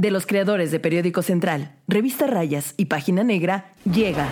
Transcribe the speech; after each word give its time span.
de 0.00 0.12
los 0.12 0.26
creadores 0.26 0.70
de 0.70 0.78
Periódico 0.78 1.22
Central, 1.22 1.72
Revista 1.88 2.28
Rayas 2.28 2.74
y 2.76 2.86
Página 2.86 3.24
Negra, 3.24 3.72
llega 3.84 4.28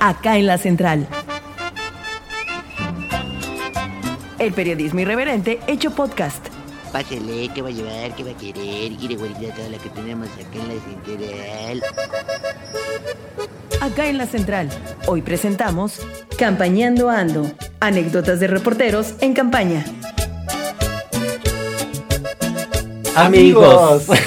acá 0.00 0.38
en 0.38 0.46
la 0.46 0.58
Central. 0.58 1.06
El 4.40 4.52
periodismo 4.52 5.00
irreverente 5.00 5.60
hecho 5.68 5.92
podcast. 5.92 6.44
Pásele, 6.92 7.48
¿qué 7.54 7.62
va 7.62 7.68
a 7.68 7.72
llevar? 7.72 8.16
¿Qué 8.16 8.24
va 8.24 8.30
a 8.30 8.36
querer? 8.36 8.96
Quiere 8.96 9.14
guardar 9.14 9.54
toda 9.54 9.68
la 9.68 9.78
que 9.78 9.88
tenemos 9.90 10.26
acá 10.28 10.58
en 10.58 10.68
la 10.68 10.74
central. 10.82 11.82
Acá 13.80 14.08
en 14.08 14.18
la 14.18 14.26
Central. 14.26 14.68
Hoy 15.06 15.22
presentamos 15.22 16.00
Campañando 16.36 17.08
Ando. 17.08 17.50
Anécdotas 17.78 18.40
de 18.40 18.48
reporteros 18.48 19.14
en 19.20 19.32
campaña. 19.32 19.84
Amigos. 23.16 24.04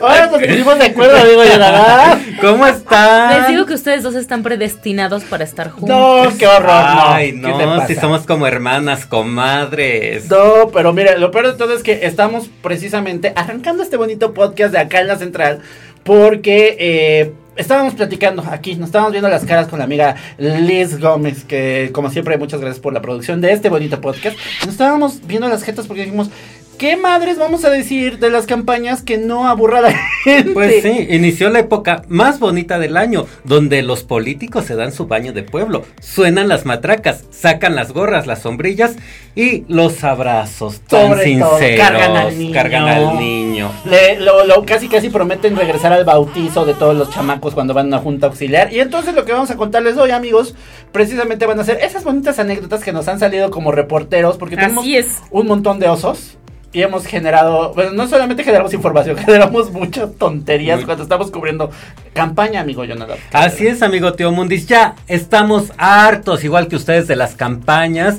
Ahora 0.00 0.26
nos 0.26 0.40
pusimos 0.42 0.78
de 0.78 0.84
acuerdo, 0.84 1.16
amigo 1.16 1.44
Yonadá. 1.44 2.20
¿Cómo 2.40 2.66
están? 2.66 3.40
Les 3.40 3.48
digo 3.48 3.66
que 3.66 3.74
ustedes 3.74 4.02
dos 4.02 4.14
están 4.14 4.42
predestinados 4.42 5.24
para 5.24 5.44
estar 5.44 5.70
juntos. 5.70 5.88
No, 5.88 6.24
qué 6.38 6.46
horror. 6.46 6.70
Ay, 6.70 7.32
no, 7.32 7.48
¿Qué 7.48 7.54
te 7.54 7.66
no, 7.66 7.76
pasa? 7.76 7.86
si 7.86 7.94
somos 7.94 8.26
como 8.26 8.46
hermanas, 8.46 9.06
comadres. 9.06 10.30
No, 10.30 10.68
pero 10.72 10.92
mire, 10.92 11.18
lo 11.18 11.30
peor 11.30 11.48
de 11.48 11.54
todo 11.54 11.74
es 11.74 11.82
que 11.82 12.06
estamos 12.06 12.48
precisamente 12.62 13.32
arrancando 13.34 13.82
este 13.82 13.96
bonito 13.96 14.34
podcast 14.34 14.72
de 14.72 14.78
acá 14.78 15.00
en 15.00 15.08
la 15.08 15.16
central 15.16 15.60
porque 16.08 16.76
eh, 16.78 17.32
estábamos 17.56 17.94
platicando 17.94 18.42
aquí, 18.50 18.76
nos 18.76 18.86
estábamos 18.88 19.12
viendo 19.12 19.28
las 19.28 19.44
caras 19.44 19.68
con 19.68 19.78
la 19.78 19.84
amiga 19.84 20.16
Liz 20.38 20.98
Gómez, 20.98 21.44
que 21.44 21.90
como 21.92 22.08
siempre 22.08 22.38
muchas 22.38 22.60
gracias 22.60 22.80
por 22.80 22.94
la 22.94 23.02
producción 23.02 23.40
de 23.42 23.52
este 23.52 23.68
bonito 23.68 24.00
podcast. 24.00 24.38
Nos 24.60 24.70
estábamos 24.70 25.26
viendo 25.26 25.48
las 25.48 25.62
jetas 25.64 25.86
porque 25.86 26.04
dijimos, 26.04 26.30
¿qué 26.78 26.96
madres 26.96 27.38
vamos 27.38 27.64
a 27.64 27.70
decir 27.70 28.18
de 28.18 28.30
las 28.30 28.46
campañas 28.46 29.02
que 29.02 29.18
no 29.18 29.48
aburra 29.48 29.78
a 29.78 29.82
la 29.82 29.92
gente? 30.24 30.52
Pues 30.52 30.82
sí, 30.82 31.06
inició 31.10 31.48
la 31.50 31.58
época 31.58 32.02
más 32.08 32.38
bonita 32.38 32.78
del 32.78 32.96
año, 32.96 33.26
donde 33.44 33.82
los 33.82 34.04
políticos 34.04 34.64
se 34.64 34.76
dan 34.76 34.92
su 34.92 35.06
baño 35.06 35.32
de 35.32 35.42
pueblo, 35.42 35.84
suenan 36.00 36.48
las 36.48 36.64
matracas, 36.64 37.24
sacan 37.30 37.74
las 37.74 37.92
gorras, 37.92 38.26
las 38.26 38.40
sombrillas 38.42 38.96
y 39.34 39.64
los 39.68 40.02
abrazos 40.04 40.80
tan 40.80 41.08
Sobre 41.10 41.38
todo, 41.38 41.58
sinceros. 41.58 41.86
cargan 41.88 42.16
al 42.16 42.38
niño. 42.38 42.54
cargan 42.54 42.88
al 42.88 43.18
niño. 43.18 43.70
Le- 43.84 44.20
lo, 44.20 44.44
lo- 44.46 44.64
casi 44.64 44.88
casi 44.88 45.10
prometen 45.10 45.56
regresar 45.56 45.92
al 45.92 46.04
bautizo 46.04 46.64
de 46.64 46.74
todos 46.74 46.96
los 46.96 47.10
chamacos 47.10 47.54
cuando 47.54 47.74
van 47.74 47.86
a 47.86 47.88
una 47.88 47.98
junta 47.98 48.28
auxiliar. 48.28 48.72
Y 48.72 48.80
entonces 48.80 49.14
lo 49.14 49.24
que 49.24 49.32
vamos 49.32 49.50
a 49.50 49.56
contarles 49.56 49.96
hoy, 49.96 50.12
amigos, 50.12 50.54
precisamente 50.92 51.44
van 51.46 51.60
a 51.60 51.64
ser 51.64 51.78
esas 51.82 52.04
bonitas 52.04 52.38
anécdotas 52.38 52.82
que 52.82 52.92
nos 52.92 53.08
han 53.08 53.18
salido 53.18 53.50
como 53.50 53.72
reporteros, 53.72 54.38
porque 54.38 54.56
tenemos 54.56 54.84
Así 54.84 54.96
es. 54.96 55.18
un 55.30 55.46
montón 55.48 55.78
de 55.80 55.88
osos. 55.88 56.37
Y 56.72 56.82
hemos 56.82 57.06
generado, 57.06 57.72
bueno, 57.74 57.92
no 57.92 58.06
solamente 58.06 58.44
generamos 58.44 58.74
información, 58.74 59.16
generamos 59.24 59.72
muchas 59.72 60.14
tonterías 60.16 60.78
Muy- 60.78 60.84
cuando 60.84 61.02
estamos 61.04 61.30
cubriendo 61.30 61.70
campaña, 62.12 62.60
amigo 62.60 62.84
Jonathan. 62.84 63.16
Así 63.32 63.66
es, 63.66 63.82
amigo 63.82 64.12
Tío 64.12 64.30
Mundis. 64.32 64.66
Ya 64.66 64.94
estamos 65.06 65.72
hartos, 65.78 66.44
igual 66.44 66.68
que 66.68 66.76
ustedes, 66.76 67.06
de 67.08 67.16
las 67.16 67.34
campañas. 67.34 68.18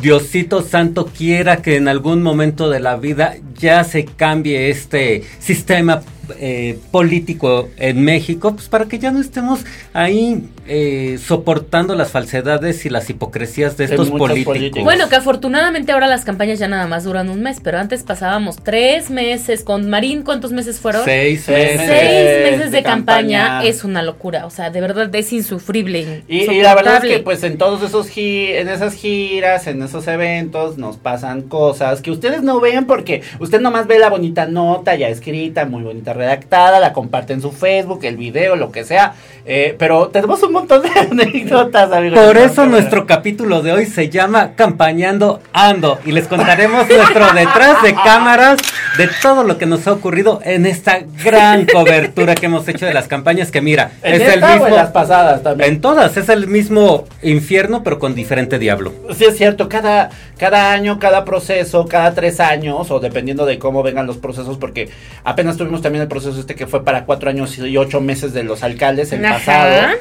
Diosito 0.00 0.62
Santo 0.62 1.06
quiera 1.06 1.56
que 1.58 1.76
en 1.76 1.88
algún 1.88 2.22
momento 2.22 2.68
de 2.70 2.80
la 2.80 2.96
vida 2.96 3.34
ya 3.54 3.82
se 3.84 4.04
cambie 4.04 4.70
este 4.70 5.24
sistema 5.40 6.02
eh, 6.38 6.78
político 6.90 7.68
en 7.76 8.04
México, 8.04 8.54
pues 8.54 8.68
para 8.68 8.86
que 8.86 8.98
ya 8.98 9.10
no 9.10 9.20
estemos 9.20 9.60
ahí 9.92 10.48
eh, 10.66 11.18
soportando 11.24 11.94
las 11.94 12.10
falsedades 12.10 12.84
y 12.84 12.90
las 12.90 13.08
hipocresías 13.10 13.76
de 13.76 13.84
estos 13.84 14.10
políticos. 14.10 14.54
políticos. 14.56 14.84
Bueno, 14.84 15.08
que 15.08 15.16
afortunadamente 15.16 15.92
ahora 15.92 16.06
las 16.06 16.24
campañas 16.24 16.58
ya 16.58 16.68
nada 16.68 16.86
más 16.86 17.04
duran 17.04 17.28
un 17.30 17.42
mes, 17.42 17.58
pero 17.62 17.78
antes 17.78 18.02
pasábamos 18.02 18.56
tres 18.62 19.10
meses 19.10 19.64
con 19.64 19.88
Marín. 19.88 20.22
¿Cuántos 20.22 20.52
meses 20.52 20.78
fueron? 20.78 21.04
Seis 21.04 21.44
Seis 21.46 21.78
meses. 21.78 21.86
Seis 21.88 22.50
meses 22.52 22.70
de, 22.70 22.76
de 22.78 22.82
campaña. 22.82 23.46
campaña. 23.46 23.68
es 23.68 23.84
una 23.84 24.02
locura, 24.02 24.46
o 24.46 24.50
sea, 24.50 24.70
de 24.70 24.80
verdad 24.80 25.14
es 25.14 25.32
insufrible. 25.32 26.22
Y, 26.28 26.50
y 26.50 26.62
la 26.62 26.74
verdad 26.74 27.04
es 27.04 27.10
que 27.10 27.18
pues 27.20 27.42
en 27.44 27.56
todos 27.58 27.82
esos 27.82 28.08
gi- 28.08 28.52
en 28.52 28.68
esas 28.68 28.94
giras, 28.94 29.66
en 29.66 29.82
esos 29.82 30.06
eventos 30.08 30.76
nos 30.78 30.96
pasan 30.96 31.42
cosas 31.42 32.02
que 32.02 32.10
ustedes 32.10 32.42
no 32.42 32.60
ven 32.60 32.86
porque 32.86 33.22
usted 33.40 33.60
nomás 33.60 33.86
ve 33.86 33.98
la 33.98 34.10
bonita 34.10 34.46
nota 34.46 34.94
ya 34.96 35.08
escrita, 35.08 35.64
muy 35.64 35.82
bonita 35.82 36.12
redactada, 36.18 36.80
la 36.80 36.92
comparte 36.92 37.32
en 37.32 37.40
su 37.40 37.52
Facebook, 37.52 38.00
el 38.02 38.16
video, 38.16 38.56
lo 38.56 38.70
que 38.70 38.84
sea, 38.84 39.14
eh, 39.46 39.74
pero 39.78 40.08
tenemos 40.08 40.42
un 40.42 40.52
montón 40.52 40.82
de 40.82 40.90
anécdotas, 41.00 41.90
amigos. 41.90 42.18
Por 42.18 42.36
eso 42.36 42.66
nuestro 42.66 43.06
capítulo 43.06 43.62
de 43.62 43.72
hoy 43.72 43.86
se 43.86 44.10
llama 44.10 44.52
Campañando 44.54 45.40
Ando 45.54 45.98
y 46.04 46.12
les 46.12 46.28
contaremos 46.28 46.86
nuestro 46.86 47.32
detrás 47.32 47.82
de 47.82 47.94
cámaras 47.94 48.58
de 48.98 49.08
todo 49.22 49.44
lo 49.44 49.56
que 49.56 49.64
nos 49.64 49.86
ha 49.86 49.92
ocurrido 49.92 50.40
en 50.44 50.66
esta 50.66 51.00
gran 51.24 51.64
cobertura 51.72 52.34
que 52.34 52.46
hemos 52.46 52.68
hecho 52.68 52.84
de 52.84 52.92
las 52.92 53.08
campañas 53.08 53.50
que 53.50 53.62
mira, 53.62 53.92
¿En 54.02 54.14
es 54.14 54.20
el 54.20 54.34
esta 54.34 54.46
o 54.46 54.50
en 54.50 54.62
mismo 54.62 54.76
las 54.76 54.90
pasadas 54.90 55.42
también. 55.42 55.70
en 55.70 55.80
todas 55.80 56.16
es 56.16 56.28
el 56.28 56.46
mismo 56.46 57.06
infierno 57.22 57.82
pero 57.82 57.98
con 57.98 58.14
diferente 58.14 58.58
diablo. 58.58 58.92
Sí, 59.16 59.24
es 59.24 59.36
cierto, 59.36 59.68
cada, 59.68 60.10
cada 60.36 60.72
año, 60.72 60.98
cada 60.98 61.24
proceso, 61.24 61.86
cada 61.86 62.14
tres 62.14 62.40
años, 62.40 62.90
o 62.90 63.00
dependiendo 63.00 63.46
de 63.46 63.58
cómo 63.58 63.82
vengan 63.82 64.06
los 64.06 64.18
procesos, 64.18 64.58
porque 64.58 64.88
apenas 65.24 65.56
tuvimos 65.56 65.82
también 65.82 66.02
el 66.08 66.10
proceso 66.10 66.40
este 66.40 66.54
que 66.54 66.66
fue 66.66 66.84
para 66.84 67.04
cuatro 67.04 67.28
años 67.28 67.58
y 67.58 67.76
ocho 67.76 68.00
meses 68.00 68.32
de 68.32 68.42
los 68.42 68.62
alcaldes, 68.62 69.12
el 69.12 69.24
Ajá. 69.24 69.34
pasado. 69.38 69.92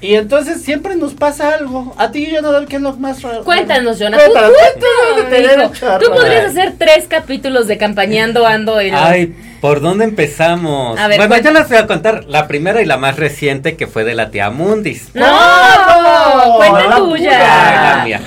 Y 0.00 0.16
entonces 0.16 0.60
siempre 0.60 0.96
nos 0.96 1.14
pasa 1.14 1.54
algo. 1.54 1.94
A 1.96 2.10
ti, 2.10 2.26
Jonathan, 2.30 2.66
¿qué 2.66 2.76
es 2.76 2.82
lo 2.82 2.92
más 2.96 3.22
raro? 3.22 3.42
Cuéntanos, 3.42 3.98
Jonathan. 3.98 4.26
Cuéntanos, 4.30 5.72
Tú, 5.72 5.86
cuéntanos 5.86 6.08
podrías 6.10 6.44
hacer 6.50 6.74
tres 6.76 7.06
capítulos 7.08 7.66
de 7.68 7.78
campañando 7.78 8.46
ando 8.46 8.78
en 8.80 8.94
Ay, 8.94 9.34
¿por 9.62 9.80
dónde 9.80 10.04
empezamos? 10.04 10.98
A 11.00 11.08
ver, 11.08 11.16
bueno, 11.16 11.38
ya 11.38 11.52
les 11.52 11.66
voy 11.70 11.78
a 11.78 11.86
contar 11.86 12.24
la 12.26 12.46
primera 12.46 12.82
y 12.82 12.84
la 12.84 12.98
más 12.98 13.16
reciente 13.16 13.76
que 13.76 13.86
fue 13.86 14.04
de 14.04 14.14
la 14.14 14.30
tía 14.30 14.50
Mundis. 14.50 15.08
No, 15.14 15.24
No, 15.26 16.56
cuenta 16.56 16.86
la 16.86 16.96
tuya. 16.96 17.30
Ay, 17.32 17.98
la 17.98 18.04
mía. 18.04 18.20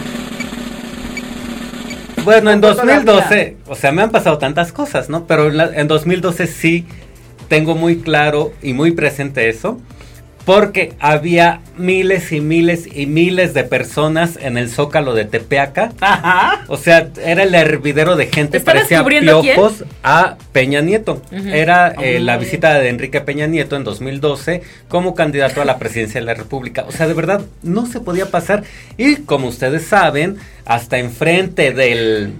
Bueno, 2.24 2.52
en 2.52 2.60
Cuenta 2.60 2.84
la 2.86 2.96
2012, 2.96 3.58
o 3.68 3.76
sea, 3.76 3.92
me 3.92 4.02
han 4.02 4.10
pasado 4.10 4.38
tantas 4.38 4.72
cosas, 4.74 5.10
¿no? 5.10 5.26
Pero 5.28 5.48
en, 5.48 5.58
la- 5.58 5.72
en 5.76 5.88
2012 5.88 6.48
sí 6.48 6.86
tengo 7.48 7.76
muy 7.76 7.98
claro 8.00 8.54
y 8.62 8.74
muy 8.74 8.92
presente 8.92 9.50
eso, 9.50 9.80
porque 10.46 10.94
había 11.02 11.60
miles 11.76 12.32
y 12.32 12.40
miles 12.40 12.88
y 12.96 13.06
miles 13.06 13.54
de 13.54 13.66
personas 13.66 14.40
en 14.42 14.58
el 14.58 14.70
zócalo 14.70 15.14
de 15.14 15.26
Tepeaca. 15.26 15.92
Ajá. 16.00 16.64
O 16.70 16.78
sea, 16.78 17.10
era 17.22 17.44
el 17.44 17.54
hervidero 17.54 18.16
de 18.16 18.28
gente, 18.28 18.58
¿Estabas 18.60 18.84
parecía 18.88 19.04
quién? 19.04 19.26
piojos 19.26 19.84
a 20.04 20.38
Peña 20.54 20.80
Nieto. 20.80 21.22
Era 21.32 21.90
eh, 22.02 22.16
Ah. 22.18 22.20
la 22.22 22.38
visita 22.38 22.80
de 22.80 22.88
Enrique 22.88 23.20
Peña 23.20 23.46
Nieto 23.48 23.76
en 23.76 23.84
2012 23.84 24.62
como 24.88 25.16
candidato 25.16 25.62
a 25.62 25.66
la 25.66 25.80
presidencia 25.80 26.22
de 26.22 26.26
la 26.26 26.34
República. 26.34 26.86
O 26.88 26.94
sea, 26.94 27.08
de 27.08 27.14
verdad, 27.14 27.42
no 27.62 27.86
se 27.86 28.00
podía 28.00 28.32
pasar. 28.32 28.64
Y 28.98 29.18
como 29.18 29.48
ustedes 29.50 29.86
saben, 29.86 30.38
hasta 30.66 30.98
enfrente 30.98 31.74
del, 31.74 32.32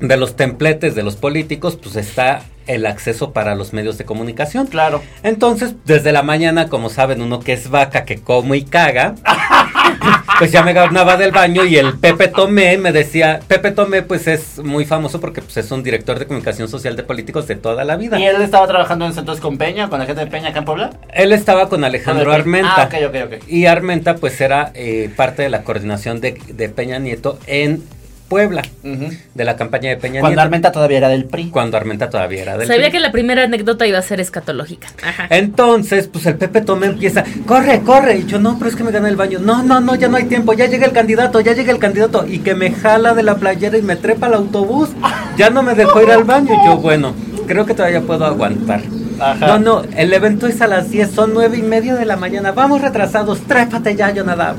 de 0.00 0.16
los 0.18 0.36
templetes 0.36 0.94
de 0.94 1.02
los 1.02 1.16
políticos, 1.16 1.78
pues 1.82 1.96
está 1.96 2.42
el 2.68 2.86
acceso 2.86 3.32
para 3.32 3.54
los 3.54 3.72
medios 3.72 3.98
de 3.98 4.04
comunicación. 4.04 4.66
Claro. 4.68 5.02
Entonces, 5.22 5.74
desde 5.84 6.12
la 6.12 6.22
mañana, 6.22 6.68
como 6.68 6.88
saben, 6.90 7.20
uno 7.22 7.40
que 7.40 7.52
es 7.54 7.68
vaca, 7.70 8.04
que 8.04 8.18
come 8.20 8.58
y 8.58 8.62
caga, 8.64 9.14
pues 10.38 10.52
ya 10.52 10.62
me 10.62 10.72
ganaba 10.72 11.16
del 11.16 11.32
baño 11.32 11.64
y 11.64 11.76
el 11.76 11.98
Pepe 11.98 12.28
Tomé 12.28 12.78
me 12.78 12.92
decía, 12.92 13.40
Pepe 13.48 13.72
Tomé 13.72 14.02
pues 14.02 14.26
es 14.26 14.58
muy 14.58 14.84
famoso 14.84 15.20
porque 15.20 15.42
pues 15.42 15.56
es 15.56 15.70
un 15.70 15.82
director 15.82 16.18
de 16.18 16.26
comunicación 16.26 16.68
social 16.68 16.94
de 16.96 17.02
políticos 17.02 17.46
de 17.46 17.56
toda 17.56 17.84
la 17.84 17.96
vida. 17.96 18.18
¿Y 18.18 18.24
él 18.24 18.40
estaba 18.42 18.66
trabajando 18.66 19.06
en 19.06 19.14
centros 19.14 19.40
con 19.40 19.58
Peña, 19.58 19.88
con 19.88 19.98
la 19.98 20.06
gente 20.06 20.24
de 20.24 20.30
Peña 20.30 20.50
acá 20.50 20.60
en 20.60 20.64
Puebla? 20.64 20.90
Él 21.12 21.32
estaba 21.32 21.68
con 21.68 21.82
Alejandro 21.84 22.32
Ah, 22.32 22.36
Armenta. 22.36 22.84
ok, 22.84 22.94
ok, 23.08 23.16
ok. 23.42 23.48
Y 23.48 23.66
Armenta 23.66 24.16
pues 24.16 24.40
era 24.40 24.70
eh, 24.74 25.10
parte 25.16 25.42
de 25.42 25.48
la 25.50 25.62
coordinación 25.62 26.20
de, 26.20 26.38
de 26.48 26.68
Peña 26.68 26.98
Nieto 26.98 27.38
en 27.46 27.82
Puebla, 28.28 28.62
de 28.82 29.44
la 29.44 29.56
campaña 29.56 29.88
de 29.88 29.96
Peña 29.96 30.20
Cuando 30.20 30.28
Nieto. 30.34 30.40
Armenta 30.42 30.70
todavía 30.72 30.98
era 30.98 31.08
del 31.08 31.24
PRI. 31.24 31.48
Cuando 31.50 31.78
Armenta 31.78 32.10
todavía 32.10 32.42
era 32.42 32.58
del 32.58 32.68
Sabía 32.68 32.82
PRI. 32.84 32.92
que 32.92 33.00
la 33.00 33.10
primera 33.10 33.44
anécdota 33.44 33.86
iba 33.86 33.98
a 33.98 34.02
ser 34.02 34.20
escatológica. 34.20 34.88
Ajá. 35.02 35.26
Entonces, 35.30 36.08
pues 36.08 36.26
el 36.26 36.36
Pepe 36.36 36.60
Tomé 36.60 36.86
empieza, 36.88 37.24
corre, 37.46 37.80
corre. 37.80 38.18
Y 38.18 38.26
yo, 38.26 38.38
no, 38.38 38.58
pero 38.58 38.68
es 38.70 38.76
que 38.76 38.84
me 38.84 38.90
gané 38.92 39.08
el 39.08 39.16
baño. 39.16 39.38
No, 39.38 39.62
no, 39.62 39.80
no, 39.80 39.94
ya 39.94 40.08
no 40.08 40.18
hay 40.18 40.24
tiempo. 40.24 40.52
Ya 40.52 40.66
llega 40.66 40.84
el 40.86 40.92
candidato, 40.92 41.40
ya 41.40 41.54
llega 41.54 41.72
el 41.72 41.78
candidato. 41.78 42.26
Y 42.26 42.40
que 42.40 42.54
me 42.54 42.70
jala 42.70 43.14
de 43.14 43.22
la 43.22 43.36
playera 43.36 43.78
y 43.78 43.82
me 43.82 43.96
trepa 43.96 44.26
al 44.26 44.34
autobús. 44.34 44.90
Ya 45.38 45.48
no 45.48 45.62
me 45.62 45.74
dejó 45.74 46.02
ir 46.02 46.10
al 46.10 46.24
baño. 46.24 46.52
Y 46.52 46.66
yo, 46.66 46.76
bueno, 46.76 47.14
creo 47.46 47.64
que 47.64 47.72
todavía 47.74 48.02
puedo 48.02 48.26
aguantar. 48.26 48.82
Ajá. 49.20 49.46
No, 49.46 49.58
no, 49.58 49.82
el 49.96 50.12
evento 50.12 50.46
es 50.46 50.60
a 50.60 50.68
las 50.68 50.90
10, 50.90 51.10
son 51.10 51.34
nueve 51.34 51.56
y 51.56 51.62
media 51.62 51.96
de 51.96 52.04
la 52.04 52.16
mañana. 52.16 52.52
Vamos 52.52 52.80
retrasados, 52.82 53.40
trépate 53.40 53.96
ya, 53.96 54.12
yo 54.12 54.22
nada. 54.22 54.54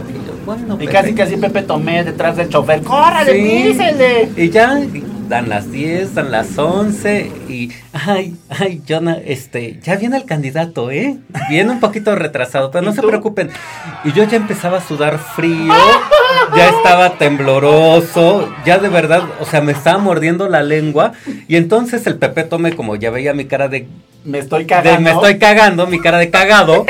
Y 0.57 0.60
yo, 0.62 0.66
bueno, 0.68 0.75
Y 0.75 0.86
Pepe. 0.88 0.92
casi 0.92 1.13
casi 1.13 1.38
Pepe 1.38 1.62
Tomé 1.63 2.04
detrás 2.04 2.38
del 2.38 2.50
chofer. 2.50 2.81
¡Córrale, 2.81 3.31
Sí. 3.34 4.42
Y 4.42 4.50
ya 4.50 4.80
dan 5.28 5.48
las 5.48 5.72
10, 5.72 6.16
dan 6.16 6.31
las 6.31 6.57
11 6.57 7.31
y 7.48 7.72
ay, 7.94 8.36
ay, 8.50 8.81
Jonah, 8.88 9.18
este, 9.24 9.80
ya 9.84 9.96
viene 9.96 10.18
el 10.18 10.25
candidato, 10.25 10.90
¿eh? 10.90 11.18
Viene 11.50 11.69
un 11.72 11.80
poquito 11.80 12.16
retrasado, 12.16 12.72
pero 12.72 12.84
¿Y 12.84 12.88
no 12.88 12.94
se 12.94 13.04
preocupen. 13.04 13.51
Y 14.04 14.12
yo 14.13 14.24
ya 14.24 14.38
empezaba 14.38 14.80
a 14.80 14.81
sudar 14.81 15.19
frío 15.19 15.72
ya 16.56 16.69
estaba 16.69 17.12
tembloroso, 17.18 18.52
ya 18.66 18.80
de 18.80 18.90
verdad, 18.90 19.24
o 19.40 19.45
sea, 19.45 19.62
me 19.62 19.72
estaba 19.72 20.00
mordiendo 20.00 20.48
la 20.48 20.63
lengua. 20.63 21.13
Y 21.48 21.56
entonces 21.57 22.06
el 22.07 22.16
Pepe 22.16 22.44
Tome, 22.44 22.75
como 22.75 22.95
ya 22.95 23.12
veía 23.12 23.34
mi 23.34 23.45
cara 23.45 23.68
de, 23.68 23.88
Me 24.24 24.40
estoy 24.40 24.62
de 24.63 24.68
cagando. 24.68 25.02
me 25.02 25.12
estoy 25.12 25.38
cagando, 25.38 25.88
mi 25.88 26.00
cara 26.00 26.18
de 26.18 26.30
cagado. 26.30 26.86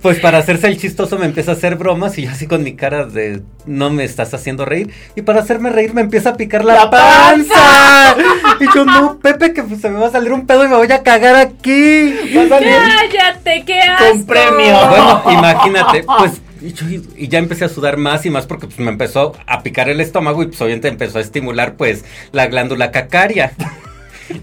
Pues 0.00 0.20
para 0.20 0.38
hacerse 0.38 0.66
el 0.68 0.78
chistoso 0.78 1.18
me 1.18 1.26
empieza 1.26 1.50
a 1.52 1.54
hacer 1.54 1.76
bromas 1.76 2.16
y 2.18 2.22
yo 2.22 2.30
así 2.30 2.46
con 2.46 2.62
mi 2.62 2.74
cara 2.76 3.04
de 3.06 3.42
no 3.66 3.90
me 3.90 4.04
estás 4.04 4.32
haciendo 4.34 4.64
reír. 4.64 4.90
Y 5.16 5.22
para 5.22 5.40
hacerme 5.40 5.70
reír 5.70 5.92
me 5.94 6.00
empieza 6.02 6.30
a 6.30 6.36
picar 6.36 6.64
la, 6.64 6.74
¡La 6.74 6.90
panza. 6.90 8.16
Y 8.60 8.64
yo 8.74 8.84
no, 8.84 9.18
Pepe, 9.18 9.52
que 9.52 9.62
pues, 9.62 9.80
se 9.80 9.90
me 9.90 9.98
va 9.98 10.06
a 10.06 10.10
salir 10.10 10.32
un 10.32 10.46
pedo 10.46 10.64
y 10.64 10.68
me 10.68 10.76
voy 10.76 10.90
a 10.90 11.02
cagar 11.02 11.34
aquí. 11.36 12.14
Cállate, 12.32 13.64
qué 13.66 13.80
asco. 13.80 14.04
Con 14.10 14.26
premio. 14.26 14.88
Bueno, 14.88 15.22
imagínate, 15.30 16.04
pues 16.18 16.40
y, 16.62 16.72
yo- 16.72 16.86
y 17.16 17.28
ya 17.28 17.38
empecé 17.38 17.64
a 17.66 17.68
sudar 17.68 17.96
más 17.98 18.24
y 18.24 18.30
más 18.30 18.46
porque 18.46 18.66
pues 18.66 18.78
me 18.78 18.90
empezó 18.90 19.32
a 19.46 19.62
picar 19.62 19.88
el 19.90 20.00
estómago 20.00 20.42
y 20.42 20.46
pues 20.46 20.60
obviamente 20.62 20.88
empezó 20.88 21.18
a 21.18 21.20
estimular 21.20 21.74
pues 21.74 22.04
la 22.32 22.46
glándula 22.46 22.90
cacaria. 22.92 23.52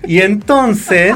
Y 0.07 0.21
entonces, 0.21 1.15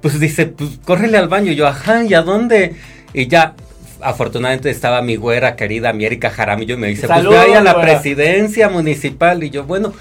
pues 0.00 0.18
dice, 0.20 0.46
pues 0.46 0.78
córrele 0.84 1.18
al 1.18 1.28
baño. 1.28 1.52
Y 1.52 1.56
yo, 1.56 1.66
ajá, 1.66 2.04
¿y 2.04 2.14
a 2.14 2.22
dónde? 2.22 2.74
Y 3.12 3.26
ya, 3.28 3.54
afortunadamente 4.00 4.70
estaba 4.70 5.02
mi 5.02 5.16
güera 5.16 5.56
querida, 5.56 5.92
mi 5.92 6.04
Erika 6.04 6.30
Jaramillo, 6.30 6.74
y 6.74 6.78
me 6.78 6.88
dice, 6.88 7.06
Saludos, 7.06 7.34
pues 7.36 7.48
ahí 7.48 7.54
a 7.54 7.60
la 7.62 7.72
güera. 7.74 7.88
presidencia 7.88 8.68
municipal. 8.68 9.42
Y 9.44 9.50
yo, 9.50 9.64
bueno, 9.64 9.92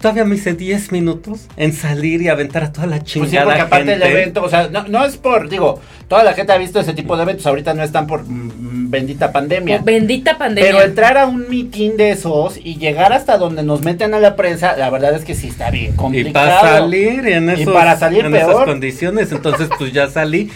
todavía 0.00 0.24
me 0.24 0.34
hice 0.36 0.54
10 0.54 0.92
minutos 0.92 1.46
en 1.56 1.72
salir 1.72 2.22
y 2.22 2.28
aventar 2.28 2.64
a 2.64 2.72
toda 2.72 2.86
la 2.88 2.98
Pues 2.98 3.10
sí, 3.12 3.20
chingada 3.20 3.44
porque 3.46 3.60
aparte 3.60 3.90
gente. 3.92 4.04
del 4.04 4.16
evento, 4.16 4.42
o 4.42 4.48
sea, 4.48 4.68
no, 4.68 4.86
no 4.88 5.04
es 5.04 5.16
por, 5.16 5.48
digo, 5.48 5.80
toda 6.08 6.24
la 6.24 6.34
gente 6.34 6.52
ha 6.52 6.58
visto 6.58 6.80
ese 6.80 6.92
tipo 6.92 7.16
de 7.16 7.22
eventos, 7.22 7.46
ahorita 7.46 7.72
no 7.74 7.82
están 7.84 8.06
por 8.06 8.24
mm, 8.24 8.90
bendita 8.90 9.32
pandemia. 9.32 9.78
Oh, 9.80 9.84
Bendita 9.84 10.36
pandemia. 10.38 10.70
Pero 10.70 10.82
entrar 10.84 11.16
a 11.18 11.26
un 11.26 11.48
mitin 11.48 11.96
de 11.96 12.10
esos 12.10 12.58
y 12.58 12.76
llegar 12.78 13.12
hasta 13.12 13.38
donde 13.38 13.62
nos 13.62 13.82
meten 13.82 14.12
a 14.14 14.18
la 14.20 14.34
prensa, 14.36 14.76
la 14.76 14.90
verdad 14.90 15.14
es 15.14 15.24
que 15.24 15.34
sí 15.34 15.48
está 15.48 15.70
bien 15.70 15.92
Y 15.94 15.96
complicado. 15.96 16.46
para 16.48 16.60
salir 16.78 17.26
en, 17.28 17.48
Y 17.48 17.62
esos, 17.62 17.72
para 17.72 17.96
salir 17.96 18.24
en 18.26 18.34
esas 18.34 18.56
condiciones, 18.64 19.30
entonces 19.32 19.68
pues 19.78 19.92
ya 19.92 20.08
salí, 20.10 20.50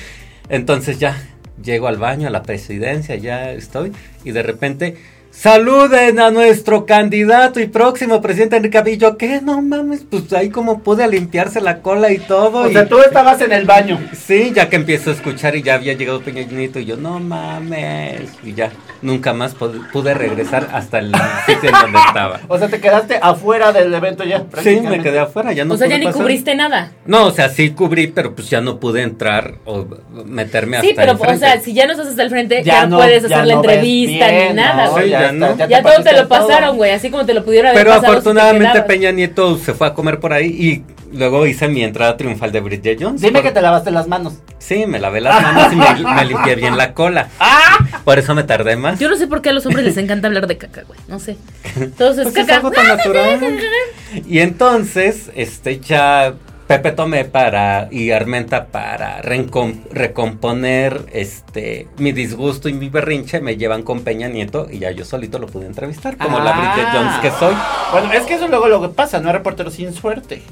entonces 0.48 0.98
ya 0.98 1.16
llego 1.62 1.88
al 1.88 1.98
baño, 1.98 2.28
a 2.28 2.30
la 2.30 2.42
presidencia, 2.42 3.16
ya 3.16 3.52
estoy, 3.52 3.92
y 4.24 4.32
de 4.32 4.42
repente, 4.42 4.96
saluden 5.38 6.18
a 6.18 6.30
nuestro 6.30 6.86
candidato 6.86 7.60
y 7.60 7.66
próximo 7.66 8.22
presidente 8.22 8.56
Enrique 8.56 8.78
Avillo, 8.78 9.18
¿qué? 9.18 9.40
No 9.42 9.60
mames, 9.60 10.04
pues 10.10 10.32
ahí 10.32 10.48
como 10.48 10.80
pude 10.82 11.06
limpiarse 11.06 11.60
la 11.60 11.80
cola 11.82 12.10
y 12.10 12.18
todo. 12.18 12.62
O 12.62 12.70
y- 12.70 12.72
sea, 12.72 12.88
tú 12.88 12.98
estabas 13.00 13.40
en 13.42 13.52
el 13.52 13.66
baño. 13.66 14.00
Sí, 14.14 14.52
ya 14.54 14.70
que 14.70 14.76
empiezo 14.76 15.10
a 15.10 15.12
escuchar 15.12 15.54
y 15.54 15.62
ya 15.62 15.74
había 15.74 15.92
llegado 15.92 16.22
Peña 16.22 16.42
Nieto 16.42 16.78
y 16.78 16.86
yo, 16.86 16.96
no 16.96 17.20
mames, 17.20 18.30
y 18.42 18.54
ya, 18.54 18.70
nunca 19.02 19.34
más 19.34 19.54
pude 19.54 20.14
regresar 20.14 20.68
hasta 20.72 21.00
el 21.00 21.12
sitio 21.46 21.68
en 21.68 21.80
donde 21.82 21.98
estaba. 22.06 22.40
O 22.48 22.58
sea, 22.58 22.68
te 22.68 22.80
quedaste 22.80 23.18
afuera 23.20 23.72
del 23.72 23.92
evento 23.92 24.24
ya. 24.24 24.44
Sí, 24.62 24.80
me 24.80 25.00
quedé 25.02 25.18
afuera, 25.18 25.52
ya 25.52 25.64
no 25.64 25.74
o 25.74 25.76
sea, 25.76 25.86
ya 25.88 25.98
ni 25.98 26.06
pasar. 26.06 26.22
cubriste 26.22 26.54
nada. 26.54 26.92
No, 27.04 27.26
o 27.26 27.30
sea, 27.30 27.50
sí 27.50 27.70
cubrí, 27.70 28.06
pero 28.06 28.34
pues 28.34 28.48
ya 28.48 28.60
no 28.62 28.80
pude 28.80 29.02
entrar 29.02 29.54
o 29.66 29.86
meterme 30.24 30.78
hasta 30.78 30.88
Sí, 30.88 30.94
pero, 30.96 31.12
el 31.12 31.18
frente. 31.18 31.36
o 31.36 31.38
sea, 31.38 31.60
si 31.60 31.74
ya 31.74 31.84
no 31.86 31.92
estás 31.92 32.08
hasta 32.08 32.22
el 32.22 32.30
frente, 32.30 32.62
ya, 32.64 32.72
Ya 32.82 32.86
no 32.86 32.96
puedes 32.96 33.22
ya 33.22 33.34
hacer 33.36 33.46
la 33.46 33.54
no 33.54 33.60
entrevista 33.60 34.28
bien, 34.28 34.48
ni 34.48 34.54
nada, 34.54 34.86
¿no? 34.86 34.98
Sí, 34.98 35.08
ya 35.10 35.25
no. 35.32 35.56
Ya, 35.68 35.82
todo 35.82 36.02
te 36.02 36.12
lo 36.12 36.26
todo. 36.26 36.28
pasaron, 36.28 36.76
güey, 36.76 36.92
así 36.92 37.10
como 37.10 37.24
te 37.26 37.34
lo 37.34 37.44
pudieron 37.44 37.70
haber 37.70 37.82
Pero 37.84 37.94
pasado. 37.96 38.12
afortunadamente. 38.12 38.82
Peña 38.82 39.10
Nieto 39.12 39.58
se 39.58 39.74
fue 39.74 39.86
a 39.88 39.94
comer 39.94 40.20
por 40.20 40.32
ahí 40.32 40.46
y 40.46 41.16
luego 41.16 41.46
hice 41.46 41.68
mi 41.68 41.82
entrada 41.84 42.16
triunfal 42.16 42.52
de 42.52 42.60
Bridget 42.60 42.98
Jones. 43.00 43.20
Dime 43.20 43.34
Por- 43.40 43.42
que 43.42 43.52
te 43.52 43.62
lavaste 43.62 43.90
las 43.90 44.08
manos. 44.08 44.34
Sí, 44.58 44.86
me 44.86 44.98
lavé 44.98 45.20
las 45.20 45.40
manos 45.42 45.72
y 45.72 45.76
me, 45.76 46.14
me 46.14 46.24
limpié 46.24 46.54
bien 46.56 46.76
la 46.76 46.92
cola. 46.94 47.28
Por 48.04 48.18
eso 48.18 48.34
me 48.34 48.42
tardé 48.44 48.76
más. 48.76 48.98
Yo 48.98 49.08
no 49.08 49.16
sé 49.16 49.26
por 49.26 49.42
qué 49.42 49.50
a 49.50 49.52
los 49.52 49.66
hombres 49.66 49.84
les 49.84 49.96
encanta 49.96 50.28
hablar 50.28 50.46
de 50.46 50.56
caca, 50.58 50.82
güey. 50.86 50.98
No 51.08 51.18
sé. 51.18 51.36
Entonces, 51.76 52.24
Porque 52.24 52.40
es 52.40 52.46
caca. 52.46 52.56
algo 52.58 52.70
tan 52.70 52.86
natural. 52.86 53.40
Y 54.28 54.38
entonces, 54.38 55.30
este, 55.34 55.78
ya 55.80 56.34
Pepe 56.66 56.90
Tomé 56.90 57.24
para 57.24 57.86
y 57.92 58.10
Armenta 58.10 58.66
para 58.66 59.22
recomponer 59.22 61.06
este 61.12 61.86
mi 61.98 62.10
disgusto 62.10 62.68
y 62.68 62.72
mi 62.72 62.88
berrinche 62.88 63.40
me 63.40 63.56
llevan 63.56 63.84
con 63.84 64.00
Peña 64.00 64.26
Nieto 64.28 64.66
y 64.70 64.80
ya 64.80 64.90
yo 64.90 65.04
solito 65.04 65.38
lo 65.38 65.46
pude 65.46 65.66
entrevistar 65.66 66.16
como 66.16 66.40
la 66.40 66.50
Ah. 66.50 66.74
Bridget 66.74 66.88
Jones 66.92 67.14
que 67.20 67.30
soy. 67.38 67.54
Bueno, 67.92 68.12
es 68.12 68.24
que 68.24 68.34
eso 68.34 68.48
luego 68.48 68.66
lo 68.66 68.82
que 68.82 68.88
pasa, 68.88 69.20
no 69.20 69.28
hay 69.28 69.34
reportero 69.34 69.70
sin 69.70 69.92
suerte. 69.92 70.42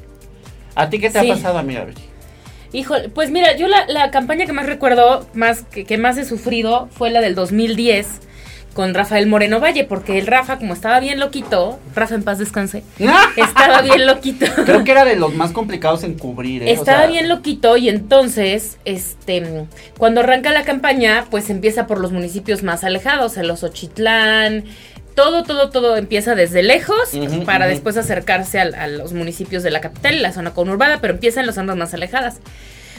¿A 0.77 0.89
ti 0.89 1.01
qué 1.01 1.11
te 1.11 1.21
Sí. 1.21 1.31
ha 1.31 1.35
pasado, 1.35 1.59
amiga? 1.59 1.85
Betty? 1.85 2.03
Híjole, 2.73 3.09
pues 3.09 3.31
mira, 3.31 3.57
yo 3.57 3.67
la, 3.67 3.85
la 3.89 4.11
campaña 4.13 4.47
que 4.47 4.53
más 4.53 4.67
recuerdo, 4.67 5.27
más 5.35 5.63
que, 5.63 5.85
que 5.85 5.99
más 5.99 6.17
he 6.19 6.25
sufrido, 6.25 6.89
fue 6.93 7.11
la 7.11 7.21
del 7.21 7.35
2010 7.35 8.07
con 8.75 8.93
Rafael 8.93 9.27
Moreno 9.27 9.61
Valle, 9.61 9.85
porque 9.85 10.19
el 10.19 10.27
Rafa, 10.27 10.59
como 10.59 10.75
estaba 10.75 11.01
bien 11.01 11.21
loquito, 11.21 11.79
Rafa 11.95 12.17
en 12.17 12.25
paz 12.25 12.39
descanse, 12.39 12.83
estaba 13.37 13.81
bien 13.83 14.07
loquito. 14.07 14.47
Creo 14.67 14.85
que 14.85 14.91
era 14.91 15.05
de 15.05 15.17
los 15.17 15.33
más 15.35 15.53
complicados 15.53 16.03
en 16.05 16.19
cubrir. 16.19 16.63
¿eh? 16.65 16.67
O 16.67 16.75
Estaba 16.75 17.03
sea, 17.03 17.07
bien 17.11 17.29
loquito 17.29 17.77
y 17.77 17.89
entonces, 17.89 18.79
este, 18.85 19.67
cuando 19.97 20.21
arranca 20.21 20.51
la 20.51 20.65
campaña, 20.65 21.25
pues 21.31 21.49
empieza 21.51 21.87
por 21.87 22.01
los 22.01 22.13
municipios 22.13 22.63
más 22.63 22.85
alejados, 22.85 23.37
en 23.37 23.47
los 23.47 23.63
Ochitlán, 23.63 24.65
todo, 25.15 25.45
todo, 25.45 25.71
todo 25.71 25.97
empieza 25.97 26.35
desde 26.35 26.65
lejos 26.65 26.99
para 27.47 27.69
después 27.69 27.97
acercarse 27.97 28.59
al- 28.59 28.75
a, 28.75 28.89
los 28.89 29.13
municipios 29.13 29.63
de 29.63 29.71
la 29.71 29.81
capital 29.81 30.15
y 30.17 30.19
la 30.21 30.33
zona 30.33 30.53
conurbada, 30.53 31.01
pero 31.01 31.15
empieza 31.15 31.39
en 31.39 31.47
las 31.47 31.55
zonas 31.55 31.77
más 31.77 31.95
alejadas. 31.95 32.39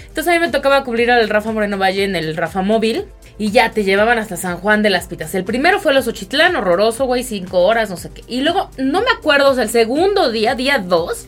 Entonces 0.08 0.32
a 0.32 0.34
mí 0.34 0.40
me 0.40 0.50
tocaba 0.50 0.86
cubrir 0.86 1.12
al 1.12 1.28
Rafa 1.28 1.52
Moreno 1.52 1.78
Valle 1.78 2.06
en 2.06 2.16
el 2.16 2.38
Rafa 2.38 2.62
Móvil 2.62 3.04
y 3.38 3.52
ya 3.52 3.72
te 3.72 3.84
llevaban 3.84 4.18
hasta 4.18 4.38
San 4.38 4.58
Juan 4.58 4.82
de 4.84 4.90
las 4.90 5.08
Pitas. 5.08 5.36
El 5.36 5.44
primero 5.44 5.80
fue 5.80 5.94
los 5.94 6.08
Ochitlán, 6.08 6.56
horroroso, 6.56 7.06
güey, 7.06 7.24
cinco 7.24 7.60
horas, 7.64 7.90
no 7.90 7.98
sé 7.98 8.10
qué. 8.14 8.24
Y 8.28 8.42
luego, 8.42 8.70
no 8.78 9.02
me 9.02 9.10
acuerdo, 9.18 9.50
o 9.52 9.56
sea, 9.56 9.64
el 9.64 9.70
segundo 9.70 10.32
día, 10.32 10.56
día 10.56 10.80
dos, 10.80 11.28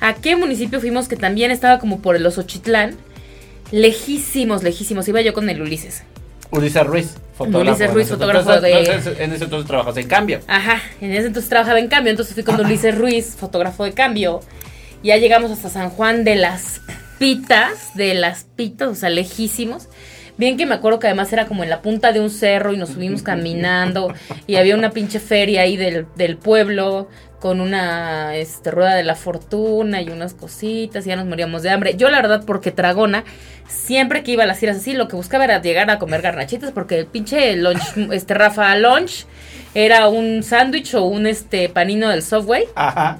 ¿a 0.00 0.14
qué 0.14 0.34
municipio 0.36 0.80
fuimos 0.80 1.06
que 1.08 1.16
también 1.16 1.50
estaba 1.50 1.78
como 1.78 2.00
por 2.00 2.18
los 2.20 2.38
Ochitlán? 2.38 2.96
Lejísimos, 3.70 4.62
lejísimos. 4.62 5.08
Iba 5.08 5.20
yo 5.20 5.32
con 5.32 5.48
el 5.48 5.60
Ulises. 5.60 6.02
Ulises 6.50 6.86
Ruiz, 6.86 7.14
fotógrafo. 7.36 7.70
Ulises 7.70 7.92
Ruiz, 7.92 8.08
fotógrafo 8.08 8.52
entonces- 8.54 8.62
de- 8.72 8.78
entonces- 8.94 9.20
en 9.20 9.32
ese 9.32 9.44
entonces 9.44 9.66
trabajas 9.66 9.96
en 9.96 10.06
cambio. 10.06 10.40
Ajá, 10.46 10.80
en 11.00 11.12
ese 11.12 11.26
entonces 11.26 11.48
trabajaba 11.48 11.78
en 11.80 11.88
cambio, 11.88 12.10
entonces 12.10 12.34
fui 12.34 12.44
con 12.44 12.60
Ulises 12.60 12.96
Ruiz, 12.96 13.34
fotógrafo 13.36 13.84
de 13.84 13.92
cambio. 13.92 14.40
Ya 15.02 15.16
llegamos 15.16 15.50
hasta 15.50 15.68
San 15.70 15.90
Juan 15.90 16.24
de 16.24 16.36
las 16.36 16.80
Pitas, 17.18 17.94
de 17.94 18.14
las 18.14 18.44
Pitas, 18.56 18.88
o 18.88 18.94
sea, 18.94 19.08
lejísimos. 19.10 19.88
Bien 20.36 20.56
que 20.56 20.66
me 20.66 20.74
acuerdo 20.74 20.98
que 20.98 21.06
además 21.06 21.32
era 21.32 21.46
como 21.46 21.62
en 21.62 21.70
la 21.70 21.80
punta 21.80 22.12
de 22.12 22.20
un 22.20 22.30
cerro 22.30 22.72
y 22.72 22.76
nos 22.76 22.90
subimos 22.90 23.22
caminando 23.24 24.12
y 24.46 24.56
había 24.56 24.74
una 24.74 24.90
pinche 24.90 25.20
feria 25.20 25.62
ahí 25.62 25.76
del, 25.76 26.06
del 26.16 26.36
pueblo 26.36 27.08
con 27.44 27.60
una 27.60 28.34
este, 28.36 28.70
rueda 28.70 28.94
de 28.94 29.02
la 29.02 29.14
fortuna 29.16 30.00
y 30.00 30.08
unas 30.08 30.32
cositas 30.32 31.04
y 31.04 31.10
ya 31.10 31.16
nos 31.16 31.26
moríamos 31.26 31.62
de 31.62 31.68
hambre. 31.68 31.94
Yo 31.94 32.08
la 32.08 32.22
verdad 32.22 32.42
porque 32.46 32.70
tragona, 32.70 33.22
siempre 33.68 34.22
que 34.22 34.30
iba 34.30 34.44
a 34.44 34.46
las 34.46 34.58
giras 34.58 34.78
así, 34.78 34.94
lo 34.94 35.08
que 35.08 35.16
buscaba 35.16 35.44
era 35.44 35.60
llegar 35.60 35.90
a 35.90 35.98
comer 35.98 36.22
garnachitas 36.22 36.72
porque 36.72 36.98
el 37.00 37.06
pinche 37.06 37.54
lunch, 37.56 37.82
este 38.12 38.32
Rafa 38.32 38.74
Lunch 38.78 39.26
era 39.74 40.08
un 40.08 40.42
sándwich 40.42 40.94
o 40.94 41.04
un 41.04 41.26
este 41.26 41.68
panino 41.68 42.08
del 42.08 42.22
Subway. 42.22 42.64
Ajá. 42.74 43.18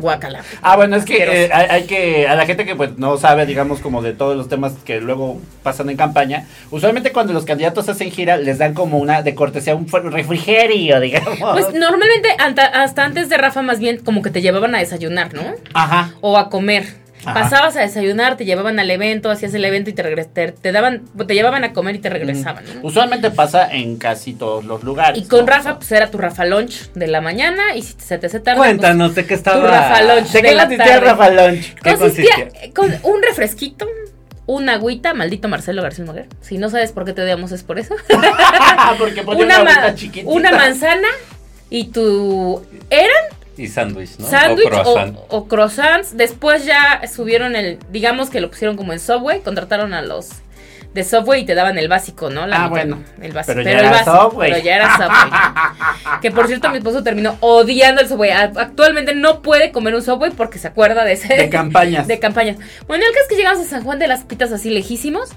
Guacala. 0.00 0.42
Ah, 0.62 0.76
bueno, 0.76 0.96
es 0.96 1.04
que 1.04 1.44
eh, 1.44 1.50
hay, 1.52 1.66
hay 1.68 1.82
que, 1.84 2.26
a 2.26 2.34
la 2.34 2.46
gente 2.46 2.64
que 2.64 2.74
pues 2.74 2.96
no 2.98 3.16
sabe, 3.18 3.46
digamos, 3.46 3.80
como 3.80 4.00
de 4.02 4.12
todos 4.14 4.36
los 4.36 4.48
temas 4.48 4.72
que 4.84 5.00
luego 5.00 5.40
pasan 5.62 5.90
en 5.90 5.96
campaña, 5.96 6.46
usualmente 6.70 7.12
cuando 7.12 7.32
los 7.32 7.44
candidatos 7.44 7.88
hacen 7.88 8.10
gira, 8.10 8.36
les 8.36 8.58
dan 8.58 8.74
como 8.74 8.98
una, 8.98 9.22
de 9.22 9.34
cortesía, 9.34 9.74
un 9.74 9.86
refrigerio, 10.10 11.00
digamos. 11.00 11.38
Pues 11.52 11.74
normalmente 11.74 12.28
anta- 12.38 12.70
hasta 12.72 13.04
antes 13.04 13.28
de 13.28 13.36
Rafa 13.36 13.62
más 13.62 13.78
bien 13.78 13.98
como 13.98 14.22
que 14.22 14.30
te 14.30 14.40
llevaban 14.42 14.74
a 14.74 14.78
desayunar, 14.78 15.34
¿no? 15.34 15.42
Ajá. 15.74 16.14
O 16.20 16.36
a 16.38 16.48
comer. 16.50 17.03
Ajá. 17.24 17.34
Pasabas 17.34 17.76
a 17.76 17.80
desayunar, 17.80 18.36
te 18.36 18.44
llevaban 18.44 18.78
al 18.78 18.90
evento, 18.90 19.30
hacías 19.30 19.52
el 19.54 19.64
evento 19.64 19.90
y 19.90 19.92
te, 19.92 20.02
regres- 20.02 20.54
te, 20.60 20.72
daban, 20.72 21.02
te 21.26 21.34
llevaban 21.34 21.64
a 21.64 21.72
comer 21.72 21.96
y 21.96 21.98
te 21.98 22.10
regresaban, 22.10 22.64
¿no? 22.64 22.80
Usualmente 22.82 23.30
pasa 23.30 23.68
en 23.72 23.96
casi 23.96 24.34
todos 24.34 24.64
los 24.64 24.82
lugares. 24.84 25.22
Y 25.22 25.26
con 25.26 25.40
¿no? 25.40 25.46
Rafa, 25.46 25.78
pues 25.78 25.90
era 25.92 26.10
tu 26.10 26.18
Rafa 26.18 26.44
Lunch 26.44 26.90
de 26.94 27.06
la 27.06 27.20
mañana 27.20 27.74
y 27.76 27.82
si 27.82 27.94
se 27.98 28.18
te 28.18 28.26
hace 28.26 28.40
tarde. 28.40 28.58
pues, 28.58 28.68
Cuéntanos 28.70 29.14
de 29.14 29.26
qué 29.26 29.34
estaba. 29.34 29.60
tu 29.60 29.66
Rafa 29.66 30.02
Lunch 30.02 30.28
¿De 30.32 30.42
de 30.42 30.48
qué 30.48 30.54
la 30.54 30.62
consistía. 30.66 31.00
Rafa 31.00 31.30
Lunch? 31.30 31.74
¿Qué 31.74 31.94
consistía 31.96 32.34
consistía? 32.34 32.72
con 32.74 32.94
un 33.14 33.22
refresquito, 33.22 33.86
una 34.46 34.74
agüita, 34.74 35.14
maldito 35.14 35.48
Marcelo 35.48 35.80
García 35.82 36.04
Noguera. 36.04 36.26
Si 36.42 36.58
no 36.58 36.68
sabes 36.68 36.92
por 36.92 37.04
qué 37.06 37.12
te 37.14 37.22
odiamos 37.22 37.50
es 37.52 37.62
por 37.62 37.78
eso. 37.78 37.94
Porque 38.98 39.22
ponía 39.22 39.44
una, 39.44 39.62
una, 39.62 39.70
agüita 39.72 39.94
chiquitita. 39.94 40.30
una 40.30 40.50
manzana 40.52 41.08
y 41.70 41.84
tu... 41.88 42.62
¿Eran 42.90 43.08
Y 43.56 43.68
sándwich, 43.68 44.18
¿no? 44.18 44.26
sándwich 44.26 44.72
O 44.72 44.78
o, 44.80 44.82
croissant. 44.82 45.18
o 45.28 45.48
croissants? 45.48 46.16
Después 46.16 46.64
ya 46.64 47.02
subieron 47.12 47.56
el... 47.56 47.78
Digamos 47.90 48.30
que 48.30 48.40
lo 48.40 48.50
pusieron 48.50 48.76
como 48.76 48.92
en 48.92 49.00
Subway, 49.00 49.40
contrataron 49.40 49.94
a 49.94 50.02
los 50.02 50.30
de 50.94 51.02
Subway 51.02 51.42
y 51.42 51.44
te 51.44 51.56
daban 51.56 51.76
el 51.76 51.88
básico, 51.88 52.30
¿no? 52.30 52.42
Ah, 52.42 52.46
mitad, 52.46 52.68
bueno. 52.70 53.02
El 53.20 53.32
básico. 53.32 53.56
Pero 53.56 53.64
Pero, 53.64 53.64
ya 53.64 53.70
el 53.72 53.84
era 53.86 53.90
básico. 53.90 54.30
Subway. 54.30 54.52
Pero 54.52 54.64
ya 54.64 54.76
era 54.76 54.96
Subway. 54.96 56.20
que 56.22 56.30
por 56.30 56.46
cierto, 56.46 56.70
mi 56.70 56.78
esposo 56.78 57.02
terminó 57.02 57.36
odiando 57.40 58.00
el 58.00 58.08
Subway. 58.08 58.30
Actualmente 58.30 59.14
no 59.14 59.42
puede 59.42 59.72
comer 59.72 59.96
un 59.96 60.02
Subway 60.02 60.30
porque 60.30 60.60
se 60.60 60.68
acuerda 60.68 61.04
de 61.04 61.14
ese... 61.14 61.34
De 61.34 61.50
campañas. 61.50 62.06
de 62.08 62.20
campañas. 62.20 62.58
Bueno, 62.86 63.04
el 63.04 63.12
caso 63.12 63.24
es 63.24 63.28
que 63.28 63.36
llegamos 63.36 63.66
a 63.66 63.68
San 63.68 63.82
Juan 63.82 63.98
de 63.98 64.06
las 64.06 64.22
Pitas 64.22 64.52
así 64.52 64.70
lejísimos. 64.70 65.30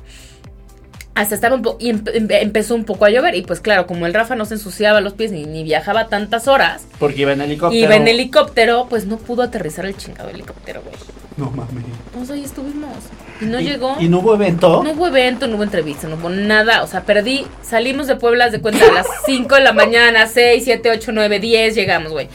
Hasta 1.17 1.35
estaba 1.35 1.55
un 1.55 1.61
po- 1.61 1.77
y 1.79 1.91
empe- 1.91 2.13
empe- 2.13 2.41
empezó 2.41 2.75
un 2.75 2.85
poco 2.85 3.05
a 3.05 3.09
llover 3.09 3.35
y 3.35 3.41
pues 3.41 3.59
claro, 3.59 3.87
como 3.87 4.05
el 4.05 4.13
Rafa 4.13 4.35
no 4.35 4.45
se 4.45 4.53
ensuciaba 4.55 5.01
los 5.01 5.13
pies 5.13 5.31
ni, 5.31 5.45
ni 5.45 5.63
viajaba 5.63 6.07
tantas 6.07 6.47
horas, 6.47 6.85
Porque 6.99 7.21
iba 7.21 7.33
en 7.33 7.41
helicóptero. 7.41 7.83
iba 7.83 7.95
en 7.95 8.07
helicóptero, 8.07 8.87
pues 8.89 9.05
no 9.05 9.17
pudo 9.17 9.41
aterrizar 9.43 9.85
el 9.85 9.97
chingado 9.97 10.29
helicóptero, 10.29 10.81
güey. 10.83 10.95
No 11.37 11.51
mames. 11.51 11.83
Entonces 12.07 12.35
ahí 12.35 12.43
estuvimos. 12.43 12.89
Y 13.41 13.45
no 13.45 13.59
¿Y- 13.59 13.63
llegó. 13.65 13.95
¿Y 13.99 14.09
no 14.09 14.19
hubo 14.19 14.33
evento? 14.33 14.81
No 14.83 14.91
hubo 14.91 15.07
evento, 15.07 15.45
no 15.47 15.55
hubo 15.57 15.63
entrevista, 15.63 16.07
no 16.07 16.15
hubo 16.15 16.29
nada. 16.29 16.81
O 16.81 16.87
sea, 16.87 17.01
perdí. 17.03 17.45
Salimos 17.61 18.07
de 18.07 18.15
Puebla 18.15 18.49
de 18.49 18.59
cuenta 18.59 18.87
a 18.87 18.91
las 18.91 19.05
5 19.27 19.53
de 19.55 19.61
la 19.61 19.71
mañana, 19.73 20.25
6, 20.25 20.63
7, 20.63 20.89
8, 20.89 21.11
9, 21.13 21.39
10 21.39 21.75
llegamos, 21.75 22.11
güey. 22.11 22.27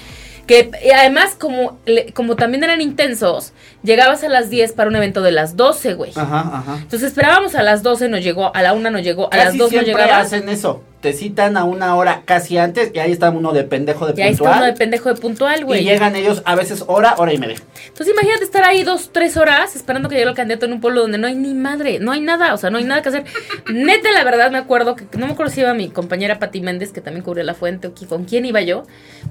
Que 0.46 0.70
y 0.84 0.90
además, 0.90 1.34
como, 1.36 1.78
le- 1.86 2.12
como 2.12 2.36
también 2.36 2.62
eran 2.62 2.80
intensos, 2.80 3.52
llegabas 3.82 4.22
a 4.24 4.28
las 4.28 4.50
10 4.50 4.72
para 4.72 4.88
un 4.88 4.96
evento 4.96 5.22
de 5.22 5.32
las 5.32 5.56
12, 5.56 5.94
güey. 5.94 6.12
Ajá, 6.14 6.40
ajá. 6.52 6.76
Entonces 6.76 7.04
esperábamos 7.08 7.54
a 7.54 7.62
las 7.62 7.82
12, 7.82 8.08
nos 8.08 8.22
llegó, 8.22 8.54
a 8.54 8.62
la 8.62 8.72
1 8.72 8.90
nos 8.90 9.02
llegó, 9.02 9.32
a 9.32 9.36
las 9.36 9.46
Casi 9.46 9.58
2 9.58 9.72
nos 9.72 9.82
siempre 9.84 10.02
llegaba. 10.04 10.20
hacen 10.22 10.48
eso. 10.48 10.82
Te 11.02 11.12
citan 11.12 11.56
a 11.56 11.64
una 11.64 11.96
hora 11.96 12.22
casi 12.24 12.58
antes 12.58 12.92
y 12.94 13.00
ahí 13.00 13.10
está 13.10 13.28
uno 13.30 13.50
de 13.52 13.64
pendejo 13.64 14.06
de 14.06 14.14
Y 14.16 14.22
ahí 14.22 14.30
está 14.34 14.44
puntual. 14.44 14.58
uno 14.58 14.66
de 14.66 14.72
pendejo 14.74 15.08
de 15.12 15.20
puntual, 15.20 15.60
y 15.60 15.62
güey. 15.64 15.82
llegan 15.82 16.14
ellos 16.14 16.42
a 16.44 16.54
veces 16.54 16.84
hora, 16.86 17.16
hora 17.18 17.32
y 17.32 17.38
media. 17.38 17.56
Entonces 17.88 18.14
imagínate 18.14 18.44
estar 18.44 18.62
ahí 18.62 18.84
dos, 18.84 19.10
tres 19.12 19.36
horas 19.36 19.74
esperando 19.74 20.08
que 20.08 20.14
llegue 20.14 20.28
el 20.28 20.36
candidato 20.36 20.66
en 20.66 20.74
un 20.74 20.80
pueblo 20.80 21.00
donde 21.00 21.18
no 21.18 21.26
hay 21.26 21.34
ni 21.34 21.54
madre, 21.54 21.98
no 21.98 22.12
hay 22.12 22.20
nada, 22.20 22.54
o 22.54 22.56
sea, 22.56 22.70
no 22.70 22.78
hay 22.78 22.84
nada 22.84 23.02
que 23.02 23.08
hacer. 23.08 23.24
Neta, 23.72 24.12
la 24.12 24.22
verdad 24.22 24.52
me 24.52 24.58
acuerdo 24.58 24.94
que, 24.94 25.04
no 25.18 25.26
me 25.26 25.32
acuerdo 25.32 25.50
si 25.52 25.62
iba 25.62 25.74
mi 25.74 25.88
compañera 25.88 26.38
Pati 26.38 26.60
Méndez, 26.60 26.92
que 26.92 27.00
también 27.00 27.24
cubrió 27.24 27.42
la 27.42 27.54
fuente, 27.54 27.88
o 27.88 27.94
con 28.08 28.24
quién 28.24 28.46
iba 28.46 28.60
yo. 28.60 28.84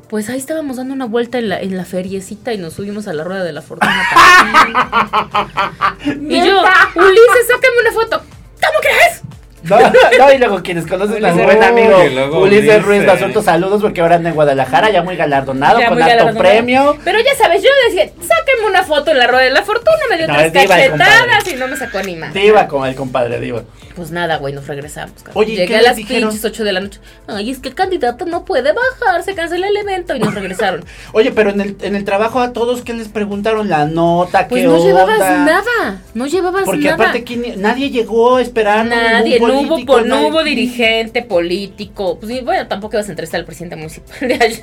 Pues 0.09 0.29
ahí 0.29 0.39
estábamos 0.39 0.75
dando 0.75 0.93
una 0.93 1.05
vuelta 1.05 1.37
en 1.37 1.47
la, 1.47 1.61
en 1.61 1.77
la 1.77 1.85
feriecita 1.85 2.51
y 2.51 2.57
nos 2.57 2.73
subimos 2.73 3.07
a 3.07 3.13
la 3.13 3.23
rueda 3.23 3.45
de 3.45 3.53
la 3.53 3.61
fortuna. 3.61 3.95
y 6.29 6.45
yo, 6.45 6.63
Ulises, 6.95 7.47
sácame 7.47 7.81
una 7.81 7.91
foto. 7.91 8.21
¿Cómo 8.61 8.79
crees? 8.81 9.21
No, 9.63 9.77
no, 9.79 10.33
y 10.33 10.37
luego 10.39 10.63
quienes 10.63 10.87
conocen 10.87 11.23
a 11.23 11.33
Uy, 11.33 11.43
buen 11.43 11.61
amigo 11.63 11.97
Ulises. 12.41 12.81
Ruiz 12.83 13.05
Basurto, 13.05 13.41
saludos 13.43 13.81
porque 13.81 14.01
ahora 14.01 14.15
anda 14.15 14.29
en 14.29 14.35
Guadalajara, 14.35 14.89
ya 14.89 15.03
muy 15.03 15.15
galardonado, 15.15 15.79
Ya 15.79 15.87
con 15.89 15.95
muy 15.99 16.03
alto 16.03 16.17
galardonado. 16.25 16.49
premio. 16.55 16.97
Pero 17.03 17.19
ya 17.19 17.35
sabes, 17.35 17.61
yo 17.61 17.69
decía, 17.87 18.05
sáquenme 18.05 18.67
una 18.69 18.83
foto 18.83 19.11
en 19.11 19.19
la 19.19 19.27
rueda 19.27 19.43
de 19.43 19.51
la 19.51 19.61
fortuna, 19.61 19.91
me 20.09 20.17
dio 20.17 20.27
No, 20.27 20.33
tres 20.35 20.51
cachetadas 20.67 21.51
y 21.51 21.55
no 21.57 21.67
me 21.67 21.77
sacó 21.77 22.01
ni 22.01 22.15
más. 22.15 22.33
Diva 22.33 22.67
con 22.67 22.87
el 22.87 22.95
compadre 22.95 23.39
Diva. 23.39 23.61
Pues 23.95 24.09
nada, 24.09 24.37
güey, 24.37 24.53
nos 24.53 24.67
regresamos. 24.67 25.13
cabrón. 25.21 25.33
Oye, 25.43 25.53
¿y 25.53 25.57
Llegué 25.57 25.75
a 25.75 25.81
las 25.81 25.95
pinches 25.97 26.43
8 26.45 26.63
de 26.63 26.71
la 26.71 26.79
noche. 26.79 26.99
Ay, 27.27 27.51
es 27.51 27.59
que 27.59 27.69
el 27.69 27.75
candidato 27.75 28.25
no 28.25 28.45
puede 28.45 28.71
bajar, 28.73 29.21
se 29.23 29.35
cancela 29.35 29.67
el 29.67 29.77
evento 29.77 30.15
y 30.15 30.19
nos 30.19 30.33
regresaron. 30.33 30.83
Oye, 31.13 31.31
pero 31.31 31.49
en 31.51 31.61
el, 31.61 31.77
en 31.81 31.95
el 31.95 32.03
trabajo 32.05 32.39
a 32.39 32.53
todos, 32.53 32.81
¿qué 32.81 32.93
les 32.93 33.09
preguntaron? 33.09 33.69
La 33.69 33.85
nota, 33.85 34.47
Pues 34.47 34.61
qué 34.61 34.67
no 34.67 34.75
onda? 34.75 34.85
llevabas 34.85 35.19
nada, 35.19 36.01
no 36.13 36.25
llevabas 36.25 36.63
Porque 36.63 36.85
nada. 36.85 36.95
aparte, 36.95 37.23
¿quién- 37.23 37.61
nadie 37.61 37.89
llegó 37.91 38.39
esperando. 38.39 38.95
Nadie, 38.95 39.37
hubo, 39.59 39.69
político, 39.69 39.93
po- 39.93 40.01
no 40.01 40.27
hubo 40.27 40.43
dirigente 40.43 41.21
político. 41.21 42.19
Pues 42.19 42.43
bueno, 42.43 42.67
tampoco 42.67 42.95
ibas 42.97 43.07
a 43.07 43.11
entrevistar 43.11 43.39
al 43.39 43.45
presidente 43.45 43.75
municipal 43.75 44.15
de 44.27 44.33
allá. 44.35 44.59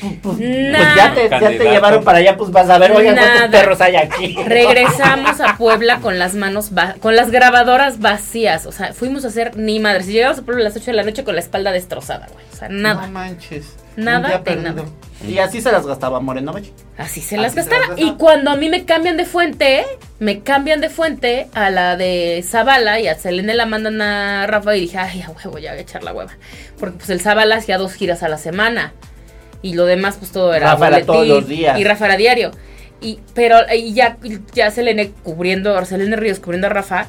Pues, 0.00 0.12
pues 0.22 0.38
Nada. 0.38 0.94
ya 0.96 1.14
te, 1.14 1.22
ya 1.28 1.38
te 1.38 1.44
Candidato. 1.44 1.70
llevaron 1.72 2.04
para 2.04 2.18
allá, 2.18 2.36
pues 2.36 2.50
vas 2.50 2.68
a 2.70 2.78
ver, 2.78 2.92
oigan, 2.92 3.16
cuántos 3.16 3.50
perros 3.50 3.80
hay 3.80 3.96
aquí. 3.96 4.36
Regresamos 4.46 5.40
a 5.40 5.56
Puebla 5.58 6.00
con 6.00 6.18
las 6.18 6.34
manos, 6.34 6.70
con 7.00 7.16
las 7.16 7.30
grabadoras 7.30 8.00
vacías. 8.00 8.66
O 8.66 8.72
sea, 8.72 8.92
fuimos 8.92 9.24
a 9.24 9.28
hacer 9.28 9.56
ni 9.56 9.80
madre. 9.80 10.02
Si 10.04 10.12
llegamos 10.12 10.38
a 10.38 10.42
Puebla 10.42 10.62
a 10.62 10.68
las 10.68 10.76
8 10.76 10.86
de 10.86 10.92
la 10.96 11.02
noche 11.04 11.24
con 11.24 11.34
la 11.34 11.40
espalda 11.40 11.72
destrozada, 11.72 12.28
güey. 12.32 12.44
O 12.52 12.56
sea, 12.56 12.68
nada. 12.68 13.06
No 13.06 13.12
manches. 13.12 13.76
Nada 13.96 14.38
de 14.38 14.56
nada. 14.56 14.84
Y 15.26 15.38
así 15.38 15.60
se 15.60 15.70
las 15.70 15.86
gastaba 15.86 16.20
Moreno 16.20 16.52
Valle. 16.52 16.72
Así 16.98 17.20
se 17.20 17.36
las 17.36 17.56
Así 17.56 17.68
se 17.68 17.78
las 17.78 17.88
gastaba. 17.90 18.00
Y 18.00 18.14
cuando 18.16 18.50
a 18.50 18.56
mí 18.56 18.68
me 18.68 18.84
cambian 18.84 19.16
de 19.16 19.24
fuente, 19.24 19.84
me 20.18 20.40
cambian 20.40 20.80
de 20.80 20.88
fuente 20.88 21.48
a 21.54 21.70
la 21.70 21.96
de 21.96 22.44
Zavala 22.46 22.98
y 22.98 23.06
a 23.06 23.14
Selene 23.14 23.54
la 23.54 23.66
mandan 23.66 24.00
a 24.02 24.46
Rafa 24.46 24.76
y 24.76 24.80
dije, 24.80 24.98
ay, 24.98 25.22
a 25.22 25.30
huevo, 25.30 25.58
ya 25.58 25.70
voy 25.70 25.78
a 25.78 25.82
echar 25.82 26.02
la 26.02 26.12
hueva. 26.12 26.32
Porque 26.78 26.98
pues 26.98 27.10
el 27.10 27.20
Zavala 27.20 27.56
hacía 27.56 27.78
dos 27.78 27.92
giras 27.92 28.22
a 28.22 28.28
la 28.28 28.38
semana. 28.38 28.92
Y 29.62 29.74
lo 29.74 29.86
demás, 29.86 30.16
pues 30.18 30.32
todo 30.32 30.52
era 30.54 30.72
Rafa 30.72 30.88
era 30.88 31.06
todos 31.06 31.26
los 31.26 31.46
días. 31.46 31.78
Y 31.78 31.84
Rafa 31.84 32.06
era 32.06 32.16
diario. 32.16 32.50
Y, 33.00 33.20
pero 33.34 33.58
y 33.72 33.94
ya, 33.94 34.16
ya 34.52 34.70
Selene 34.70 35.12
cubriendo, 35.22 35.84
Selene 35.84 36.16
Ríos 36.16 36.40
cubriendo 36.40 36.66
a 36.66 36.70
Rafa, 36.70 37.06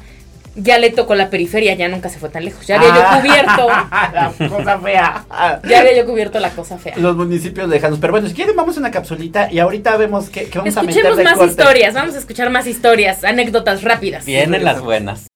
ya 0.56 0.78
le 0.78 0.90
tocó 0.90 1.14
la 1.14 1.30
periferia, 1.30 1.74
ya 1.74 1.88
nunca 1.88 2.08
se 2.08 2.18
fue 2.18 2.28
tan 2.28 2.44
lejos. 2.44 2.66
Ya 2.66 2.76
había 2.76 2.90
Ah. 2.92 3.12
yo 3.12 3.20
cubierto, 3.20 3.68
la 4.48 4.48
cosa 4.48 4.78
fea. 4.78 5.24
ya 5.68 5.80
había 5.80 5.96
yo 5.96 6.06
cubierto 6.06 6.40
la 6.40 6.50
cosa 6.50 6.78
fea. 6.78 6.94
Los 6.96 7.16
municipios 7.16 7.68
lejanos. 7.68 7.98
Pero 7.98 8.12
bueno, 8.12 8.28
si 8.28 8.34
quieren, 8.34 8.54
vamos 8.56 8.76
a 8.76 8.80
una 8.80 8.90
capsulita 8.90 9.50
y 9.52 9.58
ahorita 9.58 9.96
vemos 9.96 10.30
qué, 10.30 10.48
qué 10.48 10.58
vamos 10.58 10.76
a 10.76 10.82
meter 10.82 10.98
Escuchemos 11.06 11.16
de 11.18 11.24
más 11.24 11.34
corte. 11.38 11.50
historias, 11.50 11.94
vamos 11.94 12.14
a 12.14 12.18
escuchar 12.18 12.50
más 12.50 12.66
historias, 12.66 13.24
anécdotas 13.24 13.82
rápidas. 13.82 14.24
Vienen 14.24 14.64
las 14.64 14.80
buenas. 14.80 15.26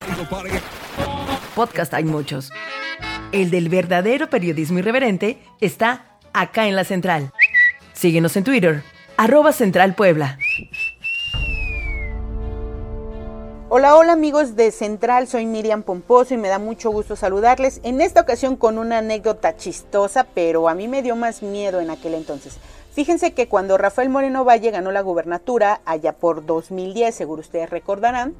Podcast 1.54 1.92
hay 1.94 2.04
muchos. 2.04 2.50
El 3.32 3.50
del 3.50 3.68
verdadero 3.68 4.30
periodismo 4.30 4.78
irreverente 4.78 5.38
está 5.60 6.04
acá 6.32 6.66
en 6.66 6.76
la 6.76 6.84
central. 6.84 7.30
Síguenos 7.92 8.36
en 8.36 8.44
Twitter, 8.44 8.82
arroba 9.16 9.52
Central 9.52 9.94
Puebla. 9.94 10.38
Hola, 13.70 13.96
hola 13.96 14.14
amigos 14.14 14.56
de 14.56 14.70
Central, 14.70 15.28
soy 15.28 15.44
Miriam 15.44 15.82
Pomposo 15.82 16.32
y 16.32 16.38
me 16.38 16.48
da 16.48 16.58
mucho 16.58 16.90
gusto 16.90 17.16
saludarles. 17.16 17.82
En 17.82 18.00
esta 18.00 18.22
ocasión 18.22 18.56
con 18.56 18.78
una 18.78 18.96
anécdota 18.96 19.58
chistosa, 19.58 20.24
pero 20.24 20.70
a 20.70 20.74
mí 20.74 20.88
me 20.88 21.02
dio 21.02 21.16
más 21.16 21.42
miedo 21.42 21.78
en 21.78 21.90
aquel 21.90 22.14
entonces. 22.14 22.56
Fíjense 22.92 23.34
que 23.34 23.46
cuando 23.46 23.76
Rafael 23.76 24.08
Moreno 24.08 24.42
Valle 24.42 24.70
ganó 24.70 24.90
la 24.90 25.02
gubernatura, 25.02 25.82
allá 25.84 26.14
por 26.14 26.46
2010, 26.46 27.14
seguro 27.14 27.40
ustedes 27.42 27.68
recordarán, 27.68 28.34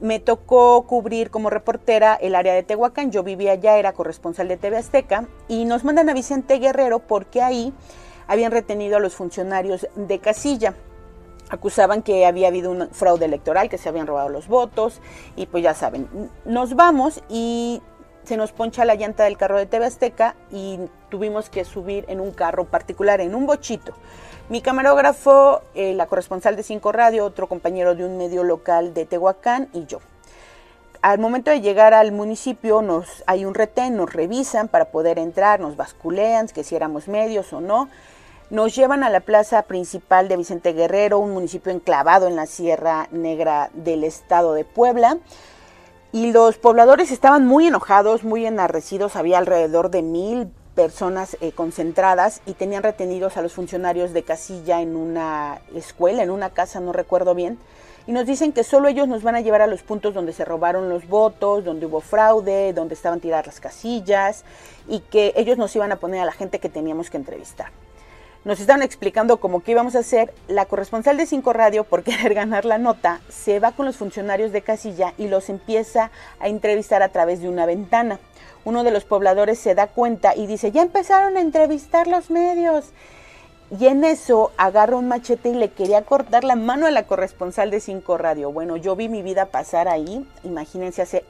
me 0.00 0.18
tocó 0.18 0.86
cubrir 0.86 1.28
como 1.28 1.50
reportera 1.50 2.14
el 2.14 2.34
área 2.34 2.54
de 2.54 2.62
Tehuacán. 2.62 3.12
Yo 3.12 3.22
vivía 3.22 3.52
allá, 3.52 3.76
era 3.76 3.92
corresponsal 3.92 4.48
de 4.48 4.56
TV 4.56 4.78
Azteca, 4.78 5.28
y 5.46 5.66
nos 5.66 5.84
mandan 5.84 6.08
a 6.08 6.14
Vicente 6.14 6.58
Guerrero 6.58 7.00
porque 7.00 7.42
ahí 7.42 7.74
habían 8.26 8.50
retenido 8.50 8.96
a 8.96 9.00
los 9.00 9.14
funcionarios 9.14 9.88
de 9.94 10.18
casilla 10.20 10.74
acusaban 11.50 12.02
que 12.02 12.24
había 12.24 12.48
habido 12.48 12.70
un 12.70 12.88
fraude 12.90 13.26
electoral, 13.26 13.68
que 13.68 13.76
se 13.76 13.88
habían 13.88 14.06
robado 14.06 14.28
los 14.28 14.48
votos 14.48 15.00
y 15.36 15.46
pues 15.46 15.62
ya 15.62 15.74
saben, 15.74 16.08
nos 16.44 16.74
vamos 16.74 17.22
y 17.28 17.82
se 18.24 18.36
nos 18.36 18.52
poncha 18.52 18.84
la 18.84 18.94
llanta 18.94 19.24
del 19.24 19.36
carro 19.36 19.58
de 19.58 19.66
TV 19.66 19.86
Azteca 19.86 20.36
y 20.50 20.78
tuvimos 21.08 21.50
que 21.50 21.64
subir 21.64 22.04
en 22.08 22.20
un 22.20 22.30
carro 22.30 22.64
particular, 22.64 23.20
en 23.20 23.34
un 23.34 23.46
bochito. 23.46 23.92
Mi 24.48 24.62
camarógrafo, 24.62 25.62
eh, 25.74 25.94
la 25.94 26.06
corresponsal 26.06 26.56
de 26.56 26.62
Cinco 26.62 26.92
Radio, 26.92 27.24
otro 27.24 27.48
compañero 27.48 27.94
de 27.94 28.04
un 28.04 28.16
medio 28.16 28.44
local 28.44 28.94
de 28.94 29.04
Tehuacán 29.04 29.68
y 29.72 29.86
yo. 29.86 29.98
Al 31.02 31.18
momento 31.18 31.50
de 31.50 31.60
llegar 31.60 31.94
al 31.94 32.12
municipio 32.12 32.82
nos 32.82 33.24
hay 33.26 33.44
un 33.44 33.54
retén, 33.54 33.96
nos 33.96 34.12
revisan 34.12 34.68
para 34.68 34.86
poder 34.86 35.18
entrar, 35.18 35.58
nos 35.58 35.76
basculean, 35.76 36.48
que 36.48 36.62
si 36.62 36.76
éramos 36.76 37.08
medios 37.08 37.52
o 37.52 37.60
no. 37.60 37.88
Nos 38.50 38.74
llevan 38.74 39.04
a 39.04 39.10
la 39.10 39.20
plaza 39.20 39.62
principal 39.62 40.26
de 40.26 40.36
Vicente 40.36 40.72
Guerrero, 40.72 41.20
un 41.20 41.30
municipio 41.30 41.70
enclavado 41.70 42.26
en 42.26 42.34
la 42.34 42.46
Sierra 42.46 43.06
Negra 43.12 43.70
del 43.74 44.02
estado 44.02 44.54
de 44.54 44.64
Puebla. 44.64 45.18
Y 46.10 46.32
los 46.32 46.58
pobladores 46.58 47.12
estaban 47.12 47.46
muy 47.46 47.68
enojados, 47.68 48.24
muy 48.24 48.44
enardecidos. 48.46 49.14
Había 49.14 49.38
alrededor 49.38 49.92
de 49.92 50.02
mil 50.02 50.48
personas 50.74 51.36
eh, 51.40 51.52
concentradas 51.52 52.42
y 52.44 52.54
tenían 52.54 52.82
retenidos 52.82 53.36
a 53.36 53.42
los 53.42 53.52
funcionarios 53.52 54.12
de 54.12 54.24
casilla 54.24 54.80
en 54.80 54.96
una 54.96 55.60
escuela, 55.76 56.24
en 56.24 56.30
una 56.30 56.50
casa, 56.50 56.80
no 56.80 56.92
recuerdo 56.92 57.36
bien. 57.36 57.56
Y 58.08 58.10
nos 58.10 58.26
dicen 58.26 58.52
que 58.52 58.64
solo 58.64 58.88
ellos 58.88 59.06
nos 59.06 59.22
van 59.22 59.36
a 59.36 59.42
llevar 59.42 59.62
a 59.62 59.68
los 59.68 59.84
puntos 59.84 60.12
donde 60.12 60.32
se 60.32 60.44
robaron 60.44 60.88
los 60.88 61.06
votos, 61.06 61.64
donde 61.64 61.86
hubo 61.86 62.00
fraude, 62.00 62.72
donde 62.72 62.94
estaban 62.94 63.20
tiradas 63.20 63.46
las 63.46 63.60
casillas 63.60 64.44
y 64.88 64.98
que 64.98 65.34
ellos 65.36 65.56
nos 65.56 65.76
iban 65.76 65.92
a 65.92 66.00
poner 66.00 66.20
a 66.20 66.24
la 66.24 66.32
gente 66.32 66.58
que 66.58 66.68
teníamos 66.68 67.10
que 67.10 67.16
entrevistar 67.16 67.70
nos 68.44 68.58
estaban 68.58 68.82
explicando 68.82 69.38
cómo 69.38 69.62
que 69.62 69.72
íbamos 69.72 69.94
a 69.94 70.00
hacer, 70.00 70.32
la 70.48 70.64
corresponsal 70.64 71.16
de 71.16 71.26
Cinco 71.26 71.52
Radio, 71.52 71.84
por 71.84 72.02
querer 72.04 72.34
ganar 72.34 72.64
la 72.64 72.78
nota, 72.78 73.20
se 73.28 73.60
va 73.60 73.72
con 73.72 73.86
los 73.86 73.96
funcionarios 73.96 74.52
de 74.52 74.62
casilla 74.62 75.12
y 75.18 75.28
los 75.28 75.48
empieza 75.48 76.10
a 76.38 76.48
entrevistar 76.48 77.02
a 77.02 77.10
través 77.10 77.40
de 77.40 77.48
una 77.48 77.66
ventana. 77.66 78.18
Uno 78.64 78.84
de 78.84 78.90
los 78.90 79.04
pobladores 79.04 79.58
se 79.58 79.74
da 79.74 79.86
cuenta 79.86 80.34
y 80.36 80.46
dice, 80.46 80.70
ya 80.70 80.82
empezaron 80.82 81.36
a 81.36 81.40
entrevistar 81.40 82.06
los 82.06 82.30
medios. 82.30 82.90
Y 83.78 83.86
en 83.86 84.04
eso 84.04 84.50
agarra 84.56 84.96
un 84.96 85.06
machete 85.06 85.50
y 85.50 85.54
le 85.54 85.70
quería 85.70 86.02
cortar 86.02 86.42
la 86.42 86.56
mano 86.56 86.86
a 86.86 86.90
la 86.90 87.04
corresponsal 87.04 87.70
de 87.70 87.80
Cinco 87.80 88.18
Radio. 88.18 88.52
Bueno, 88.52 88.76
yo 88.76 88.96
vi 88.96 89.08
mi 89.08 89.22
vida 89.22 89.46
pasar 89.46 89.86
ahí, 89.86 90.26
imagínense, 90.42 91.02
hace 91.02 91.24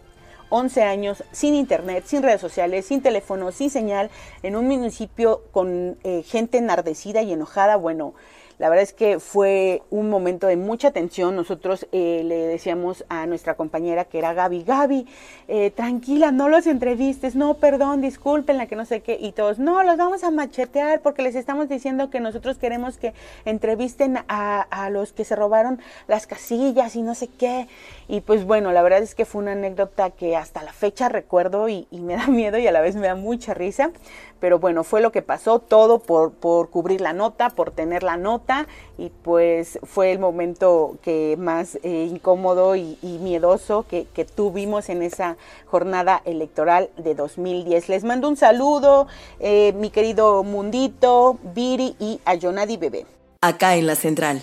11 0.50 0.82
años, 0.82 1.24
sin 1.32 1.54
internet, 1.54 2.04
sin 2.06 2.22
redes 2.22 2.40
sociales, 2.40 2.86
sin 2.86 3.00
teléfono, 3.00 3.50
sin 3.52 3.70
señal, 3.70 4.10
en 4.42 4.56
un 4.56 4.66
municipio 4.66 5.42
con 5.52 5.96
eh, 6.04 6.22
gente 6.22 6.58
enardecida 6.58 7.22
y 7.22 7.32
enojada. 7.32 7.76
Bueno, 7.76 8.14
La 8.60 8.68
verdad 8.68 8.82
es 8.82 8.92
que 8.92 9.20
fue 9.20 9.80
un 9.88 10.10
momento 10.10 10.46
de 10.46 10.58
mucha 10.58 10.90
tensión. 10.90 11.34
Nosotros 11.34 11.86
eh, 11.92 12.20
le 12.26 12.36
decíamos 12.46 13.06
a 13.08 13.24
nuestra 13.24 13.54
compañera 13.54 14.04
que 14.04 14.18
era 14.18 14.34
Gaby, 14.34 14.64
Gaby, 14.64 15.06
eh, 15.48 15.70
tranquila, 15.70 16.30
no 16.30 16.50
los 16.50 16.66
entrevistes, 16.66 17.34
no, 17.34 17.54
perdón, 17.54 18.02
disculpen 18.02 18.58
la 18.58 18.66
que 18.66 18.76
no 18.76 18.84
sé 18.84 19.00
qué. 19.00 19.16
Y 19.18 19.32
todos, 19.32 19.58
no, 19.58 19.82
los 19.82 19.96
vamos 19.96 20.24
a 20.24 20.30
machetear 20.30 21.00
porque 21.00 21.22
les 21.22 21.36
estamos 21.36 21.70
diciendo 21.70 22.10
que 22.10 22.20
nosotros 22.20 22.58
queremos 22.58 22.98
que 22.98 23.14
entrevisten 23.46 24.18
a, 24.28 24.60
a 24.60 24.90
los 24.90 25.14
que 25.14 25.24
se 25.24 25.36
robaron 25.36 25.80
las 26.06 26.26
casillas 26.26 26.96
y 26.96 27.02
no 27.02 27.14
sé 27.14 27.28
qué. 27.28 27.66
Y 28.08 28.20
pues 28.20 28.44
bueno, 28.44 28.72
la 28.72 28.82
verdad 28.82 29.02
es 29.02 29.14
que 29.14 29.24
fue 29.24 29.40
una 29.40 29.52
anécdota 29.52 30.10
que 30.10 30.36
hasta 30.36 30.62
la 30.62 30.74
fecha 30.74 31.08
recuerdo 31.08 31.70
y, 31.70 31.86
y 31.90 32.00
me 32.00 32.14
da 32.14 32.26
miedo 32.28 32.58
y 32.58 32.66
a 32.66 32.72
la 32.72 32.82
vez 32.82 32.94
me 32.94 33.06
da 33.06 33.14
mucha 33.14 33.54
risa. 33.54 33.90
Pero 34.40 34.58
bueno, 34.58 34.84
fue 34.84 35.00
lo 35.00 35.12
que 35.12 35.22
pasó, 35.22 35.58
todo 35.58 35.98
por, 35.98 36.32
por 36.32 36.70
cubrir 36.70 37.00
la 37.00 37.12
nota, 37.12 37.50
por 37.50 37.70
tener 37.70 38.02
la 38.02 38.16
nota 38.16 38.66
y 39.00 39.10
pues 39.22 39.78
fue 39.82 40.12
el 40.12 40.18
momento 40.18 40.98
que 41.02 41.36
más 41.38 41.78
eh, 41.82 42.08
incómodo 42.10 42.76
y, 42.76 42.98
miedoso 43.02 43.86
que, 43.88 44.06
tuvimos 44.34 44.90
en 44.90 45.02
esa 45.02 45.36
jornada 45.66 46.20
electoral 46.24 46.90
de 46.96 47.14
2010. 47.14 47.88
Les 47.88 48.04
mando 48.04 48.28
un 48.28 48.36
saludo, 48.36 49.06
eh, 49.38 49.72
mi 49.74 49.90
querido 49.90 50.42
Mundito, 50.44 51.38
Viri 51.54 51.96
y 51.98 52.20
a 52.24 52.38
Jonadi 52.38 52.76
Bebé. 52.76 53.06
Acá 53.40 53.76
en 53.76 53.86
la 53.86 53.94
central. 53.94 54.42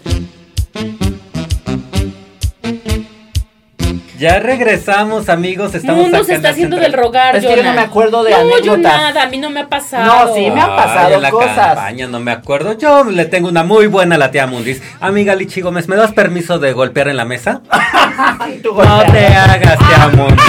Ya 4.18 4.40
regresamos, 4.40 5.30
amigos. 5.30 5.76
Estamos 5.76 6.04
Mundo 6.04 6.24
se 6.24 6.34
está 6.36 6.50
haciendo 6.50 6.78
central. 6.78 6.92
del 6.92 7.04
rogar, 7.04 7.36
Es 7.36 7.46
que 7.46 7.56
yo 7.56 7.64
no 7.64 7.74
me 7.74 7.82
acuerdo 7.82 8.24
de 8.24 8.32
no, 8.32 8.38
anécdotas. 8.38 8.66
yo 8.66 8.78
nada, 8.78 9.24
a 9.24 9.28
mí 9.30 9.38
no 9.38 9.50
me 9.50 9.60
ha 9.62 9.70
pasado. 9.70 10.06
No, 10.28 10.34
sí, 10.34 10.50
me 10.50 10.60
ha 10.60 10.66
Ay, 10.66 10.72
pasado 10.76 11.16
en 11.16 11.22
la 11.22 11.30
cosas. 11.32 11.56
campaña, 11.76 12.08
no 12.08 12.20
me 12.20 12.32
acuerdo. 12.32 12.78
Yo 12.78 13.04
le 13.04 13.26
tengo 13.26 13.48
una 13.50 13.64
muy 13.64 13.88
buena 13.88 14.16
a 14.16 14.18
la 14.18 14.32
tía 14.32 14.48
Mundis. 14.48 14.82
Amiga 15.00 15.36
Lichi 15.36 15.62
Gómez, 15.62 15.88
¿me 15.88 15.96
das 15.96 16.14
permiso 16.14 16.58
de 16.60 16.74
golpear 16.74 17.08
en 17.10 17.18
la 17.18 17.26
mesa? 17.26 17.62
No 18.64 19.04
te 19.12 19.28
hagas, 19.28 19.78
tía 19.78 20.10
Mundis. 20.16 20.42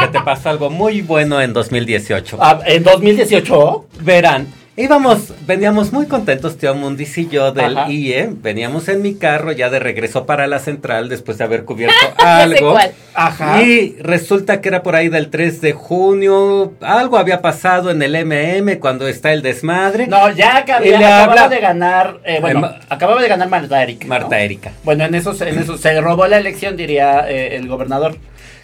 Que 0.00 0.08
te 0.08 0.20
pasó 0.20 0.50
algo 0.50 0.70
muy 0.70 1.02
bueno 1.02 1.40
en 1.40 1.52
2018. 1.52 2.38
Ah, 2.40 2.58
en 2.66 2.82
2018. 2.82 3.86
Verán, 4.00 4.48
íbamos, 4.76 5.32
veníamos 5.46 5.92
muy 5.92 6.06
contentos, 6.06 6.56
tío 6.58 6.74
Mundis 6.74 7.16
y 7.18 7.28
yo 7.28 7.52
del 7.52 7.76
Ajá. 7.78 7.90
IE. 7.90 8.28
Veníamos 8.42 8.88
en 8.88 9.02
mi 9.02 9.14
carro 9.14 9.52
ya 9.52 9.70
de 9.70 9.78
regreso 9.78 10.26
para 10.26 10.46
la 10.46 10.58
central 10.58 11.08
después 11.08 11.38
de 11.38 11.44
haber 11.44 11.64
cubierto 11.64 11.94
Ya 12.18 12.48
sé 12.48 12.54
algo. 12.56 12.72
cuál. 12.72 12.92
Ajá. 13.14 13.62
Y 13.62 13.96
resulta 14.00 14.60
que 14.60 14.68
era 14.68 14.82
por 14.82 14.96
ahí 14.96 15.08
del 15.08 15.30
3 15.30 15.60
de 15.60 15.72
junio. 15.72 16.72
Algo 16.80 17.18
había 17.18 17.40
pasado 17.40 17.90
en 17.90 18.02
el 18.02 18.16
MM 18.26 18.78
cuando 18.80 19.06
está 19.06 19.32
el 19.32 19.42
desmadre. 19.42 20.06
No, 20.08 20.30
ya 20.30 20.56
acababa 20.58 21.22
habla- 21.24 21.48
de 21.48 21.60
ganar, 21.60 22.18
eh, 22.24 22.38
bueno, 22.40 22.58
Eh, 22.58 22.62
Ma- 22.62 22.80
acababa 22.88 23.22
de 23.22 23.28
ganar 23.28 23.48
Marta 23.48 23.82
Erika. 23.82 24.04
¿no? 24.04 24.08
Marta 24.08 24.40
Erika. 24.40 24.72
Bueno, 24.82 25.04
en 25.04 25.14
eso, 25.14 25.34
en 25.44 25.58
eso 25.58 25.78
se 25.78 26.00
robó 26.00 26.26
la 26.26 26.38
elección, 26.38 26.76
diría 26.76 27.30
eh, 27.30 27.56
el 27.56 27.68
gobernador 27.68 28.16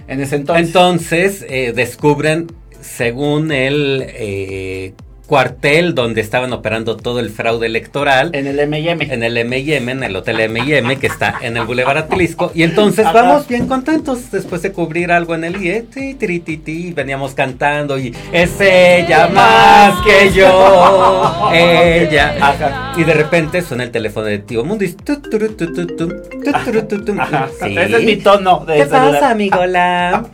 en 0.08 0.20
ese 0.20 0.36
entonces. 0.36 0.66
Entonces 0.66 1.46
eh, 1.48 1.72
descubren, 1.74 2.48
según 2.80 3.52
el 3.52 4.04
eh, 4.08 4.94
cuartel 5.30 5.94
donde 5.94 6.20
estaban 6.22 6.52
operando 6.52 6.96
todo 6.96 7.20
el 7.20 7.30
fraude 7.30 7.66
electoral, 7.66 8.30
en 8.34 8.48
el 8.48 8.58
M&M. 8.58 9.14
en 9.14 9.22
el 9.22 9.36
M&M, 9.36 9.92
en 9.92 10.02
el 10.02 10.16
hotel 10.16 10.40
M&M 10.40 10.96
que 10.98 11.06
está 11.06 11.36
en 11.40 11.56
el 11.56 11.66
Boulevard 11.66 11.98
Atlisco 11.98 12.50
y 12.52 12.64
entonces 12.64 13.06
Ajá. 13.06 13.22
vamos 13.22 13.46
bien 13.46 13.68
contentos 13.68 14.32
después 14.32 14.60
de 14.62 14.72
cubrir 14.72 15.12
algo 15.12 15.36
en 15.36 15.44
el 15.44 15.62
IE, 15.62 15.82
ti, 15.82 16.14
ti, 16.16 16.92
veníamos 16.92 17.34
cantando 17.34 17.96
y 17.96 18.12
es 18.32 18.60
ella 18.60 19.28
más 19.28 20.04
que 20.04 20.32
yo, 20.32 21.48
ella, 21.52 22.34
Ajá. 22.40 22.94
y 22.96 23.04
de 23.04 23.14
repente 23.14 23.62
suena 23.62 23.84
el 23.84 23.92
teléfono 23.92 24.26
de 24.26 24.40
tío 24.40 24.64
Mundis, 24.64 24.96
turu, 24.96 25.54
tu, 25.54 25.72
tu. 25.72 27.20
Ajá. 27.20 27.48
Sí. 27.62 27.78
Ese 27.78 27.96
es 27.98 28.04
mi 28.04 28.16
tono 28.16 28.64
de 28.66 28.78
¿Qué 28.78 28.84
celular. 28.84 29.12
pasa, 29.12 29.30
amigola? 29.30 30.24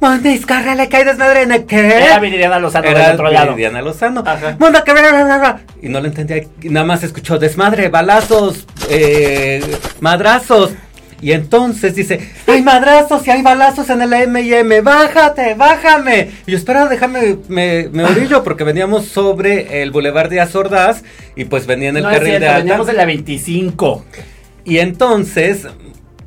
Mundis, 0.00 0.44
córrele, 0.44 0.88
cae 0.88 1.04
desmadre 1.04 1.42
en 1.42 1.52
el 1.52 1.66
qué. 1.66 1.98
Era 1.98 2.18
Viridiana 2.18 2.58
Lozano 2.58 2.88
del 2.88 2.96
Era 2.96 3.12
otro 3.12 3.30
lado. 3.30 3.48
Viridiana 3.48 3.82
Lozano. 3.82 4.24
Ajá. 4.26 4.39
Mundo 4.58 4.82
que. 4.84 4.92
Y 5.82 5.88
no 5.88 6.00
lo 6.00 6.06
entendía. 6.06 6.42
Nada 6.64 6.86
más 6.86 7.02
escuchó 7.02 7.38
desmadre, 7.38 7.88
balazos, 7.88 8.66
eh, 8.88 9.62
madrazos. 10.00 10.72
Y 11.22 11.32
entonces 11.32 11.94
dice, 11.94 12.30
hay 12.46 12.62
madrazos 12.62 13.26
y 13.26 13.30
hay 13.30 13.42
balazos 13.42 13.90
en 13.90 14.00
el 14.00 14.10
M&M, 14.12 14.80
bájate, 14.80 15.52
bájame. 15.54 16.30
Y 16.46 16.52
yo, 16.52 16.56
espera, 16.56 16.86
déjame, 16.88 17.36
me, 17.48 17.88
me 17.92 18.04
orillo, 18.04 18.42
porque 18.42 18.64
veníamos 18.64 19.04
sobre 19.06 19.82
el 19.82 19.90
Boulevard 19.90 20.30
de 20.30 20.40
Azordaz 20.40 21.02
y 21.36 21.44
pues 21.44 21.66
venía 21.66 21.90
en 21.90 21.98
el 21.98 22.04
no 22.04 22.10
es 22.10 22.14
carril 22.16 22.30
cierto, 22.30 22.44
de 22.44 22.48
alta. 22.48 22.62
veníamos 22.62 22.88
en 22.88 22.96
la 22.96 23.04
25. 23.04 24.04
Y 24.64 24.78
entonces, 24.78 25.66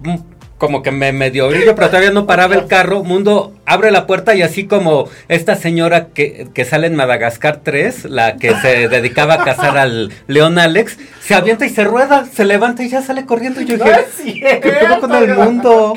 mm, 0.03 0.15
como 0.59 0.83
que 0.83 0.91
me 0.91 1.11
medio 1.11 1.49
brillo, 1.49 1.73
pero 1.73 1.87
todavía 1.87 2.11
no 2.11 2.27
paraba 2.27 2.53
el 2.53 2.67
carro. 2.67 3.03
Mundo 3.03 3.55
abre 3.65 3.91
la 3.91 4.07
puerta 4.07 4.35
y 4.35 4.41
así 4.41 4.65
como 4.65 5.09
esta 5.29 5.55
señora 5.55 6.07
que, 6.07 6.47
que 6.53 6.65
sale 6.65 6.87
en 6.87 6.95
Madagascar 6.95 7.61
3, 7.63 8.05
la 8.05 8.37
que 8.37 8.55
se 8.55 8.87
dedicaba 8.89 9.35
a 9.35 9.43
cazar 9.43 9.77
al 9.77 10.11
león 10.27 10.59
Alex, 10.59 10.97
se 11.21 11.35
avienta 11.35 11.65
y 11.65 11.69
se 11.69 11.83
rueda, 11.83 12.25
se 12.25 12.45
levanta 12.45 12.83
y 12.83 12.89
ya 12.89 13.01
sale 13.01 13.25
corriendo. 13.25 13.61
Y 13.61 13.65
yo 13.65 13.77
No 13.77 13.85
dije. 14.23 14.59
¿qué 14.61 14.69
pedo 14.69 14.99
con 14.99 15.13
el 15.15 15.33
mundo? 15.35 15.93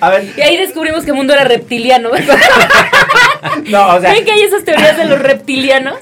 A 0.00 0.10
ver, 0.10 0.24
Y 0.36 0.40
ahí 0.40 0.56
descubrimos 0.56 1.04
que 1.04 1.10
el 1.10 1.16
mundo 1.16 1.32
era 1.32 1.44
reptiliano. 1.44 2.10
no, 3.68 3.96
o 3.96 4.00
sea, 4.00 4.12
¿Ven 4.12 4.24
que 4.24 4.32
hay 4.32 4.42
esas 4.42 4.64
teorías 4.64 4.96
de 4.96 5.04
los 5.04 5.20
reptilianos? 5.20 5.98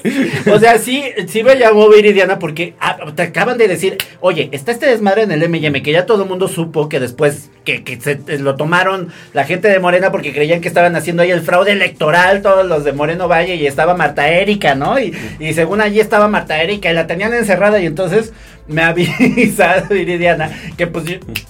o 0.51 0.59
sea, 0.59 0.77
sí, 0.79 1.03
sí 1.27 1.43
me 1.43 1.55
llamó 1.57 1.89
Viridiana 1.89 2.39
porque 2.39 2.73
ah, 2.79 2.97
te 3.15 3.21
acaban 3.23 3.57
de 3.57 3.67
decir, 3.67 3.97
oye, 4.19 4.49
está 4.51 4.71
este 4.71 4.87
desmadre 4.87 5.23
en 5.23 5.31
el 5.31 5.43
M&M 5.43 5.81
que 5.83 5.91
ya 5.91 6.05
todo 6.05 6.23
el 6.23 6.29
mundo 6.29 6.47
supo 6.47 6.89
que 6.89 6.99
después 6.99 7.49
que, 7.63 7.83
que 7.83 7.99
se 8.01 8.19
eh, 8.27 8.39
lo 8.39 8.55
tomaron 8.55 9.09
la 9.33 9.45
gente 9.45 9.67
de 9.67 9.79
Morena 9.79 10.11
porque 10.11 10.33
creían 10.33 10.61
que 10.61 10.67
estaban 10.79 10.95
haciendo 10.95 11.23
ahí 11.23 11.31
el 11.31 11.41
fraude 11.41 11.73
electoral, 11.73 12.41
todos 12.41 12.65
los 12.65 12.85
de 12.85 12.93
Moreno 12.93 13.27
Valle 13.27 13.55
y 13.55 13.67
estaba 13.67 13.95
Marta 13.95 14.29
Erika, 14.29 14.75
¿no? 14.75 14.97
Y, 14.97 15.13
y 15.37 15.53
según 15.53 15.81
allí 15.81 15.99
estaba 15.99 16.29
Marta 16.29 16.61
Erika 16.61 16.89
y 16.89 16.93
la 16.93 17.05
tenían 17.05 17.33
encerrada 17.33 17.81
y 17.81 17.85
entonces 17.85 18.31
me 18.65 18.81
avisa 18.83 19.83
Viridiana 19.89 20.49
que 20.77 20.87
pues 20.87 21.03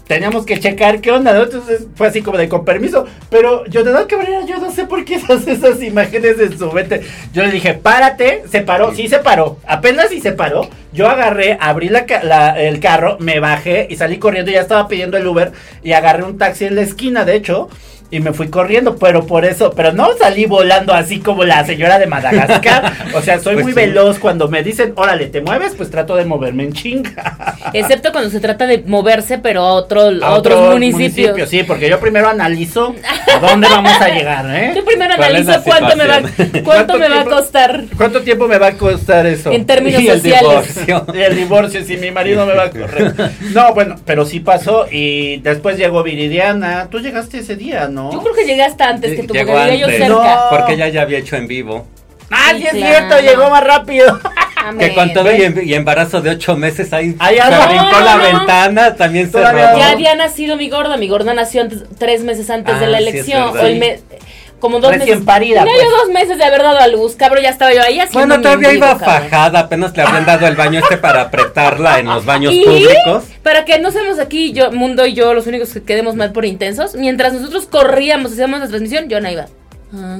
teníamos 0.08 0.48
que 0.48 0.60
checar 0.60 1.00
qué 1.00 1.12
onda, 1.12 1.34
¿no? 1.34 1.44
Entonces 1.44 1.86
fue 1.94 2.08
así 2.08 2.24
como 2.24 2.40
de 2.40 2.50
con 2.50 2.66
permiso, 2.66 3.06
pero 3.30 3.66
de 3.66 4.08
Cabrera, 4.08 4.46
yo 4.48 4.58
no 4.58 4.72
sé 4.72 4.86
por 4.86 5.06
qué 5.06 5.16
esas, 5.16 5.46
esas 5.48 5.80
imágenes 5.84 6.40
en 6.40 6.58
su 6.58 6.72
mente. 6.72 7.02
Yo 7.32 7.44
le 7.44 7.52
dije, 7.52 7.76
párate, 7.76 8.46
se 8.50 8.62
paró, 8.62 8.96
sí 8.96 9.08
se 9.08 9.20
paró, 9.20 9.60
apenas 9.68 10.10
sí 10.10 10.22
se 10.22 10.32
paró. 10.32 10.68
Yo 10.92 11.08
agarré, 11.08 11.56
abrí 11.62 11.90
la, 11.90 12.08
la- 12.24 12.60
el 12.60 12.80
carro, 12.80 13.18
me 13.20 13.40
bajé 13.40 13.86
y 13.92 13.96
salí 13.96 14.18
corriendo, 14.18 14.50
ya 14.50 14.62
estaba 14.62 14.88
pidiendo 14.88 15.18
el 15.18 15.28
Uber 15.28 15.52
y 15.84 15.92
agarré 15.92 16.24
un 16.24 16.40
taxi 16.40 16.66
en 16.66 16.74
la 16.74 16.82
esquina, 16.82 17.26
de 17.26 17.36
hecho. 17.36 17.70
Y 18.12 18.20
me 18.22 18.34
fui 18.34 18.48
corriendo, 18.50 18.96
pero 18.98 19.26
por 19.28 19.46
eso, 19.46 19.72
pero 19.76 19.92
no 19.94 20.10
salí 20.18 20.46
volando 20.48 20.94
así 20.94 21.20
como 21.20 21.44
la 21.44 21.64
señora 21.66 22.00
de 22.00 22.08
Madagascar. 22.08 22.94
O 23.16 23.22
sea, 23.22 23.40
soy 23.40 23.54
Pues 23.56 23.66
muy 23.66 23.74
sí. 23.74 23.76
veloz. 23.76 24.20
Cuando 24.20 24.48
me 24.48 24.64
dicen, 24.64 24.94
órale, 24.96 25.28
te 25.28 25.42
mueves, 25.42 25.74
pues 25.76 25.90
trato 25.92 26.16
de 26.16 26.26
moverme 26.26 26.64
en 26.64 26.74
chinga. 26.74 27.56
Excepto 27.74 28.12
cuando 28.12 28.30
se 28.30 28.40
trata 28.40 28.66
de 28.68 28.84
moverse, 28.86 29.38
pero 29.40 29.62
a, 29.62 29.74
otro, 29.74 30.02
a 30.02 30.28
A 30.28 30.32
otros 30.36 30.58
otro 30.60 30.72
municipios. 30.74 31.32
municipio, 31.32 31.48
Sí, 31.48 31.64
porque 31.64 31.90
yo 31.90 32.00
primero 32.00 32.30
analizo 32.30 32.96
a 33.36 33.40
dónde 33.48 33.68
vamos 33.68 33.92
a 34.00 34.10
llegar, 34.10 34.46
¿eh? 34.56 34.74
Yo 34.76 34.86
primero 34.86 35.16
¿Cuál 35.16 35.36
es 35.36 35.48
analizo 35.48 35.64
cuánto 35.64 35.96
me 35.98 36.08
va, 36.08 36.20
cuánto 36.22 36.64
¿Cuánto 36.64 36.98
me 37.00 37.10
va 37.10 37.22
a 37.22 37.26
costar. 37.26 37.84
¿Cuánto 37.98 38.22
tiempo 38.22 38.48
me 38.48 38.58
va 38.58 38.68
a 38.68 38.74
costar 38.74 39.26
eso? 39.28 39.52
En 39.52 39.66
términos 39.66 40.02
Y 40.02 40.08
el 40.08 40.16
sociales. 40.22 40.86
divorcio. 40.86 41.06
Y 41.14 41.22
el 41.22 41.36
divorcio, 41.36 41.84
si 41.84 41.98
mi 41.98 42.12
marido 42.12 42.46
me 42.46 42.54
va 42.54 42.64
a 42.66 42.70
correr. 42.72 43.14
No, 43.54 43.74
bueno, 43.74 43.96
pero 44.06 44.26
sí 44.26 44.40
pasó 44.40 44.86
y 44.92 45.38
después 45.38 45.78
llegó 45.78 46.02
Viridiana. 46.04 46.88
Tú 46.90 47.00
llegaste 47.00 47.40
ese 47.40 47.56
día, 47.56 47.88
¿no? 47.88 47.99
Yo 48.12 48.22
creo 48.22 48.34
que 48.36 48.46
llegué 48.46 48.64
hasta 48.64 48.90
antes 48.90 49.12
que 49.12 49.22
tú, 49.24 49.28
porque 49.28 49.40
Llegó 49.40 49.54
yo 49.54 49.86
antes, 49.86 49.98
cerca. 50.00 50.08
No. 50.36 50.42
porque 50.50 50.74
ella 50.74 50.88
ya 50.90 51.02
había 51.02 51.18
hecho 51.20 51.36
en 51.36 51.48
vivo. 51.48 51.88
Ah, 52.32 52.52
Sí, 52.52 52.58
sí 52.62 52.68
es 52.68 52.72
claro. 52.74 52.96
cierto, 53.08 53.20
llegó 53.28 53.50
más 53.50 53.64
rápido. 53.64 54.20
Amén. 54.56 54.80
Que 54.90 54.94
con 54.94 55.14
todo 55.14 55.32
y, 55.36 55.42
em- 55.42 55.62
y 55.68 55.74
embarazo 55.74 56.22
de 56.22 56.30
ocho 56.32 56.56
meses 56.56 56.94
ahí 56.94 57.16
Ahí 57.20 57.38
se 57.38 57.68
brincó 57.68 57.92
No, 57.92 58.00
la 58.02 58.16
no. 58.18 58.24
ventana, 58.24 58.96
también 58.96 59.32
se 59.32 59.40
robó. 59.42 59.78
Ya 59.80 59.90
había 59.92 60.16
nacido 60.16 60.56
mi 60.58 60.70
gorda. 60.70 60.96
Mi 60.98 61.08
gorda 61.08 61.34
nació 61.34 61.62
antes- 61.62 61.84
tres 61.98 62.22
meses 62.24 62.50
antes 62.50 62.76
Ah, 62.76 62.80
de 62.80 62.88
la 62.88 63.00
sí, 63.00 63.04
es 63.06 63.10
elección. 63.14 63.54
verdad. 63.54 64.00
Como 64.60 64.80
dos 64.80 64.92
Recién 64.92 65.10
meses. 65.10 65.26
parida, 65.26 65.60
Tenía 65.64 65.76
pues. 65.76 65.86
yo 65.90 65.98
dos 65.98 66.10
meses 66.12 66.38
de 66.38 66.44
haber 66.44 66.62
dado 66.64 66.80
a 66.80 66.88
luz, 66.88 67.16
cabrón. 67.16 67.44
Ya 67.44 67.50
estaba 67.50 67.74
yo 67.74 67.82
ahí 67.82 68.00
haciendo 68.00 68.28
Bueno, 68.36 68.42
todavía 68.42 68.74
iba 68.74 68.98
cabrón. 68.98 69.06
fajada, 69.30 69.60
apenas 69.60 69.96
le 69.96 70.04
habían 70.04 70.26
dado 70.26 70.48
el 70.48 70.56
baño 70.56 70.80
este 70.80 70.98
para 70.98 71.22
apretarla 71.22 72.00
en 72.00 72.08
los 72.08 72.26
baños 72.26 72.54
Y 72.54 72.64
públicos. 72.64 73.24
para 73.44 73.66
que 73.66 73.80
no 73.80 73.92
seamos 73.92 74.20
aquí, 74.20 74.52
yo, 74.54 74.72
Mundo 74.72 75.06
y 75.06 75.14
yo, 75.14 75.34
los 75.34 75.48
únicos 75.48 75.70
que 75.74 75.82
quedemos 75.84 76.16
mal 76.16 76.32
por 76.32 76.46
intensos, 76.46 76.96
mientras 76.96 77.34
nosotros 77.34 77.66
corríamos, 77.68 78.32
hacíamos 78.34 78.60
la 78.60 78.68
transmisión, 78.68 79.08
yo 79.10 79.20
no 79.22 79.30
iba. 79.32 79.46
Ah, 79.94 80.18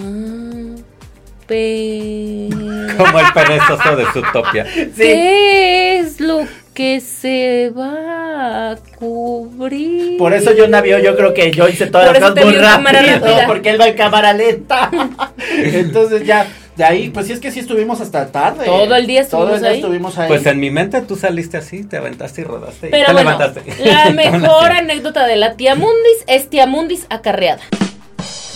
pe- 1.48 2.50
Como 2.98 3.20
el 3.20 3.34
perezoso 3.34 3.96
de 3.96 4.06
su 4.14 4.22
topia. 4.34 4.66
Sí. 4.74 4.92
¿Qué 4.96 6.00
es 6.00 6.20
lo 6.20 6.46
que 6.80 7.02
se 7.02 7.74
va 7.78 8.72
a 8.72 8.76
cubrir? 8.98 10.18
Por 10.18 10.34
eso 10.34 10.54
yo 10.56 10.66
Navio, 10.70 10.98
yo 11.00 11.14
creo 11.18 11.34
que 11.34 11.52
yo 11.52 11.68
hice 11.68 11.88
todas 11.88 12.08
Por 12.08 12.22
las 12.22 12.32
cosas 12.32 12.46
muy 12.46 12.56
rápido, 12.56 13.20
porque 13.48 13.72
él 13.72 13.82
va 13.82 13.90
en 13.90 13.98
cámara 13.98 14.32
lenta. 14.32 14.90
Entonces 15.58 16.26
ya, 16.26 16.48
De 16.78 16.86
ahí, 16.86 17.10
pues 17.10 17.28
sí 17.28 17.34
es 17.34 17.42
que 17.42 17.52
sí 17.52 17.60
estuvimos 17.60 18.00
hasta 18.00 18.32
tarde. 18.32 18.64
Todo 18.64 18.96
el 18.96 19.08
día 19.08 19.28
Todo 19.28 19.50
el 19.50 19.56
estuvimos 19.56 19.60
día 19.60 19.70
ahí. 19.72 19.76
estuvimos 19.76 20.18
ahí. 20.20 20.28
Pues 20.30 20.46
en 20.46 20.58
mi 20.62 20.72
mente 20.72 21.02
tú 21.02 21.18
saliste 21.18 21.58
así, 21.58 21.84
te 21.84 21.98
aventaste 21.98 22.40
y 22.40 22.44
rodaste. 22.46 22.88
y 22.88 22.92
Pero 22.92 23.08
te 23.08 23.12
bueno, 23.12 23.30
levantaste. 23.32 23.74
la 23.86 24.10
mejor 24.14 24.72
anécdota 24.72 25.28
de 25.28 25.36
la 25.36 25.56
tía 25.58 25.76
Mundis 25.76 26.24
es 26.28 26.50
tía 26.50 26.66
Mundis 26.66 27.08
acarreada. 27.10 27.60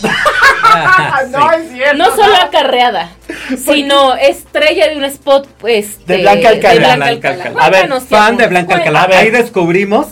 Ah, 0.02 1.22
no 1.30 1.52
es 1.52 1.70
cierto. 1.72 1.96
No 1.96 2.06
solo 2.16 2.34
acarreada, 2.36 3.10
sino 3.56 4.14
estrella 4.14 4.88
de 4.88 4.96
un 4.96 5.04
spot 5.04 5.46
pues, 5.58 6.04
De 6.06 6.18
Blanca 6.18 6.48
Alcalá. 6.48 6.72
de 6.72 6.78
Blanca 6.78 6.96
Blanca 6.96 7.28
Alcalá. 7.30 7.44
Alcalá. 7.44 7.64
A 7.66 7.70
ver, 7.70 8.00
Fan 8.02 8.36
de 8.36 8.46
Blanca 8.46 8.74
Alcalá. 8.76 9.02
A 9.02 9.06
ver. 9.06 9.16
Ahí 9.18 9.30
descubrimos 9.30 10.08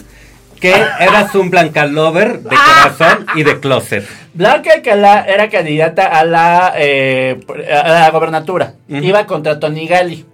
que 0.61 0.71
eras 1.01 1.35
un 1.35 1.51
Blanca 1.51 1.87
Lover 1.87 2.40
de 2.40 2.51
corazón 2.57 3.27
y 3.35 3.42
de 3.42 3.61
closet. 3.61 4.07
Blanca 4.35 4.73
Alcalá 4.75 5.25
era 5.27 5.51
candidata 5.51 6.07
a 6.07 6.25
la, 6.25 6.73
eh, 6.77 7.40
a 7.71 7.88
la 7.88 8.11
gobernatura. 8.11 8.75
Iba 8.88 9.27
contra 9.27 9.59
Tony 9.59 9.87
Gali. 9.87 10.25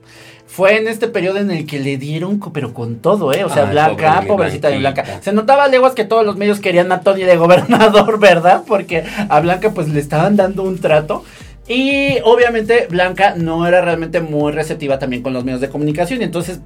Fue 0.59 0.77
en 0.77 0.89
este 0.89 1.07
periodo 1.07 1.39
en 1.39 1.53
el 1.53 1.67
que 1.67 1.79
le 1.79 1.99
dieron, 1.99 2.41
pero 2.53 2.75
con 2.75 2.97
todo, 2.97 3.33
¿eh? 3.33 3.45
O 3.45 3.49
sea, 3.49 3.63
Ay, 3.63 3.71
Blanca, 3.71 4.15
pobre 4.15 4.27
pobrecita 4.27 4.69
de 4.71 4.79
Blanca. 4.79 5.05
Se 5.21 5.33
notaba 5.33 5.63
a 5.63 5.69
leguas 5.69 5.95
que 5.95 6.03
todos 6.03 6.27
los 6.27 6.37
medios 6.37 6.59
querían 6.59 6.91
a 6.91 7.03
Tony 7.03 7.23
de 7.23 7.37
gobernador, 7.37 8.19
¿verdad? 8.19 8.65
Porque 8.67 9.05
a 9.29 9.39
Blanca 9.39 9.71
pues 9.71 9.89
le 9.89 10.01
estaban 10.01 10.35
dando 10.35 10.65
un 10.65 10.81
trato. 10.81 11.25
Y 11.69 12.19
obviamente 12.25 12.89
Blanca 12.91 13.35
no 13.37 13.69
era 13.69 13.83
realmente 13.83 14.21
muy 14.21 14.51
receptiva 14.51 14.99
también 14.99 15.23
con 15.23 15.33
los 15.33 15.45
medios 15.45 15.61
de 15.61 15.69
comunicación. 15.69 16.23
Y 16.23 16.25
entonces, 16.25 16.59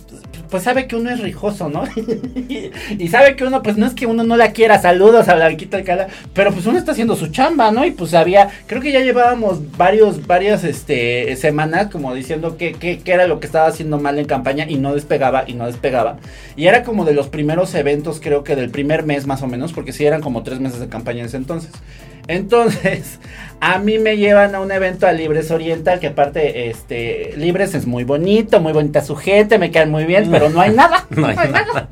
pues 0.52 0.64
sabe 0.64 0.86
que 0.86 0.96
uno 0.96 1.08
es 1.08 1.20
rijoso, 1.20 1.70
¿no? 1.70 1.84
y 2.98 3.08
sabe 3.08 3.36
que 3.36 3.44
uno, 3.44 3.62
pues 3.62 3.78
no 3.78 3.86
es 3.86 3.94
que 3.94 4.04
uno 4.04 4.22
no 4.22 4.36
la 4.36 4.52
quiera. 4.52 4.78
Saludos 4.78 5.26
a 5.28 5.34
Blanquita 5.34 5.78
Alcalá. 5.78 6.08
Pero 6.34 6.52
pues 6.52 6.66
uno 6.66 6.76
está 6.76 6.92
haciendo 6.92 7.16
su 7.16 7.28
chamba, 7.28 7.70
¿no? 7.70 7.86
Y 7.86 7.92
pues 7.92 8.12
había, 8.12 8.50
creo 8.66 8.82
que 8.82 8.92
ya 8.92 9.00
llevábamos 9.00 9.78
varios, 9.78 10.26
varias 10.26 10.62
este, 10.64 11.34
semanas 11.36 11.88
como 11.90 12.14
diciendo 12.14 12.58
que, 12.58 12.74
que, 12.74 12.98
que 12.98 13.12
era 13.12 13.26
lo 13.26 13.40
que 13.40 13.46
estaba 13.46 13.66
haciendo 13.66 13.98
mal 13.98 14.18
en 14.18 14.26
campaña 14.26 14.66
y 14.68 14.76
no 14.76 14.94
despegaba 14.94 15.44
y 15.46 15.54
no 15.54 15.64
despegaba. 15.64 16.18
Y 16.54 16.66
era 16.66 16.82
como 16.82 17.06
de 17.06 17.14
los 17.14 17.28
primeros 17.28 17.74
eventos, 17.74 18.20
creo 18.20 18.44
que 18.44 18.54
del 18.54 18.68
primer 18.68 19.04
mes 19.04 19.26
más 19.26 19.40
o 19.40 19.46
menos, 19.46 19.72
porque 19.72 19.94
sí 19.94 20.04
eran 20.04 20.20
como 20.20 20.42
tres 20.42 20.60
meses 20.60 20.80
de 20.80 20.88
campaña 20.88 21.20
en 21.20 21.26
ese 21.28 21.38
entonces. 21.38 21.70
Entonces, 22.28 23.18
a 23.61 23.78
mí 23.78 23.98
me 23.98 24.16
llevan 24.16 24.54
a 24.54 24.61
un 24.61 24.70
evento 24.72 25.06
a 25.06 25.12
Libres 25.12 25.50
Oriental, 25.50 26.00
que 26.00 26.08
aparte, 26.08 26.68
este, 26.70 27.35
Libres 27.37 27.74
es 27.74 27.87
muy 27.87 28.04
bonito, 28.04 28.61
muy 28.61 28.72
bonita 28.72 29.02
su 29.02 29.16
gente, 29.16 29.58
me 29.58 29.70
caen 29.70 29.90
muy 29.90 30.04
bien, 30.04 30.28
pero 30.30 30.50
no 30.50 30.61
hay 30.61 30.70
nada. 30.72 31.06
No 31.11 31.26
hay 31.26 31.37
nada. 31.50 31.88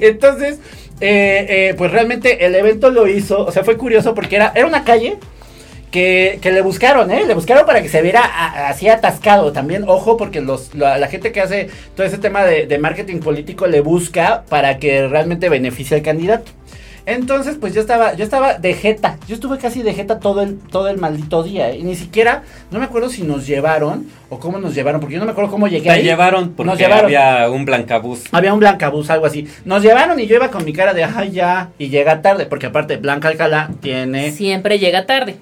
Entonces, 0.00 0.58
eh, 1.00 1.46
eh, 1.70 1.74
pues 1.78 1.90
realmente 1.90 2.44
el 2.44 2.54
evento 2.54 2.90
lo 2.90 3.06
hizo, 3.08 3.44
o 3.46 3.52
sea, 3.52 3.64
fue 3.64 3.76
curioso 3.76 4.14
porque 4.14 4.36
era, 4.36 4.52
era 4.54 4.66
una 4.66 4.84
calle 4.84 5.16
que, 5.90 6.38
que 6.40 6.52
le 6.52 6.60
buscaron, 6.62 7.10
¿eh? 7.10 7.24
Le 7.26 7.34
buscaron 7.34 7.66
para 7.66 7.82
que 7.82 7.88
se 7.88 8.00
viera 8.02 8.20
a- 8.22 8.68
así 8.68 8.86
atascado. 8.88 9.50
También, 9.52 9.84
ojo, 9.88 10.16
porque 10.16 10.40
los, 10.40 10.74
la, 10.74 10.98
la 10.98 11.08
gente 11.08 11.32
que 11.32 11.40
hace 11.40 11.68
todo 11.96 12.06
ese 12.06 12.18
tema 12.18 12.44
de, 12.44 12.66
de 12.66 12.78
marketing 12.78 13.18
político 13.20 13.66
le 13.66 13.80
busca 13.80 14.44
para 14.48 14.78
que 14.78 15.08
realmente 15.08 15.48
beneficie 15.48 15.96
al 15.96 16.02
candidato. 16.02 16.52
Entonces, 17.06 17.56
pues 17.60 17.74
yo 17.74 17.80
estaba, 17.80 18.14
yo 18.14 18.24
estaba 18.24 18.54
de 18.54 18.74
jeta. 18.74 19.18
Yo 19.28 19.34
estuve 19.34 19.58
casi 19.58 19.82
de 19.82 19.94
jeta 19.94 20.18
todo 20.20 20.42
el, 20.42 20.58
todo 20.58 20.88
el 20.88 20.98
maldito 20.98 21.42
día. 21.42 21.70
¿eh? 21.70 21.78
Y 21.78 21.82
ni 21.82 21.96
siquiera, 21.96 22.42
no 22.70 22.78
me 22.78 22.84
acuerdo 22.84 23.08
si 23.08 23.22
nos 23.22 23.46
llevaron 23.46 24.06
o 24.28 24.38
cómo 24.38 24.58
nos 24.58 24.74
llevaron, 24.74 25.00
porque 25.00 25.14
yo 25.14 25.20
no 25.20 25.26
me 25.26 25.32
acuerdo 25.32 25.50
cómo 25.50 25.66
llegué. 25.68 25.84
Te 25.84 25.90
ahí. 25.90 26.02
llevaron 26.02 26.50
porque 26.50 26.70
Nos 26.70 26.78
llevaron. 26.78 27.06
había 27.06 27.50
un 27.50 27.64
blancabús. 27.64 28.24
Había 28.32 28.52
un 28.52 28.60
blancabús, 28.60 29.10
algo 29.10 29.26
así. 29.26 29.48
Nos 29.64 29.82
llevaron 29.82 30.18
y 30.20 30.26
yo 30.26 30.36
iba 30.36 30.50
con 30.50 30.64
mi 30.64 30.72
cara 30.72 30.94
de, 30.94 31.04
ay, 31.04 31.30
ya, 31.32 31.70
y 31.78 31.88
llega 31.88 32.22
tarde, 32.22 32.46
porque 32.46 32.66
aparte 32.66 32.96
Blanca 32.96 33.28
Alcalá 33.28 33.70
tiene, 33.80 34.30
Siempre 34.32 34.78
llega 34.78 35.06
tarde. 35.06 35.36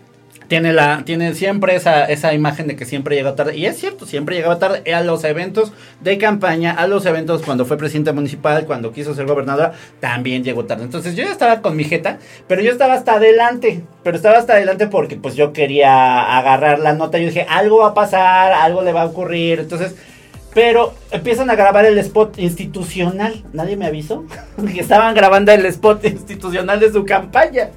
Tiene 0.48 0.72
la, 0.72 1.02
tiene 1.04 1.34
siempre 1.34 1.76
esa, 1.76 2.06
esa 2.06 2.32
imagen 2.32 2.66
de 2.66 2.74
que 2.74 2.86
siempre 2.86 3.14
llega 3.14 3.36
tarde. 3.36 3.56
Y 3.56 3.66
es 3.66 3.78
cierto, 3.78 4.06
siempre 4.06 4.34
llegaba 4.34 4.58
tarde 4.58 4.92
a 4.92 5.02
los 5.02 5.22
eventos 5.24 5.72
de 6.00 6.16
campaña, 6.16 6.72
a 6.72 6.86
los 6.86 7.04
eventos 7.06 7.42
cuando 7.42 7.66
fue 7.66 7.76
presidenta 7.76 8.12
municipal, 8.12 8.64
cuando 8.64 8.92
quiso 8.92 9.14
ser 9.14 9.26
gobernadora, 9.26 9.74
también 10.00 10.42
llegó 10.42 10.64
tarde. 10.64 10.84
Entonces 10.84 11.14
yo 11.14 11.24
ya 11.24 11.30
estaba 11.30 11.60
con 11.60 11.76
mi 11.76 11.84
jeta, 11.84 12.18
pero 12.48 12.62
yo 12.62 12.72
estaba 12.72 12.94
hasta 12.94 13.14
adelante, 13.14 13.82
pero 14.02 14.16
estaba 14.16 14.38
hasta 14.38 14.54
adelante 14.54 14.86
porque 14.86 15.16
pues 15.16 15.36
yo 15.36 15.52
quería 15.52 16.38
agarrar 16.38 16.78
la 16.78 16.94
nota. 16.94 17.18
Yo 17.18 17.26
dije, 17.26 17.46
algo 17.48 17.78
va 17.78 17.88
a 17.88 17.94
pasar, 17.94 18.52
algo 18.54 18.82
le 18.82 18.92
va 18.92 19.02
a 19.02 19.06
ocurrir. 19.06 19.60
Entonces, 19.60 19.94
pero 20.54 20.94
empiezan 21.10 21.50
a 21.50 21.56
grabar 21.56 21.84
el 21.84 21.98
spot 21.98 22.38
institucional. 22.38 23.44
Nadie 23.52 23.76
me 23.76 23.84
avisó 23.84 24.24
que 24.74 24.80
estaban 24.80 25.14
grabando 25.14 25.52
el 25.52 25.66
spot 25.66 26.06
institucional 26.06 26.80
de 26.80 26.90
su 26.90 27.04
campaña. 27.04 27.68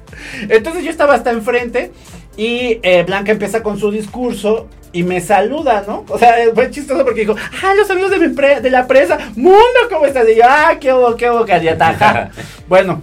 Entonces 0.48 0.84
yo 0.84 0.90
estaba 0.90 1.14
hasta 1.14 1.30
enfrente 1.30 1.92
y 2.36 2.78
eh, 2.82 3.04
Blanca 3.06 3.32
empieza 3.32 3.62
con 3.62 3.78
su 3.78 3.90
discurso 3.90 4.68
y 4.92 5.02
me 5.04 5.20
saluda, 5.20 5.84
¿no? 5.86 6.04
O 6.08 6.18
sea, 6.18 6.42
eh, 6.42 6.50
fue 6.54 6.70
chistoso 6.70 7.04
porque 7.04 7.20
dijo, 7.20 7.34
ah, 7.62 7.74
los 7.74 7.88
amigos 7.90 8.10
de, 8.10 8.18
mi 8.18 8.28
pre- 8.34 8.60
de 8.60 8.70
la 8.70 8.86
presa, 8.86 9.18
mundo, 9.36 9.58
¿cómo 9.90 10.06
estás? 10.06 10.26
Y 10.28 10.36
yo, 10.36 10.42
ah, 10.46 10.76
qué 10.80 10.92
hubo, 10.92 11.16
qué 11.16 11.30
hubo, 11.30 11.44
candidata. 11.46 11.88
ajá". 11.90 12.30
bueno, 12.68 13.00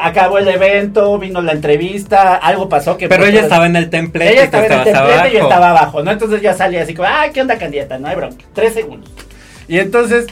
acabó 0.00 0.38
el 0.38 0.48
evento, 0.48 1.18
vino 1.18 1.40
la 1.40 1.52
entrevista, 1.52 2.36
algo 2.36 2.68
pasó 2.68 2.96
que... 2.96 3.08
Pero 3.08 3.22
pues, 3.22 3.32
ella 3.32 3.42
estaba 3.42 3.66
en 3.66 3.76
el 3.76 3.88
templete 3.90 4.32
ella 4.32 4.42
y 4.42 4.44
estaba 4.44 4.66
en 4.66 4.72
el 4.72 4.84
templete 4.84 5.08
y 5.08 5.32
yo 5.32 5.38
abajo. 5.38 5.48
estaba 5.48 5.70
abajo, 5.70 6.02
¿no? 6.02 6.10
Entonces 6.12 6.42
ya 6.42 6.54
salía 6.54 6.82
así 6.82 6.94
como, 6.94 7.08
ah, 7.08 7.26
¿qué 7.32 7.40
onda, 7.40 7.56
candidata? 7.58 7.98
No 7.98 8.08
hay 8.08 8.16
bronca. 8.16 8.44
Tres 8.54 8.74
segundos. 8.74 9.10
Y 9.66 9.78
entonces, 9.78 10.26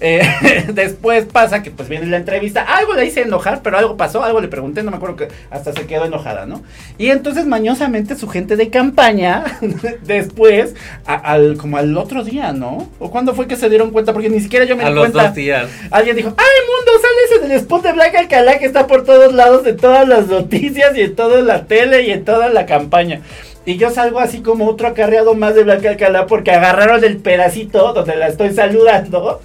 eh, 0.00 0.22
después 0.72 1.24
pasa 1.26 1.62
que 1.62 1.70
pues 1.70 1.88
viene 1.88 2.06
la 2.06 2.16
entrevista. 2.16 2.62
Algo 2.62 2.94
le 2.94 3.06
hice 3.06 3.22
enojar, 3.22 3.60
pero 3.62 3.78
algo 3.78 3.96
pasó, 3.96 4.22
algo 4.24 4.40
le 4.40 4.48
pregunté, 4.48 4.82
no 4.82 4.90
me 4.90 4.96
acuerdo 4.96 5.16
que 5.16 5.28
hasta 5.50 5.72
se 5.72 5.86
quedó 5.86 6.04
enojada, 6.04 6.46
¿no? 6.46 6.62
Y 6.98 7.10
entonces 7.10 7.46
mañosamente 7.46 8.16
su 8.16 8.28
gente 8.28 8.56
de 8.56 8.70
campaña, 8.70 9.44
después, 10.02 10.74
a- 11.06 11.14
al, 11.14 11.56
como 11.56 11.76
al 11.78 11.96
otro 11.96 12.24
día, 12.24 12.52
¿no? 12.52 12.88
¿O 12.98 13.10
cuándo 13.10 13.34
fue 13.34 13.46
que 13.46 13.56
se 13.56 13.68
dieron 13.68 13.90
cuenta? 13.90 14.12
Porque 14.12 14.28
ni 14.30 14.40
siquiera 14.40 14.64
yo 14.64 14.76
me 14.76 14.84
A 14.84 14.88
di 14.88 14.94
los 14.94 15.04
cuenta. 15.04 15.24
dos 15.28 15.34
días. 15.34 15.68
Alguien 15.90 16.16
dijo, 16.16 16.34
¡ay, 16.36 16.44
mundo! 16.66 16.92
Sales 17.00 17.44
en 17.44 17.50
el 17.52 17.56
spot 17.58 17.82
de 17.82 17.92
Blanca 17.92 18.18
Alcalá 18.20 18.58
que 18.58 18.66
está 18.66 18.86
por 18.86 19.04
todos 19.04 19.32
lados, 19.32 19.66
en 19.66 19.76
todas 19.76 20.06
las 20.08 20.26
noticias 20.26 20.96
y 20.96 21.02
en 21.02 21.14
toda 21.16 21.40
la 21.42 21.64
tele 21.66 22.02
y 22.02 22.10
en 22.10 22.24
toda 22.24 22.48
la 22.48 22.66
campaña. 22.66 23.20
Y 23.66 23.76
yo 23.78 23.90
salgo 23.90 24.20
así 24.20 24.40
como 24.42 24.68
otro 24.68 24.88
acarreado 24.88 25.34
más 25.34 25.54
de 25.54 25.64
Blanca 25.64 25.88
Alcalá 25.90 26.26
porque 26.26 26.50
agarraron 26.50 27.02
el 27.04 27.16
pedacito 27.18 27.92
donde 27.94 28.16
la 28.16 28.28
estoy 28.28 28.52
saludando. 28.52 29.40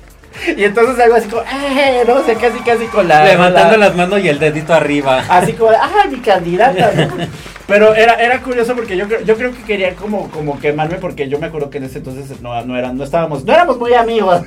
Y 0.55 0.63
entonces 0.63 0.95
salgo 0.97 1.15
así 1.15 1.27
como, 1.27 1.41
¡eh! 1.43 2.03
No 2.07 2.23
sé, 2.25 2.35
casi, 2.35 2.59
casi 2.59 2.85
con 2.85 3.07
la. 3.07 3.25
Levantando 3.25 3.77
la- 3.77 3.87
las 3.87 3.95
manos 3.95 4.19
y 4.19 4.29
el 4.29 4.39
dedito 4.39 4.73
arriba. 4.73 5.23
Así 5.29 5.53
como, 5.53 5.71
¡ah, 5.71 6.05
mi 6.09 6.19
candidata! 6.19 6.91
¿no? 6.93 7.07
Pero 7.69 7.93
era, 7.93 8.15
era 8.15 8.41
curioso 8.41 8.75
porque 8.75 8.97
yo, 8.97 9.07
creo- 9.07 9.21
yo 9.21 9.37
creo 9.37 9.53
que 9.53 9.61
quería 9.61 9.95
como, 9.95 10.29
como 10.31 10.59
quemarme 10.59 10.95
porque 10.97 11.29
yo 11.29 11.37
me 11.39 11.45
acuerdo 11.47 11.69
que 11.69 11.77
en 11.77 11.83
ese 11.85 11.99
entonces 11.99 12.41
no, 12.41 12.59
no, 12.65 12.75
eran, 12.75 12.97
no 12.97 13.03
estábamos, 13.03 13.45
no 13.45 13.53
éramos 13.53 13.77
muy 13.79 13.93
amigos. 13.93 14.41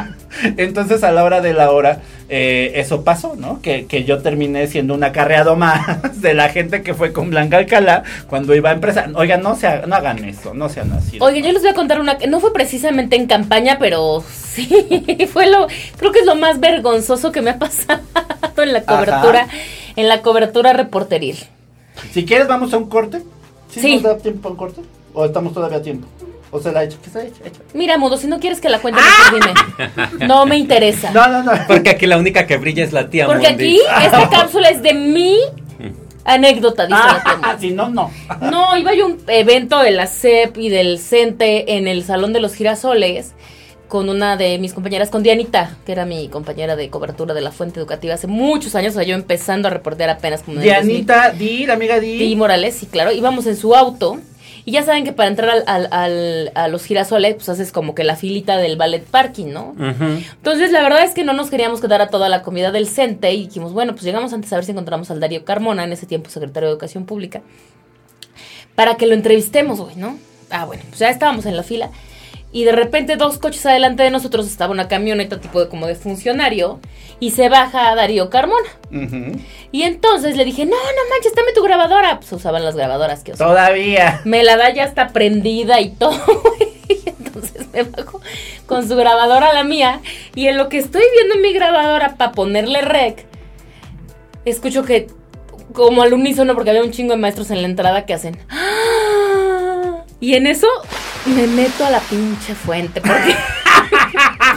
entonces 0.56 1.02
a 1.02 1.10
la 1.12 1.24
hora 1.24 1.40
de 1.40 1.52
la 1.54 1.70
hora, 1.72 2.00
eh, 2.28 2.72
eso 2.76 3.02
pasó, 3.02 3.34
¿no? 3.36 3.60
Que, 3.60 3.86
que 3.86 4.04
yo 4.04 4.22
terminé 4.22 4.66
siendo 4.68 4.94
un 4.94 5.02
acarreado 5.02 5.56
más 5.56 5.82
de 6.22 6.34
la 6.34 6.48
gente 6.50 6.82
que 6.82 6.94
fue 6.94 7.12
con 7.12 7.30
Blanca 7.30 7.56
Alcalá 7.58 8.04
cuando 8.28 8.54
iba 8.54 8.70
a 8.70 8.74
empresa. 8.74 9.06
Oigan, 9.14 9.42
no, 9.42 9.56
se, 9.56 9.86
no 9.86 9.96
hagan 9.96 10.24
eso, 10.24 10.54
no 10.54 10.68
sean 10.68 10.92
así. 10.92 11.18
Oigan, 11.20 11.42
yo 11.42 11.52
les 11.52 11.62
voy 11.62 11.70
a 11.72 11.74
contar 11.74 12.00
una 12.00 12.16
que 12.16 12.28
no 12.28 12.38
fue 12.40 12.52
precisamente 12.52 13.16
en 13.16 13.26
campaña, 13.26 13.78
pero 13.80 14.22
sí, 14.32 14.68
fue 15.32 15.50
lo, 15.50 15.66
creo 15.96 16.12
que 16.12 16.20
es 16.20 16.26
lo 16.26 16.36
más 16.36 16.60
vergonzoso 16.60 17.32
que 17.32 17.42
me 17.42 17.50
ha 17.50 17.58
pasado 17.58 18.00
en 18.56 18.72
la 18.72 18.82
cobertura, 18.82 19.40
Ajá. 19.42 19.48
en 19.96 20.08
la 20.08 20.22
cobertura 20.22 20.72
reporteril. 20.72 21.38
Si 22.12 22.24
quieres, 22.24 22.48
vamos 22.48 22.72
a 22.72 22.78
un 22.78 22.88
corte. 22.88 23.22
¿Sí, 23.70 23.80
Sí. 23.80 23.94
nos 23.94 24.02
da 24.02 24.18
tiempo 24.18 24.48
a 24.48 24.52
un 24.52 24.56
corte? 24.56 24.80
¿O 25.14 25.24
estamos 25.24 25.52
todavía 25.52 25.78
a 25.78 25.82
tiempo? 25.82 26.06
¿O 26.50 26.60
se 26.60 26.72
la 26.72 26.80
ha 26.80 26.84
hecho? 26.84 26.98
¿Qué 27.02 27.10
se 27.10 27.18
ha 27.18 27.22
hecho? 27.24 27.44
Hecho. 27.44 27.60
Mira, 27.74 27.98
Mudo, 27.98 28.16
si 28.16 28.26
no 28.26 28.40
quieres 28.40 28.60
que 28.60 28.68
la 28.70 28.78
cuente, 28.78 29.00
mejor 29.02 29.40
dime. 30.16 30.26
No 30.26 30.46
me 30.46 30.56
interesa. 30.56 31.10
No, 31.10 31.28
no, 31.28 31.42
no. 31.42 31.52
Porque 31.66 31.90
aquí 31.90 32.06
la 32.06 32.16
única 32.16 32.46
que 32.46 32.56
brilla 32.56 32.84
es 32.84 32.92
la 32.92 33.10
tía 33.10 33.26
Porque 33.26 33.48
Mundi. 33.50 33.64
aquí 33.64 33.80
esta 34.06 34.30
cápsula 34.30 34.70
es 34.70 34.82
de 34.82 34.94
mi 34.94 35.36
anécdota, 36.24 36.86
dice 36.86 36.98
la 36.98 37.22
tía 37.22 37.36
Mudo. 37.36 37.46
Ah, 37.46 37.56
si 37.60 37.70
no, 37.72 37.88
no. 37.90 38.10
No, 38.40 38.76
iba 38.78 38.94
yo 38.94 39.04
a 39.04 39.08
un 39.08 39.18
evento 39.26 39.78
de 39.80 39.90
la 39.90 40.06
CEP 40.06 40.56
y 40.56 40.68
del 40.70 40.98
CENTE 40.98 41.76
en 41.76 41.86
el 41.88 42.02
Salón 42.04 42.32
de 42.32 42.40
los 42.40 42.54
Girasoles 42.54 43.32
con 43.88 44.08
una 44.10 44.36
de 44.36 44.58
mis 44.58 44.74
compañeras, 44.74 45.08
con 45.10 45.22
Dianita, 45.22 45.76
que 45.86 45.92
era 45.92 46.04
mi 46.04 46.28
compañera 46.28 46.76
de 46.76 46.90
cobertura 46.90 47.34
de 47.34 47.40
la 47.40 47.50
fuente 47.50 47.80
educativa 47.80 48.14
hace 48.14 48.26
muchos 48.26 48.74
años, 48.74 48.92
o 48.94 48.98
sea, 48.98 49.02
yo 49.06 49.14
empezando 49.14 49.68
a 49.68 49.70
reportear 49.70 50.10
apenas 50.10 50.42
como 50.42 50.60
en 50.60 50.66
2000. 50.66 50.86
Dianita, 51.06 51.30
Di, 51.30 51.66
la 51.66 51.74
amiga 51.74 51.98
Di. 51.98 52.18
Di 52.18 52.36
Morales, 52.36 52.74
sí, 52.74 52.86
claro, 52.86 53.12
íbamos 53.12 53.46
en 53.46 53.56
su 53.56 53.74
auto. 53.74 54.18
Y 54.64 54.72
ya 54.72 54.82
saben 54.82 55.02
que 55.04 55.14
para 55.14 55.30
entrar 55.30 55.48
al, 55.48 55.64
al- 55.66 55.88
al- 55.92 56.52
a 56.54 56.68
los 56.68 56.84
girasoles, 56.84 57.36
pues 57.36 57.48
haces 57.48 57.72
como 57.72 57.94
que 57.94 58.04
la 58.04 58.16
filita 58.16 58.58
del 58.58 58.76
ballet 58.76 59.02
parking, 59.02 59.46
¿no? 59.46 59.74
Entonces, 59.78 60.70
la 60.72 60.82
verdad 60.82 61.04
es 61.04 61.14
que 61.14 61.24
no 61.24 61.32
nos 61.32 61.48
queríamos 61.48 61.80
quedar 61.80 62.02
a 62.02 62.08
toda 62.08 62.28
la 62.28 62.42
comida 62.42 62.70
del 62.70 62.86
CENTE 62.86 63.32
y 63.32 63.46
dijimos, 63.46 63.72
bueno, 63.72 63.92
pues 63.92 64.04
llegamos 64.04 64.34
antes 64.34 64.52
a 64.52 64.56
ver 64.56 64.66
si 64.66 64.72
encontramos 64.72 65.10
al 65.10 65.20
Darío 65.20 65.42
Carmona, 65.46 65.84
en 65.84 65.92
ese 65.92 66.04
tiempo 66.04 66.28
secretario 66.28 66.68
de 66.68 66.72
Educación 66.74 67.06
Pública, 67.06 67.40
para 68.74 68.96
que 68.96 69.06
lo 69.06 69.14
entrevistemos 69.14 69.80
hoy, 69.80 69.94
¿no? 69.96 70.18
Ah, 70.50 70.66
bueno, 70.66 70.82
pues 70.88 70.98
ya 70.98 71.08
estábamos 71.08 71.46
en 71.46 71.56
la 71.56 71.62
fila. 71.62 71.90
Y 72.52 72.64
de 72.64 72.72
repente 72.72 73.16
dos 73.16 73.38
coches 73.38 73.64
adelante 73.66 74.02
de 74.02 74.10
nosotros 74.10 74.46
estaba 74.46 74.72
una 74.72 74.88
camioneta 74.88 75.40
tipo 75.40 75.60
de 75.60 75.68
como 75.68 75.86
de 75.86 75.94
funcionario 75.94 76.80
y 77.20 77.32
se 77.32 77.48
baja 77.48 77.94
Darío 77.94 78.30
Carmona. 78.30 78.68
Ujú. 78.90 79.38
Y 79.72 79.82
entonces 79.82 80.36
le 80.36 80.44
dije, 80.44 80.64
no, 80.64 80.70
no 80.76 81.10
manches, 81.10 81.34
dame 81.34 81.52
tu 81.52 81.62
grabadora. 81.62 82.20
Pues 82.20 82.32
usaban 82.32 82.64
las 82.64 82.74
grabadoras 82.76 83.22
que 83.22 83.32
usaban. 83.32 83.54
Todavía. 83.54 84.20
Me 84.24 84.42
la 84.44 84.56
da 84.56 84.72
ya 84.72 84.84
está 84.84 85.08
prendida 85.08 85.80
y 85.80 85.90
todo. 85.90 86.18
Y 86.90 87.06
entonces 87.06 87.66
me 87.70 87.82
bajo 87.82 88.22
con 88.64 88.88
su 88.88 88.96
grabadora 88.96 89.50
a 89.50 89.52
la 89.52 89.62
mía. 89.62 90.00
Y 90.34 90.46
en 90.46 90.56
lo 90.56 90.70
que 90.70 90.78
estoy 90.78 91.02
viendo 91.14 91.34
en 91.34 91.42
mi 91.42 91.52
grabadora 91.52 92.16
para 92.16 92.32
ponerle 92.32 92.80
rec, 92.80 93.26
escucho 94.46 94.84
que 94.84 95.06
como 95.74 96.00
al 96.02 96.14
unísono, 96.14 96.54
porque 96.54 96.70
había 96.70 96.82
un 96.82 96.90
chingo 96.92 97.12
de 97.12 97.18
maestros 97.18 97.50
en 97.50 97.60
la 97.60 97.68
entrada 97.68 98.06
que 98.06 98.14
hacen. 98.14 98.38
"Ah". 98.48 98.56
Y 100.20 100.34
en 100.34 100.46
eso 100.48 100.66
me 101.26 101.46
meto 101.46 101.84
a 101.86 101.90
la 101.90 102.00
pinche 102.00 102.54
fuente. 102.54 103.00
Porque, 103.00 103.36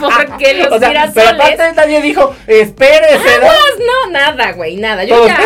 porque 0.00 0.54
los 0.54 0.72
O 0.72 0.78
sea, 0.78 0.88
girasoles. 0.88 1.14
pero 1.14 1.28
aparte 1.42 1.72
nadie 1.76 2.00
dijo, 2.02 2.34
espérese, 2.46 3.38
¿no? 3.40 3.46
Aguas, 3.46 3.56
no, 3.78 4.10
nada, 4.10 4.52
güey, 4.52 4.76
nada. 4.76 5.04
Yo 5.04 5.14
Todos, 5.16 5.28
ya. 5.28 5.38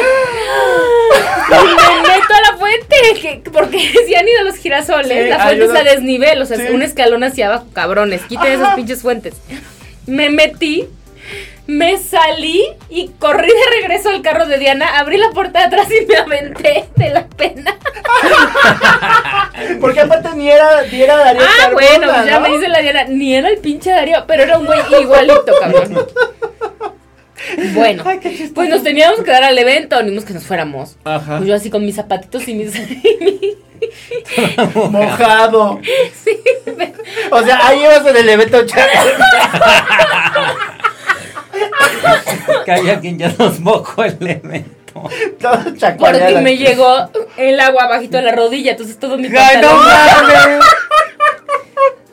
Y 1.51 1.65
me 1.65 2.09
meto 2.09 2.35
a 2.35 2.51
la 2.53 2.59
fuente. 2.59 2.97
que- 3.21 3.51
porque 3.51 3.79
si 4.07 4.15
han 4.15 4.27
ido 4.27 4.41
a 4.41 4.45
los 4.45 4.57
girasoles, 4.57 5.25
Sí, 5.25 5.29
la 5.29 5.37
fuente 5.41 5.65
ayuda. 5.65 5.79
está 5.79 5.91
a 5.91 5.95
desnivel. 5.95 6.43
O 6.43 6.47
sea, 6.47 6.57
es 6.63 6.71
un 6.71 6.83
escalón 6.83 7.23
hacia 7.25 7.47
abajo, 7.47 7.67
cabrones. 7.73 8.23
Quiten 8.23 8.53
esas 8.53 8.75
pinches 8.75 9.03
fuentes. 9.03 9.35
Me 10.07 10.31
metí. 10.31 10.89
Me 11.67 11.99
salí 11.99 12.63
y 12.89 13.09
corrí 13.19 13.49
de 13.49 13.81
regreso 13.81 14.11
al 14.11 14.23
carro 14.23 14.47
de 14.47 14.59
Diana, 14.59 14.99
abrí 14.99 15.17
la 15.17 15.31
puerta 15.31 15.59
de 15.61 15.65
atrás 15.67 15.89
y 15.91 16.07
me 16.07 16.17
aventé 16.17 16.85
de 16.95 17.11
la 17.11 17.27
pena. 17.27 17.77
Porque 19.81 20.01
aparte 20.01 20.29
ni 20.37 20.49
era, 20.49 20.83
ni 20.83 21.03
era 21.03 21.17
Darío 21.17 21.43
Ah, 21.43 21.63
Carmona, 21.63 21.87
bueno, 21.87 22.13
pues 22.13 22.27
ya 22.27 22.39
¿no? 22.39 22.49
me 22.49 22.55
dice 22.55 22.69
la 22.69 22.79
Diana, 22.81 23.05
ni 23.05 23.35
era 23.35 23.49
el 23.49 23.59
pinche 23.59 23.91
Darío, 23.91 24.25
pero 24.29 24.45
era 24.45 24.59
un 24.59 24.67
güey 24.67 24.79
igualito, 25.01 25.53
cabrón. 25.61 26.07
Bueno, 27.75 28.05
pues 28.55 28.69
nos 28.69 28.83
teníamos 28.83 29.21
que 29.23 29.31
dar 29.31 29.45
al 29.45 29.59
evento, 29.59 30.03
ni 30.03 30.19
que 30.23 30.35
nos 30.35 30.45
fuéramos. 30.45 30.97
Ajá. 31.05 31.39
Pues 31.39 31.49
yo 31.49 31.55
así 31.55 31.71
con 31.71 31.85
mis 31.85 31.97
zapatitos 31.97 32.47
y 32.49 32.55
mis... 32.55 32.73
Mojado. 34.75 35.81
O 37.31 37.43
sea, 37.43 37.67
ahí 37.67 37.81
ibas 37.81 38.07
en 38.07 38.17
el 38.17 38.29
evento 38.29 38.65
Que 42.65 42.73
había 42.73 43.01
quien 43.01 43.19
ya 43.19 43.33
nos 43.39 43.61
mojó 43.61 44.05
el 44.05 44.17
evento. 44.21 44.71
todo 45.41 45.59
Porque 45.99 46.39
me 46.43 46.57
llegó 46.57 47.11
el 47.37 47.61
agua 47.61 47.87
bajito 47.89 48.17
de 48.17 48.23
la 48.25 48.33
rodilla, 48.33 48.73
entonces 48.73 48.99
todo 48.99 49.17
mi 49.19 49.27
¡Ay, 49.27 49.33
pantalón... 49.33 49.77
no 49.77 49.83
mames! 49.83 50.65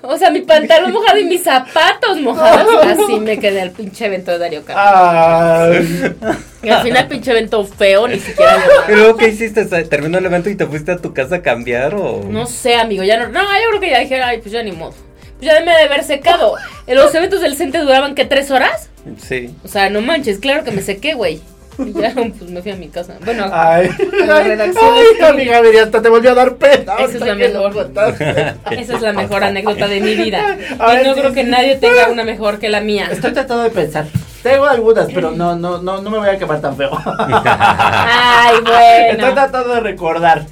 O 0.05 0.17
sea, 0.17 0.29
mi 0.29 0.41
pantalón 0.41 0.91
mojado 0.91 1.17
y 1.17 1.23
mis 1.23 1.43
zapatos 1.43 2.19
mojados. 2.19 2.75
Así 2.85 3.19
me 3.21 3.39
quedé 3.39 3.61
al 3.61 3.71
pinche 3.71 4.05
evento 4.05 4.31
de 4.31 4.37
Darío 4.37 4.61
Carlos. 4.65 4.83
Ay. 4.85 6.15
Y 6.61 6.69
al 6.69 6.83
final 6.83 7.07
pinche 7.07 7.31
evento 7.31 7.63
feo, 7.63 8.05
ni 8.09 8.19
siquiera... 8.19 8.61
¿Y 8.89 8.91
luego 8.91 9.15
qué 9.15 9.29
hiciste? 9.29 9.63
¿Se- 9.65 9.83
¿Terminó 9.85 10.17
el 10.17 10.25
evento 10.25 10.49
y 10.49 10.55
te 10.55 10.65
fuiste 10.65 10.91
a 10.91 10.97
tu 10.97 11.13
casa 11.13 11.35
a 11.37 11.41
cambiar 11.41 11.95
o...? 11.95 12.21
No 12.29 12.45
sé, 12.47 12.75
amigo, 12.75 13.03
ya 13.03 13.17
no. 13.17 13.29
No, 13.29 13.41
yo 13.41 13.69
creo 13.69 13.79
que 13.79 13.89
ya 13.91 13.99
dije, 13.99 14.21
ay, 14.21 14.39
pues 14.39 14.51
ya 14.51 14.61
ni 14.61 14.73
modo. 14.73 14.93
Pues 15.39 15.49
ya 15.51 15.59
me 15.61 15.71
de 15.71 15.83
haber 15.83 16.03
secado. 16.03 16.55
En 16.85 16.97
Los 16.97 17.15
eventos 17.15 17.39
del 17.39 17.55
CENTE 17.55 17.77
duraban, 17.79 18.13
¿qué? 18.13 18.25
¿Tres 18.25 18.51
horas? 18.51 18.89
Sí. 19.21 19.53
O 19.63 19.67
sea, 19.67 19.89
no 19.89 20.01
manches, 20.01 20.39
claro 20.39 20.63
que 20.63 20.71
me 20.71 20.81
sequé, 20.81 21.13
güey. 21.13 21.41
Y 21.79 21.91
ya, 21.93 22.13
pues 22.15 22.49
me 22.51 22.61
fui 22.61 22.71
a 22.71 22.75
mi 22.75 22.87
casa. 22.87 23.15
Bueno, 23.25 23.49
Ay, 23.51 23.89
la 24.27 24.37
ay, 24.37 24.47
redacción 24.49 24.85
ay, 24.85 25.25
amiga, 25.27 25.61
mira, 25.61 25.83
hasta 25.83 26.01
te 26.01 26.09
volvió 26.09 26.31
a 26.31 26.35
dar 26.35 26.55
pena. 26.55 26.93
Esa 26.99 27.17
es 27.17 27.21
la 27.21 27.35
mejor. 27.35 27.73
contaste. 27.73 28.53
esa 28.71 28.95
es 28.95 29.01
la 29.01 29.13
mejor 29.13 29.43
anécdota 29.43 29.87
de 29.87 29.99
mi 29.99 30.15
vida. 30.15 30.55
Ay, 30.79 30.99
Y 31.01 31.07
no 31.07 31.15
sí, 31.15 31.19
creo 31.21 31.33
que 31.33 31.43
sí. 31.43 31.49
nadie 31.49 31.75
tenga 31.77 32.09
una 32.09 32.23
mejor 32.23 32.59
que 32.59 32.69
la 32.69 32.79
mía. 32.81 33.09
Estoy 33.11 33.31
tratando 33.33 33.63
de 33.63 33.71
pensar. 33.71 34.05
Tengo 34.43 34.65
algunas, 34.65 35.07
pero 35.11 35.31
no, 35.31 35.55
no, 35.55 35.81
no, 35.81 36.01
no 36.01 36.09
me 36.09 36.17
voy 36.19 36.27
a 36.29 36.37
quemar 36.37 36.59
tan 36.61 36.75
feo. 36.77 36.91
Ay, 37.45 38.55
Estoy 38.57 39.15
bueno. 39.17 39.33
tratando 39.33 39.73
de 39.73 39.79
recordar. 39.79 40.45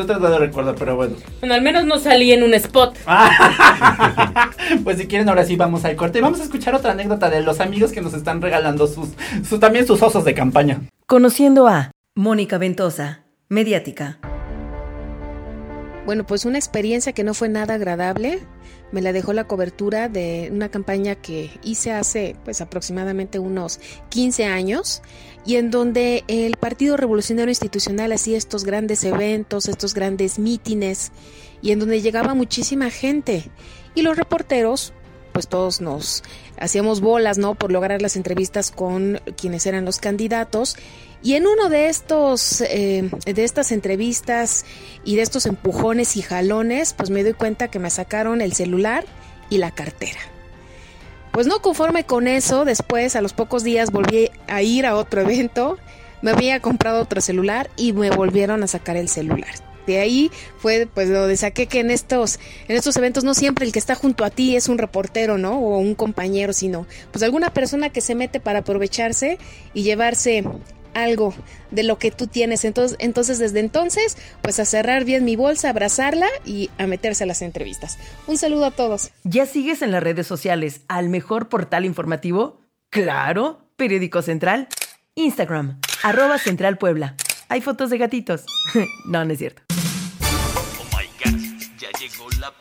Estoy 0.00 0.14
tratando 0.14 0.38
de 0.38 0.46
recordar, 0.46 0.76
pero 0.76 0.94
bueno. 0.94 1.16
Bueno, 1.40 1.54
al 1.56 1.62
menos 1.62 1.84
no 1.84 1.98
salí 1.98 2.30
en 2.30 2.44
un 2.44 2.54
spot. 2.54 2.96
Pues 4.84 4.98
si 4.98 5.08
quieren, 5.08 5.28
ahora 5.28 5.44
sí 5.44 5.56
vamos 5.56 5.84
al 5.84 5.96
corte. 5.96 6.18
Y 6.18 6.22
vamos 6.22 6.38
a 6.38 6.44
escuchar 6.44 6.74
otra 6.74 6.92
anécdota 6.92 7.28
de 7.30 7.40
los 7.40 7.58
amigos 7.58 7.90
que 7.90 8.00
nos 8.00 8.14
están 8.14 8.40
regalando 8.40 8.86
sus, 8.86 9.08
sus 9.48 9.58
también 9.58 9.86
sus 9.86 10.00
osos 10.02 10.24
de 10.24 10.34
campaña. 10.34 10.82
Conociendo 11.06 11.66
a 11.66 11.90
Mónica 12.14 12.58
Ventosa, 12.58 13.24
mediática. 13.48 14.20
Bueno, 16.06 16.24
pues 16.26 16.44
una 16.44 16.58
experiencia 16.58 17.12
que 17.12 17.24
no 17.24 17.34
fue 17.34 17.48
nada 17.48 17.74
agradable. 17.74 18.38
Me 18.92 19.02
la 19.02 19.12
dejó 19.12 19.32
la 19.32 19.44
cobertura 19.44 20.08
de 20.08 20.48
una 20.52 20.70
campaña 20.70 21.16
que 21.16 21.50
hice 21.64 21.92
hace 21.92 22.36
pues 22.44 22.60
aproximadamente 22.60 23.38
unos 23.38 23.80
15 24.10 24.44
años 24.44 25.02
y 25.48 25.56
en 25.56 25.70
donde 25.70 26.24
el 26.28 26.58
Partido 26.58 26.98
Revolucionario 26.98 27.50
Institucional 27.50 28.12
hacía 28.12 28.36
estos 28.36 28.64
grandes 28.64 29.02
eventos, 29.02 29.66
estos 29.66 29.94
grandes 29.94 30.38
mítines 30.38 31.10
y 31.62 31.72
en 31.72 31.78
donde 31.78 32.02
llegaba 32.02 32.34
muchísima 32.34 32.90
gente 32.90 33.44
y 33.94 34.02
los 34.02 34.18
reporteros 34.18 34.92
pues 35.32 35.48
todos 35.48 35.80
nos 35.80 36.22
hacíamos 36.58 37.00
bolas, 37.00 37.38
¿no? 37.38 37.54
Por 37.54 37.72
lograr 37.72 38.02
las 38.02 38.16
entrevistas 38.16 38.70
con 38.70 39.22
quienes 39.38 39.64
eran 39.64 39.86
los 39.86 40.00
candidatos 40.00 40.76
y 41.22 41.32
en 41.32 41.46
uno 41.46 41.70
de 41.70 41.88
estos, 41.88 42.60
eh, 42.60 43.08
de 43.24 43.44
estas 43.44 43.72
entrevistas 43.72 44.66
y 45.02 45.16
de 45.16 45.22
estos 45.22 45.46
empujones 45.46 46.18
y 46.18 46.20
jalones, 46.20 46.92
pues 46.92 47.08
me 47.08 47.24
doy 47.24 47.32
cuenta 47.32 47.68
que 47.68 47.78
me 47.78 47.88
sacaron 47.88 48.42
el 48.42 48.52
celular 48.52 49.06
y 49.48 49.56
la 49.56 49.70
cartera. 49.70 50.20
Pues 51.32 51.46
no 51.46 51.60
conforme 51.60 52.04
con 52.04 52.26
eso, 52.26 52.64
después 52.64 53.16
a 53.16 53.20
los 53.20 53.32
pocos 53.32 53.64
días 53.64 53.90
volví 53.90 54.30
a 54.46 54.62
ir 54.62 54.86
a 54.86 54.96
otro 54.96 55.20
evento, 55.20 55.78
me 56.22 56.32
había 56.32 56.60
comprado 56.60 57.00
otro 57.00 57.20
celular 57.20 57.70
y 57.76 57.92
me 57.92 58.10
volvieron 58.10 58.62
a 58.62 58.66
sacar 58.66 58.96
el 58.96 59.08
celular. 59.08 59.54
De 59.86 60.00
ahí 60.00 60.30
fue 60.58 60.86
pues 60.92 61.10
donde 61.10 61.34
saqué 61.38 61.66
que 61.66 61.80
en 61.80 61.90
estos 61.90 62.38
en 62.68 62.76
estos 62.76 62.94
eventos 62.98 63.24
no 63.24 63.32
siempre 63.32 63.64
el 63.64 63.72
que 63.72 63.78
está 63.78 63.94
junto 63.94 64.26
a 64.26 64.30
ti 64.30 64.54
es 64.54 64.68
un 64.68 64.76
reportero, 64.76 65.38
¿no? 65.38 65.58
O 65.58 65.78
un 65.78 65.94
compañero, 65.94 66.52
sino 66.52 66.86
pues 67.10 67.22
alguna 67.22 67.54
persona 67.54 67.88
que 67.88 68.02
se 68.02 68.14
mete 68.14 68.38
para 68.38 68.58
aprovecharse 68.58 69.38
y 69.72 69.84
llevarse 69.84 70.44
algo 70.94 71.34
de 71.70 71.82
lo 71.82 71.98
que 71.98 72.10
tú 72.10 72.26
tienes. 72.26 72.64
Entonces, 72.64 72.96
entonces 73.00 73.38
desde 73.38 73.60
entonces, 73.60 74.16
pues 74.42 74.58
a 74.60 74.64
cerrar 74.64 75.04
bien 75.04 75.24
mi 75.24 75.36
bolsa, 75.36 75.70
abrazarla 75.70 76.28
y 76.44 76.70
a 76.78 76.86
meterse 76.86 77.24
a 77.24 77.26
las 77.26 77.42
entrevistas. 77.42 77.98
Un 78.26 78.38
saludo 78.38 78.66
a 78.66 78.70
todos. 78.70 79.10
¿Ya 79.24 79.46
sigues 79.46 79.82
en 79.82 79.92
las 79.92 80.02
redes 80.02 80.26
sociales 80.26 80.82
al 80.88 81.08
mejor 81.08 81.48
portal 81.48 81.84
informativo? 81.84 82.60
Claro, 82.90 83.70
Periódico 83.76 84.22
Central. 84.22 84.68
Instagram, 85.14 85.80
arroba 86.02 86.38
Central 86.38 86.78
Puebla. 86.78 87.16
Hay 87.48 87.60
fotos 87.60 87.90
de 87.90 87.98
gatitos. 87.98 88.44
no, 89.06 89.24
no 89.24 89.32
es 89.32 89.38
cierto. 89.38 89.62
Oh 89.70 90.96
my 90.96 91.06
god, 91.24 91.40
ya 91.78 91.88
llegó 91.98 92.28
la. 92.40 92.52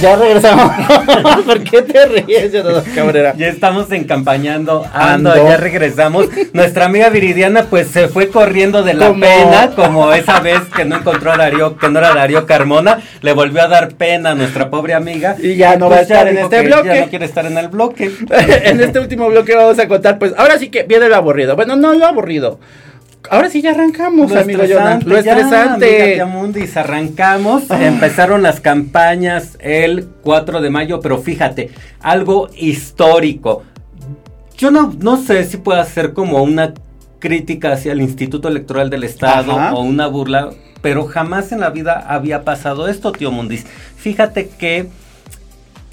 Ya 0.00 0.16
regresamos. 0.16 0.72
¿Por 1.46 1.62
qué 1.64 1.82
te 1.82 2.06
ríes, 2.06 2.52
Cabrera? 2.94 3.34
Ya 3.36 3.48
estamos 3.48 3.90
encampañando, 3.92 4.84
ando, 4.92 5.32
Ando. 5.32 5.48
ya 5.48 5.56
regresamos. 5.56 6.26
Nuestra 6.52 6.86
amiga 6.86 7.08
Viridiana 7.08 7.64
pues 7.70 7.88
se 7.88 8.08
fue 8.08 8.28
corriendo 8.28 8.82
de 8.82 8.94
la 8.94 9.08
Como- 9.08 9.20
pena, 9.20 9.70
como 9.74 10.12
esa 10.12 10.40
vez 10.40 10.60
que 10.76 10.84
no 10.84 10.96
encontró 10.96 11.32
a 11.32 11.36
Darío, 11.36 11.76
que 11.76 11.88
no 11.88 11.98
era 11.98 12.14
Darío 12.14 12.46
Carmona, 12.46 13.00
le 13.22 13.32
volvió 13.32 13.62
a 13.62 13.68
dar 13.68 13.94
pena 13.94 14.30
a 14.30 14.34
nuestra 14.34 14.68
pobre 14.70 14.94
amiga. 14.94 15.36
Y 15.40 15.56
ya 15.56 15.76
no 15.76 15.88
va 15.88 15.96
a 15.96 15.98
Pues 16.00 16.10
estar 16.10 16.28
en 16.28 16.38
este 16.38 16.56
que 16.56 16.62
bloque. 16.66 16.88
Ya 16.88 17.00
no 17.00 17.08
quiere 17.08 17.24
estar 17.24 17.46
en 17.46 17.58
el 17.58 17.68
bloque. 17.68 18.10
en 18.30 18.80
este 18.80 18.98
último 19.00 19.28
bloque 19.28 19.54
vamos 19.54 19.78
a 19.78 19.88
contar, 19.88 20.18
pues 20.18 20.34
ahora 20.36 20.58
sí 20.58 20.68
que 20.68 20.82
viene 20.82 21.08
lo 21.08 21.16
aburrido. 21.16 21.56
Bueno, 21.56 21.76
no 21.76 21.92
lo 21.94 22.06
aburrido. 22.06 22.58
Ahora 23.30 23.48
sí 23.48 23.62
ya 23.62 23.70
arrancamos, 23.70 24.30
Lo 24.30 24.40
amigo 24.40 24.62
estresante, 24.62 25.06
Lo 25.06 25.20
ya, 25.20 25.32
estresante. 25.32 26.02
amiga 26.02 26.14
Tiamundis, 26.14 26.76
arrancamos. 26.76 27.70
Empezaron 27.70 28.42
las 28.42 28.60
campañas 28.60 29.56
el 29.60 30.06
4 30.22 30.60
de 30.60 30.70
mayo, 30.70 31.00
pero 31.00 31.18
fíjate, 31.18 31.70
algo 32.00 32.48
histórico. 32.56 33.62
Yo 34.56 34.70
no, 34.70 34.94
no 35.00 35.16
sé 35.16 35.44
si 35.44 35.56
pueda 35.56 35.84
ser 35.84 36.12
como 36.12 36.42
una 36.42 36.74
crítica 37.18 37.72
hacia 37.72 37.92
el 37.92 38.02
Instituto 38.02 38.48
Electoral 38.48 38.90
del 38.90 39.04
Estado 39.04 39.58
Ajá. 39.58 39.74
o 39.74 39.82
una 39.82 40.06
burla, 40.06 40.50
pero 40.82 41.06
jamás 41.06 41.50
en 41.52 41.60
la 41.60 41.70
vida 41.70 42.04
había 42.06 42.44
pasado 42.44 42.86
esto, 42.88 43.10
tío 43.12 43.30
Mundis. 43.30 43.64
Fíjate 43.96 44.48
que 44.48 44.88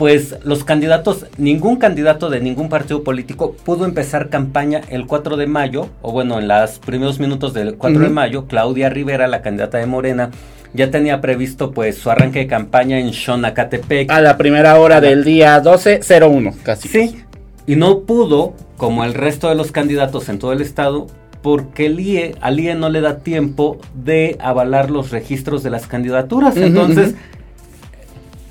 pues 0.02 0.38
los 0.44 0.64
candidatos, 0.64 1.28
ningún 1.38 1.76
candidato 1.76 2.32
de 2.32 2.40
ningún 2.40 2.70
partido 2.70 3.04
político 3.04 3.56
pudo 3.64 3.86
empezar 3.86 4.30
campaña 4.30 4.82
el 4.90 5.06
4 5.06 5.38
de 5.38 5.46
mayo, 5.46 5.90
o 6.02 6.12
bueno, 6.12 6.40
en 6.40 6.48
los 6.48 6.80
primeros 6.80 7.20
minutos 7.20 7.54
del 7.54 7.76
4 7.76 8.00
de 8.00 8.10
mayo, 8.10 8.48
Claudia 8.48 8.90
Rivera, 8.90 9.28
la 9.28 9.44
candidata 9.44 9.78
de 9.78 9.86
Morena, 9.86 10.32
ya 10.74 10.90
tenía 10.90 11.22
previsto 11.22 11.70
pues 11.70 12.00
su 12.00 12.10
arranque 12.10 12.40
de 12.40 12.48
campaña 12.48 12.98
en 12.98 13.14
Xonacatepec. 13.14 14.10
A 14.10 14.22
la 14.22 14.40
primera 14.40 14.80
hora 14.80 15.02
del 15.02 15.24
día 15.24 15.62
12.01, 15.62 16.56
casi. 16.64 16.90
Sí, 16.90 17.24
y 17.68 17.76
no 17.76 18.00
pudo, 18.00 18.56
como 18.78 19.06
el 19.06 19.14
resto 19.14 19.50
de 19.50 19.56
los 19.56 19.72
candidatos 19.72 20.30
en 20.30 20.40
todo 20.40 20.52
el 20.52 20.62
estado, 20.62 21.06
porque 21.44 21.86
el 21.86 22.00
IE, 22.00 22.34
al 22.42 22.60
IE 22.60 22.74
no 22.74 22.90
le 22.90 23.02
da 23.02 23.20
tiempo 23.20 23.78
de 23.94 24.36
avalar 24.40 24.90
los 24.90 25.12
registros 25.12 25.62
de 25.62 25.70
las 25.70 25.86
candidaturas. 25.86 26.58
Entonces. 26.58 27.14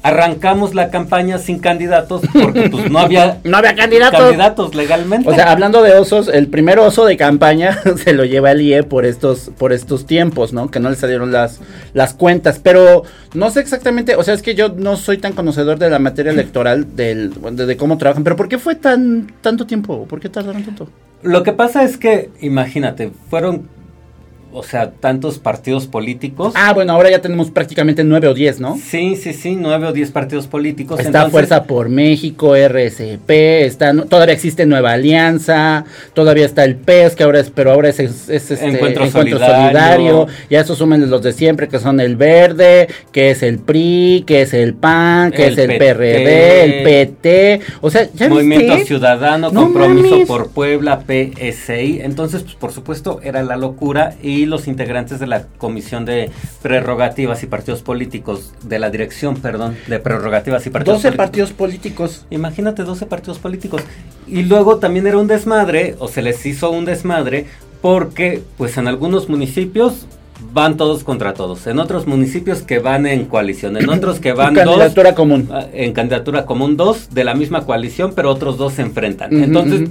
Arrancamos 0.03 0.75
la 0.75 0.91
campaña 0.91 1.39
sin 1.39 1.59
candidatos 1.59 2.23
porque 2.33 2.69
pues 2.71 2.91
no 2.91 2.99
había 2.99 3.39
No 3.45 3.57
había 3.59 3.75
candidatos. 3.75 4.21
candidatos 4.21 4.75
legalmente. 4.75 5.29
O 5.29 5.35
sea, 5.35 5.51
hablando 5.53 5.83
de 5.83 5.93
osos, 5.93 6.29
el 6.29 6.49
primer 6.49 6.79
oso 6.79 7.05
de 7.05 7.17
campaña 7.17 7.81
se 8.03 8.13
lo 8.13 8.25
lleva 8.25 8.53
el 8.53 8.61
IE 8.63 8.83
por 8.83 9.05
estos, 9.05 9.51
por 9.59 9.73
estos 9.73 10.07
tiempos, 10.07 10.53
¿no? 10.53 10.71
Que 10.71 10.81
no 10.81 10.91
le 10.91 10.97
salieron 10.97 11.33
las, 11.33 11.61
las 11.95 12.15
cuentas. 12.15 12.61
Pero 12.63 13.03
no 13.35 13.51
sé 13.51 13.61
exactamente, 13.61 14.17
o 14.17 14.23
sea, 14.23 14.35
es 14.35 14.43
que 14.43 14.55
yo 14.55 14.71
no 14.71 14.97
soy 14.97 15.19
tan 15.19 15.33
conocedor 15.33 15.79
de 15.79 15.91
la 15.91 15.99
materia 15.99 16.33
electoral 16.33 16.97
del, 16.97 17.33
de, 17.53 17.67
de 17.67 17.77
cómo 17.77 17.99
trabajan. 17.99 18.25
Pero 18.25 18.37
¿por 18.37 18.49
qué 18.49 18.59
fue 18.59 18.75
tan 18.75 19.33
tanto 19.41 19.67
tiempo? 19.67 20.07
¿Por 20.07 20.21
qué 20.21 20.29
tardaron 20.29 20.65
tanto? 20.65 20.89
Lo 21.23 21.43
que 21.43 21.53
pasa 21.53 21.83
es 21.85 21.99
que, 21.99 22.31
imagínate, 22.41 23.11
fueron, 23.29 23.69
o 24.53 24.63
sea, 24.63 24.91
tantos 24.91 25.39
partidos 25.39 25.87
políticos. 25.87 26.53
Ah, 26.57 26.73
bueno, 26.73 26.93
ahora 26.93 27.11
ya 27.11 27.21
tenemos 27.21 27.51
prácticamente 27.51 28.05
nueve 28.05 28.29
o 28.29 28.35
diez, 28.35 28.61
¿no? 28.61 28.77
Sí, 28.77 29.17
sí, 29.17 29.33
sí, 29.33 29.57
nueve 29.59 29.87
o 29.87 29.93
diez 29.93 30.11
partidos 30.11 30.47
políticos. 30.47 30.99
Está 30.99 31.09
entonces- 31.09 31.31
Fuerza 31.33 31.65
por 31.65 31.89
México, 31.89 32.55
RSP, 32.57 33.65
está, 33.65 33.95
todavía 34.07 34.35
existe 34.35 34.67
Nueva 34.67 34.93
Alianza, 34.93 35.85
todavía 36.15 36.47
está 36.47 36.65
el 36.65 36.77
PES, 36.77 37.17
que 37.17 37.23
ahora 37.25 37.41
es, 37.41 37.51
pero 37.51 37.73
ahora 37.73 37.89
es, 37.89 38.01
es- 38.01 38.29
es, 38.29 38.51
este, 38.51 38.67
Encuentro 38.69 39.11
Solidario. 39.11 39.47
Solidario. 39.47 40.27
y 40.49 40.55
a 40.57 40.61
eso 40.61 40.75
sumen 40.75 41.09
los 41.11 41.23
de 41.23 41.33
siempre, 41.33 41.69
que 41.69 41.79
son 41.79 42.01
el 42.01 42.17
Verde, 42.17 42.89
que 43.13 43.31
es 43.31 43.43
el 43.43 43.59
PRI, 43.59 44.25
que 44.27 44.43
es 44.43 44.55
el 44.55 44.75
PAN, 44.75 45.31
que 45.33 45.47
El 45.47 45.53
es 45.53 45.59
el 45.59 45.67
PT. 45.69 45.79
PRD, 45.79 46.65
el 46.65 46.83
PT, 46.85 47.61
o 47.81 47.91
sea, 47.91 48.09
¿ya 48.15 48.29
Movimiento 48.29 48.73
viste? 48.75 48.87
Ciudadano, 48.87 49.51
No 49.51 49.63
Compromiso 49.65 50.27
por 50.27 50.51
Puebla, 50.51 51.01
PSI. 51.07 52.01
Entonces, 52.03 52.43
pues, 52.43 52.55
por 52.55 52.73
supuesto, 52.73 53.21
era 53.23 53.43
la 53.43 53.57
locura 53.57 54.15
y 54.23 54.40
los 54.47 54.69
integrantes 54.69 55.21
de 55.21 55.27
la 55.27 55.47
Comisión 55.59 56.05
de 56.05 56.31
Prerrogativas 56.63 57.43
y 57.43 57.47
Partidos 57.47 57.83
Políticos, 57.83 58.53
de 58.63 58.79
la 58.79 58.91
Dirección, 58.91 59.37
perdón, 59.37 59.77
de 59.87 59.99
Prerrogativas 59.99 60.67
y 60.67 60.71
Partidos 60.71 60.99
12 61.03 61.09
Políticos. 61.09 61.27
partidos 61.27 61.53
políticos. 61.53 62.27
Imagínate 62.31 62.85
12 62.85 63.07
partidos 63.07 63.39
políticos. 63.39 63.83
Y 64.27 64.43
luego 64.43 64.79
también 64.79 65.07
era 65.07 65.19
un 65.19 65.27
desmadre, 65.27 65.97
o 65.99 66.09
se 66.09 66.23
les 66.23 66.45
hizo 66.47 66.71
un 66.71 66.85
desmadre, 66.85 67.47
porque 67.81 68.43
pues 68.57 68.77
en 68.77 68.89
algunos 68.89 69.29
municipios 69.29 70.07
van 70.53 70.77
todos 70.77 71.05
contra 71.05 71.35
todos, 71.35 71.67
en 71.67 71.79
otros 71.79 72.07
municipios 72.07 72.63
que 72.63 72.79
van 72.79 73.07
en 73.07 73.27
coalición, 73.27 73.77
en 73.77 73.89
otros 73.89 74.21
que 74.21 74.33
van 74.33 74.55
dos 74.55 74.65
Candidatura 74.65 75.15
común. 75.15 75.49
ah, 75.53 75.67
en 75.73 75.93
candidatura 75.93 76.47
común 76.47 76.77
dos 76.77 77.11
de 77.11 77.25
la 77.25 77.35
misma 77.35 77.67
coalición, 77.67 78.13
pero 78.15 78.31
otros 78.31 78.57
dos 78.57 78.75
se 78.75 78.83
enfrentan. 78.83 79.33
Entonces, 79.33 79.89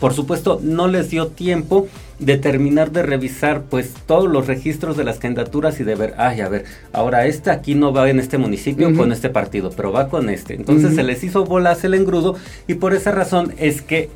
por 0.00 0.14
supuesto, 0.14 0.58
no 0.62 0.88
les 0.88 1.10
dio 1.10 1.28
tiempo 1.28 1.86
de 2.18 2.36
terminar 2.38 2.90
de 2.90 3.02
revisar 3.02 3.62
pues 3.62 3.92
todos 4.06 4.28
los 4.30 4.46
registros 4.46 4.96
de 4.96 5.04
las 5.04 5.18
candidaturas 5.18 5.78
y 5.80 5.84
de 5.84 5.94
ver, 5.94 6.14
ay, 6.18 6.40
a 6.40 6.48
ver, 6.48 6.64
ahora 6.92 7.26
este 7.26 7.50
aquí 7.50 7.74
no 7.74 7.92
va 7.92 8.08
en 8.10 8.18
este 8.18 8.38
municipio 8.38 8.94
con 8.96 9.12
este 9.12 9.28
partido, 9.30 9.70
pero 9.76 9.92
va 9.92 10.08
con 10.08 10.28
este. 10.30 10.54
Entonces 10.54 10.94
se 10.94 11.02
les 11.02 11.22
hizo 11.22 11.44
bolas 11.44 11.84
el 11.84 11.94
engrudo 11.94 12.36
y 12.66 12.74
por 12.74 12.94
esa 12.94 13.10
razón 13.12 13.54
es 13.58 13.82
que 13.82 14.08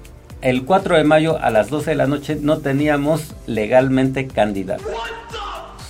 el 0.42 0.64
4 0.64 0.96
de 0.96 1.04
mayo 1.04 1.38
a 1.38 1.50
las 1.50 1.70
12 1.70 1.90
de 1.90 1.96
la 1.96 2.06
noche 2.06 2.36
no 2.40 2.58
teníamos 2.58 3.34
legalmente 3.46 4.26
candidato. 4.26 4.84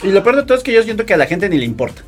Y 0.03 0.09
lo 0.09 0.23
peor 0.23 0.37
de 0.37 0.43
todo 0.43 0.57
es 0.59 0.63
que 0.63 0.73
yo 0.73 0.83
siento 0.83 1.07
que 1.07 1.15
a 1.15 1.17
la 1.17 1.27
gente 1.27 1.49
ni 1.49 1.59
le 1.59 1.65
importa. 1.65 2.03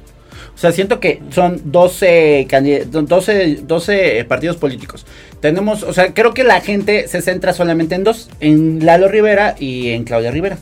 O 0.54 0.58
sea, 0.58 0.72
siento 0.72 1.00
que 1.00 1.20
son 1.30 1.60
12, 1.64 2.46
candid- 2.48 2.84
12, 2.84 3.60
12 3.66 4.24
partidos 4.26 4.56
políticos. 4.56 5.04
Tenemos, 5.40 5.82
o 5.82 5.92
sea, 5.92 6.14
creo 6.14 6.34
que 6.34 6.44
la 6.44 6.60
gente 6.60 7.08
se 7.08 7.20
centra 7.20 7.52
solamente 7.52 7.94
en 7.94 8.04
dos, 8.04 8.30
en 8.40 8.84
Lalo 8.84 9.08
Rivera 9.08 9.54
y 9.58 9.90
en 9.90 10.04
Claudia 10.04 10.30
Rivera. 10.30 10.58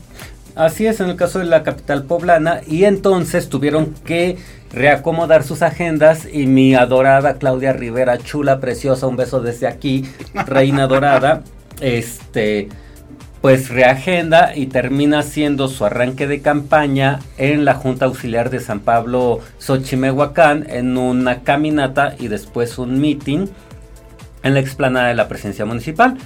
Así 0.55 0.87
es 0.87 0.99
en 1.01 1.09
el 1.09 1.15
caso 1.17 1.39
de 1.39 1.45
la 1.45 1.63
capital 1.63 2.03
poblana 2.03 2.61
y 2.65 2.85
entonces 2.85 3.49
tuvieron 3.49 3.93
que 4.05 4.37
reacomodar 4.71 5.43
sus 5.43 5.61
agendas 5.61 6.27
y 6.31 6.47
mi 6.47 6.75
adorada 6.75 7.35
Claudia 7.35 7.73
Rivera, 7.73 8.17
chula, 8.17 8.59
preciosa, 8.59 9.07
un 9.07 9.17
beso 9.17 9.41
desde 9.41 9.67
aquí, 9.67 10.05
reina 10.45 10.87
dorada, 10.87 11.43
este 11.81 12.69
pues 13.41 13.69
reagenda 13.69 14.55
y 14.55 14.65
termina 14.65 15.19
haciendo 15.19 15.67
su 15.67 15.85
arranque 15.85 16.25
de 16.25 16.41
campaña 16.41 17.19
en 17.37 17.63
la 17.63 17.75
Junta 17.75 18.05
Auxiliar 18.05 18.49
de 18.49 18.59
San 18.59 18.79
Pablo 18.79 19.39
Xochimehuacán 19.59 20.65
en 20.67 20.97
una 20.97 21.43
caminata 21.43 22.15
y 22.17 22.27
después 22.27 22.79
un 22.79 22.99
meeting 22.99 23.45
en 24.45 24.53
la 24.53 24.61
explanada 24.61 25.09
de 25.09 25.15
la 25.15 25.27
presencia 25.27 25.65
municipal, 25.65 26.17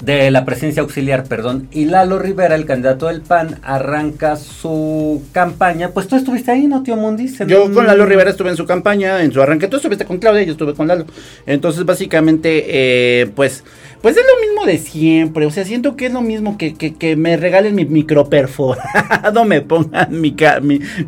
de 0.00 0.30
la 0.30 0.44
presencia 0.44 0.82
auxiliar, 0.82 1.24
perdón, 1.24 1.68
y 1.72 1.86
Lalo 1.86 2.18
Rivera, 2.18 2.54
el 2.54 2.66
candidato 2.66 3.08
del 3.08 3.20
PAN, 3.20 3.58
arranca 3.62 4.36
su 4.36 5.22
campaña. 5.32 5.90
Pues 5.90 6.06
tú 6.06 6.16
estuviste 6.16 6.52
ahí, 6.52 6.66
¿no, 6.66 6.82
tío 6.82 6.96
Mundis? 6.96 7.40
En 7.40 7.48
Yo 7.48 7.72
con 7.72 7.86
Lalo 7.86 8.06
Rivera 8.06 8.30
estuve 8.30 8.50
en 8.50 8.56
su 8.56 8.64
campaña, 8.64 9.22
en 9.22 9.32
su 9.32 9.42
arranque. 9.42 9.66
Tú 9.66 9.76
estuviste 9.76 10.04
con 10.04 10.18
Claudia, 10.18 10.42
yo 10.44 10.52
estuve 10.52 10.74
con 10.74 10.86
Lalo. 10.86 11.06
Entonces, 11.46 11.84
básicamente, 11.84 12.64
eh, 12.68 13.26
pues, 13.34 13.64
pues 14.02 14.16
es 14.16 14.24
lo 14.24 14.46
mismo 14.46 14.66
de 14.66 14.78
siempre. 14.78 15.46
O 15.46 15.50
sea, 15.50 15.64
siento 15.64 15.96
que 15.96 16.06
es 16.06 16.12
lo 16.12 16.22
mismo 16.22 16.56
que, 16.58 16.74
que, 16.74 16.94
que 16.94 17.16
me 17.16 17.36
regalen 17.36 17.74
mi 17.74 17.84
micro 17.84 18.28
perforado, 18.28 19.44
me 19.46 19.62
pongan 19.62 20.20
mi, 20.20 20.34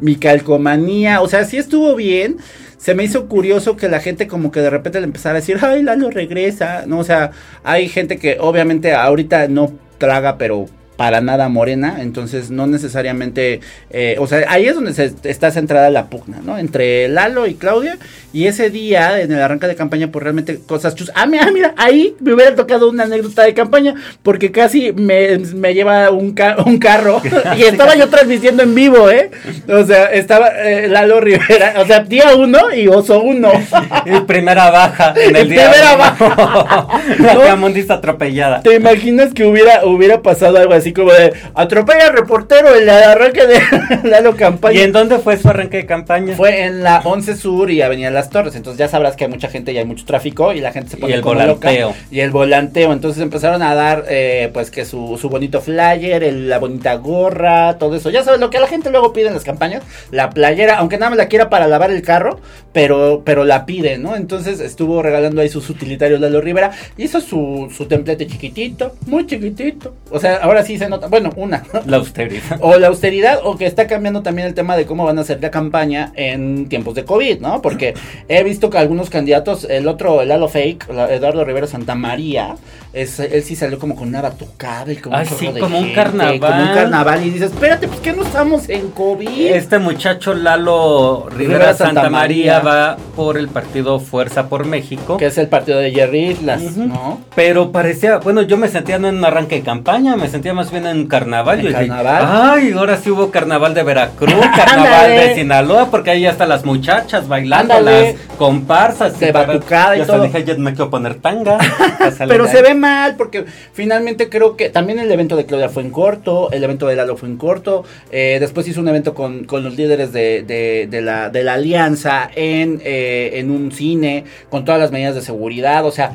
mi 0.00 0.16
calcomanía. 0.16 1.20
O 1.20 1.28
sea, 1.28 1.44
sí 1.44 1.58
estuvo 1.58 1.94
bien. 1.94 2.38
Se 2.78 2.94
me 2.94 3.04
hizo 3.04 3.26
curioso 3.26 3.76
que 3.76 3.88
la 3.88 4.00
gente 4.00 4.26
como 4.26 4.50
que 4.50 4.60
de 4.60 4.70
repente 4.70 5.00
le 5.00 5.06
empezara 5.06 5.36
a 5.36 5.40
decir, 5.40 5.58
ay, 5.62 5.82
Lalo 5.82 6.10
regresa. 6.10 6.84
No, 6.86 6.98
o 6.98 7.04
sea, 7.04 7.30
hay 7.64 7.88
gente 7.88 8.18
que 8.18 8.36
obviamente 8.38 8.94
ahorita 8.94 9.48
no 9.48 9.72
traga, 9.98 10.36
pero 10.38 10.66
para 10.96 11.20
nada 11.20 11.48
morena, 11.48 11.96
entonces 12.00 12.50
no 12.50 12.66
necesariamente, 12.66 13.60
eh, 13.90 14.16
o 14.18 14.26
sea, 14.26 14.44
ahí 14.48 14.66
es 14.66 14.74
donde 14.74 14.94
se 14.94 15.12
está 15.24 15.50
centrada 15.50 15.90
la 15.90 16.06
pugna, 16.06 16.38
¿no? 16.44 16.58
Entre 16.58 17.08
Lalo 17.08 17.46
y 17.46 17.54
Claudia, 17.54 17.98
y 18.32 18.46
ese 18.46 18.70
día, 18.70 19.20
en 19.20 19.32
el 19.32 19.40
arranque 19.40 19.66
de 19.66 19.76
campaña, 19.76 20.08
pues 20.10 20.22
realmente 20.22 20.58
cosas 20.66 20.94
chus. 20.94 21.10
Ah, 21.14 21.26
mira, 21.26 21.50
mira, 21.52 21.74
ahí 21.76 22.14
me 22.20 22.32
hubiera 22.34 22.54
tocado 22.54 22.88
una 22.90 23.04
anécdota 23.04 23.42
de 23.42 23.54
campaña, 23.54 23.94
porque 24.22 24.50
casi 24.52 24.92
me, 24.92 25.38
me 25.38 25.74
lleva 25.74 26.10
un, 26.10 26.32
ca- 26.32 26.56
un 26.66 26.78
carro, 26.78 27.20
y 27.56 27.62
estaba 27.62 27.94
yo 27.94 28.08
transmitiendo 28.08 28.62
en 28.62 28.74
vivo, 28.74 29.10
¿eh? 29.10 29.30
O 29.68 29.84
sea, 29.84 30.06
estaba 30.06 30.48
eh, 30.48 30.88
Lalo 30.88 31.20
Rivera, 31.20 31.74
o 31.78 31.86
sea, 31.86 32.00
día 32.00 32.34
uno 32.36 32.72
y 32.74 32.88
oso 32.88 33.20
uno. 33.20 33.50
Y 34.06 34.20
primera 34.20 34.70
baja 34.70 35.14
en 35.16 35.34
el 35.34 35.48
día. 35.48 35.70
primera 35.70 35.94
uno. 35.94 35.98
baja. 36.36 36.86
la 37.18 37.56
No. 37.56 37.94
atropellada. 37.94 38.62
¿Te 38.62 38.74
imaginas 38.74 39.32
que 39.34 39.44
hubiera, 39.46 39.84
hubiera 39.84 40.22
pasado 40.22 40.58
algo 40.58 40.72
así 40.74 40.85
como 40.92 41.12
de 41.12 41.32
atropella 41.54 42.08
al 42.08 42.12
reportero 42.16 42.74
en 42.74 42.82
el 42.82 42.90
arranque 42.90 43.46
de 43.46 43.60
Lalo 44.08 44.36
Campaña? 44.36 44.78
¿Y 44.80 44.82
en 44.82 44.92
dónde 44.92 45.18
fue 45.18 45.36
su 45.36 45.48
arranque 45.48 45.78
de 45.78 45.86
campaña? 45.86 46.34
Fue 46.36 46.62
en 46.64 46.82
la 46.82 47.00
11 47.04 47.36
Sur 47.36 47.70
y 47.70 47.82
Avenida 47.82 48.10
Las 48.10 48.30
Torres. 48.30 48.54
Entonces 48.56 48.78
ya 48.78 48.88
sabrás 48.88 49.16
que 49.16 49.24
hay 49.24 49.30
mucha 49.30 49.48
gente 49.48 49.72
y 49.72 49.78
hay 49.78 49.84
mucho 49.84 50.04
tráfico 50.04 50.52
y 50.52 50.60
la 50.60 50.72
gente 50.72 50.90
se 50.90 50.96
pone 50.96 51.12
Y 51.12 51.16
el 51.16 51.22
como 51.22 51.34
volanteo. 51.34 51.88
loca. 51.88 51.98
Y 52.10 52.20
el 52.20 52.30
volanteo. 52.30 52.92
Entonces 52.92 53.22
empezaron 53.22 53.62
a 53.62 53.74
dar, 53.74 54.04
eh, 54.08 54.50
pues 54.52 54.70
que 54.70 54.84
su, 54.84 55.18
su 55.20 55.28
bonito 55.28 55.60
flyer, 55.60 56.22
el- 56.22 56.48
la 56.48 56.58
bonita 56.58 56.94
gorra, 56.94 57.78
todo 57.78 57.96
eso. 57.96 58.10
Ya 58.10 58.22
sabes 58.24 58.40
lo 58.40 58.50
que 58.50 58.60
la 58.60 58.66
gente 58.66 58.90
luego 58.90 59.12
pide 59.12 59.28
en 59.28 59.34
las 59.34 59.44
campañas. 59.44 59.82
La 60.10 60.30
playera, 60.30 60.76
aunque 60.78 60.98
nada 60.98 61.10
más 61.10 61.18
la 61.18 61.28
quiera 61.28 61.48
para 61.50 61.66
lavar 61.66 61.90
el 61.90 62.02
carro, 62.02 62.40
pero, 62.72 63.22
pero 63.24 63.44
la 63.44 63.66
pide, 63.66 63.98
¿no? 63.98 64.16
Entonces 64.16 64.60
estuvo 64.60 65.02
regalando 65.02 65.40
ahí 65.40 65.48
sus 65.48 65.70
utilitarios 65.70 66.20
Lalo 66.20 66.40
Rivera. 66.40 66.70
Hizo 66.96 67.20
su, 67.20 67.72
su 67.76 67.86
templete 67.86 68.26
chiquitito, 68.26 68.94
muy 69.06 69.26
chiquitito. 69.26 69.94
O 70.10 70.20
sea, 70.20 70.36
ahora 70.36 70.62
sí 70.62 70.75
se 70.78 70.88
nota. 70.88 71.08
Bueno, 71.08 71.30
una. 71.36 71.62
La 71.86 71.98
austeridad. 71.98 72.58
O 72.60 72.78
la 72.78 72.88
austeridad, 72.88 73.40
o 73.44 73.56
que 73.56 73.66
está 73.66 73.86
cambiando 73.86 74.22
también 74.22 74.48
el 74.48 74.54
tema 74.54 74.76
de 74.76 74.86
cómo 74.86 75.04
van 75.04 75.18
a 75.18 75.22
hacer 75.22 75.40
la 75.40 75.50
campaña 75.50 76.12
en 76.14 76.68
tiempos 76.68 76.94
de 76.94 77.04
COVID, 77.04 77.40
¿no? 77.40 77.62
Porque 77.62 77.94
he 78.28 78.42
visto 78.42 78.70
que 78.70 78.78
algunos 78.78 79.10
candidatos, 79.10 79.64
el 79.64 79.88
otro, 79.88 80.22
el 80.22 80.30
Halo 80.30 80.48
Fake, 80.48 80.88
Eduardo 80.88 81.44
Rivera 81.44 81.66
Santa 81.66 81.94
María, 81.94 82.56
es, 82.92 83.20
él 83.20 83.42
sí 83.42 83.56
salió 83.56 83.78
como 83.78 83.94
con 83.94 84.08
una 84.08 84.22
batucada 84.22 84.90
y 84.92 84.96
como 84.96 85.16
Ay, 85.16 85.26
un 85.30 85.38
sí, 85.38 85.46
de 85.48 85.60
como 85.60 85.78
un 85.78 85.84
gente, 85.84 86.00
carnaval. 86.00 86.40
Como 86.40 86.62
un 86.62 86.74
carnaval. 86.74 87.26
Y 87.26 87.30
dices, 87.30 87.52
espérate, 87.52 87.88
pues 87.88 88.00
que 88.00 88.12
no 88.12 88.22
estamos 88.22 88.68
en 88.68 88.90
COVID. 88.90 89.28
Este 89.28 89.78
muchacho 89.78 90.34
Lalo 90.34 91.26
Rivera 91.28 91.58
Rivera 91.58 91.74
Santa, 91.74 92.02
Santa 92.02 92.10
María, 92.10 92.60
María. 92.62 92.70
va 92.70 92.96
por 93.14 93.36
el 93.36 93.48
partido 93.48 94.00
Fuerza 94.00 94.48
por 94.48 94.64
México. 94.64 95.16
Que 95.16 95.26
es 95.26 95.38
el 95.38 95.48
partido 95.48 95.78
de 95.78 95.90
Jerry 95.92 96.30
Islas. 96.30 96.62
¿no? 96.76 97.20
Pero 97.34 97.72
parecía, 97.72 98.18
bueno, 98.18 98.42
yo 98.42 98.56
me 98.56 98.68
sentía 98.68 98.98
no 98.98 99.08
en 99.08 99.16
un 99.16 99.24
arranque 99.24 99.56
de 99.56 99.62
campaña, 99.62 100.16
me 100.16 100.28
sentía 100.28 100.54
más 100.54 100.65
bien 100.70 100.86
en 100.86 101.06
carnaval. 101.06 101.58
¿En 101.60 101.64
Yo 101.66 101.68
dije, 101.70 101.88
carnaval? 101.88 102.52
Ay, 102.54 102.72
ahora 102.72 102.96
sí 102.96 103.10
hubo 103.10 103.30
carnaval 103.30 103.74
de 103.74 103.82
Veracruz, 103.82 104.34
carnaval 104.56 105.10
de 105.10 105.34
Sinaloa, 105.34 105.90
porque 105.90 106.10
ahí 106.10 106.22
ya 106.22 106.30
están 106.30 106.48
las 106.48 106.64
muchachas 106.64 107.28
bailando, 107.28 107.74
Ándale. 107.74 108.12
las 108.12 108.20
comparsas. 108.36 109.18
De 109.20 109.32
batucada 109.32 109.96
y 109.96 110.00
hasta 110.00 110.14
todo. 110.14 110.24
dije, 110.24 110.44
ya 110.44 110.54
me 110.56 110.72
quiero 110.72 110.90
poner 110.90 111.14
tanga. 111.16 111.58
Pero 112.28 112.46
se 112.48 112.62
ve 112.62 112.74
mal 112.74 113.16
porque 113.16 113.44
finalmente 113.72 114.28
creo 114.28 114.56
que 114.56 114.68
también 114.70 114.98
el 114.98 115.10
evento 115.10 115.36
de 115.36 115.46
Claudia 115.46 115.68
fue 115.68 115.82
en 115.82 115.90
corto, 115.90 116.50
el 116.52 116.62
evento 116.64 116.86
de 116.86 116.96
Lalo 116.96 117.16
fue 117.16 117.28
en 117.28 117.36
corto, 117.36 117.84
eh, 118.10 118.38
después 118.40 118.66
hizo 118.68 118.80
un 118.80 118.88
evento 118.88 119.14
con, 119.14 119.44
con 119.44 119.62
los 119.64 119.76
líderes 119.76 120.12
de, 120.12 120.42
de- 120.42 120.86
de 120.90 121.00
la, 121.02 121.30
de 121.30 121.42
la 121.42 121.54
alianza 121.54 122.30
en, 122.34 122.80
eh, 122.84 123.32
en 123.34 123.50
un 123.50 123.72
cine 123.72 124.24
con 124.50 124.64
todas 124.64 124.80
las 124.80 124.90
medidas 124.92 125.14
de 125.14 125.22
seguridad, 125.22 125.84
o 125.84 125.90
sea, 125.90 126.12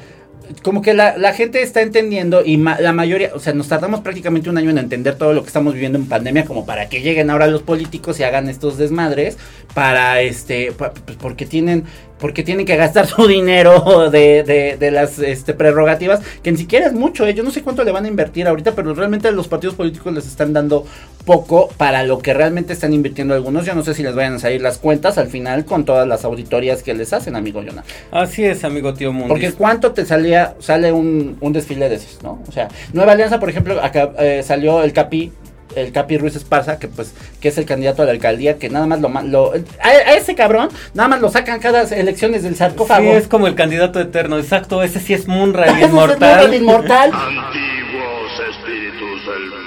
como 0.63 0.81
que 0.81 0.93
la, 0.93 1.17
la 1.17 1.33
gente 1.33 1.61
está 1.61 1.81
entendiendo 1.81 2.43
y 2.45 2.57
la 2.57 2.93
mayoría, 2.93 3.31
o 3.33 3.39
sea, 3.39 3.53
nos 3.53 3.67
tardamos 3.67 4.01
prácticamente 4.01 4.49
un 4.49 4.57
año 4.57 4.69
en 4.69 4.77
entender 4.77 5.15
todo 5.15 5.33
lo 5.33 5.41
que 5.41 5.47
estamos 5.47 5.73
viviendo 5.73 5.97
en 5.97 6.07
pandemia, 6.07 6.45
como 6.45 6.65
para 6.65 6.89
que 6.89 7.01
lleguen 7.01 7.29
ahora 7.29 7.47
los 7.47 7.61
políticos 7.61 8.19
y 8.19 8.23
hagan 8.23 8.49
estos 8.49 8.77
desmadres, 8.77 9.37
para 9.73 10.21
este, 10.21 10.71
pues 10.71 10.91
porque 11.19 11.45
tienen, 11.45 11.85
porque 12.21 12.43
tienen 12.43 12.65
que 12.65 12.77
gastar 12.77 13.07
su 13.07 13.27
dinero 13.27 14.09
de, 14.09 14.43
de, 14.43 14.77
de 14.77 14.91
las 14.91 15.19
este, 15.19 15.53
prerrogativas, 15.53 16.21
que 16.41 16.51
ni 16.51 16.57
siquiera 16.57 16.85
es 16.85 16.93
mucho, 16.93 17.25
¿eh? 17.25 17.33
yo 17.33 17.43
no 17.43 17.51
sé 17.51 17.63
cuánto 17.63 17.83
le 17.83 17.91
van 17.91 18.05
a 18.05 18.07
invertir 18.07 18.47
ahorita, 18.47 18.73
pero 18.73 18.93
realmente 18.93 19.29
los 19.31 19.47
partidos 19.47 19.75
políticos 19.75 20.13
les 20.13 20.27
están 20.27 20.53
dando 20.53 20.85
poco 21.25 21.69
para 21.77 22.03
lo 22.03 22.19
que 22.19 22.33
realmente 22.33 22.73
están 22.73 22.93
invirtiendo 22.93 23.33
algunos, 23.33 23.65
yo 23.65 23.75
no 23.75 23.83
sé 23.83 23.93
si 23.93 24.03
les 24.03 24.15
vayan 24.15 24.35
a 24.35 24.39
salir 24.39 24.61
las 24.61 24.77
cuentas 24.77 25.17
al 25.17 25.27
final 25.27 25.65
con 25.65 25.83
todas 25.83 26.07
las 26.07 26.23
auditorías 26.23 26.83
que 26.83 26.93
les 26.93 27.11
hacen, 27.13 27.35
amigo 27.35 27.61
Jonah. 27.65 27.83
Así 28.11 28.45
es, 28.45 28.63
amigo 28.63 28.93
tío 28.93 29.11
Mundis. 29.11 29.29
Porque 29.29 29.51
cuánto 29.53 29.91
te 29.91 30.05
salía, 30.05 30.55
sale 30.59 30.91
un, 30.91 31.37
un 31.41 31.53
desfile 31.53 31.89
de 31.89 31.95
esos, 31.95 32.21
¿no? 32.23 32.41
O 32.47 32.51
sea, 32.51 32.67
Nueva 32.93 33.13
Alianza, 33.13 33.39
por 33.39 33.49
ejemplo, 33.49 33.81
acá 33.83 34.11
eh, 34.19 34.43
salió 34.45 34.83
el 34.83 34.93
Capi, 34.93 35.31
el 35.75 35.91
Capi 35.91 36.17
Ruiz 36.17 36.35
Esparza, 36.35 36.79
que 36.79 36.87
pues, 36.87 37.13
que 37.39 37.47
es 37.49 37.57
el 37.57 37.65
candidato 37.65 38.01
a 38.01 38.05
la 38.05 38.11
alcaldía, 38.11 38.57
que 38.57 38.69
nada 38.69 38.85
más 38.87 38.99
lo, 38.99 39.53
a, 39.53 39.87
a 39.87 40.13
ese 40.15 40.35
cabrón, 40.35 40.69
nada 40.93 41.09
más 41.09 41.21
lo 41.21 41.29
sacan 41.29 41.59
cada 41.59 41.83
elecciones 41.83 42.43
del 42.43 42.55
sarcófago. 42.55 43.11
Sí, 43.11 43.17
es 43.17 43.27
como 43.27 43.47
el 43.47 43.55
candidato 43.55 43.99
eterno, 43.99 44.37
exacto, 44.37 44.83
ese 44.83 44.99
sí 44.99 45.13
es 45.13 45.27
Munra, 45.27 45.65
el 45.65 45.77
es 45.83 45.89
inmortal. 45.89 46.45
el 46.45 46.53
inmortal. 46.61 47.11
Antiguos 47.13 48.31
espíritus 48.49 49.25
del. 49.25 49.60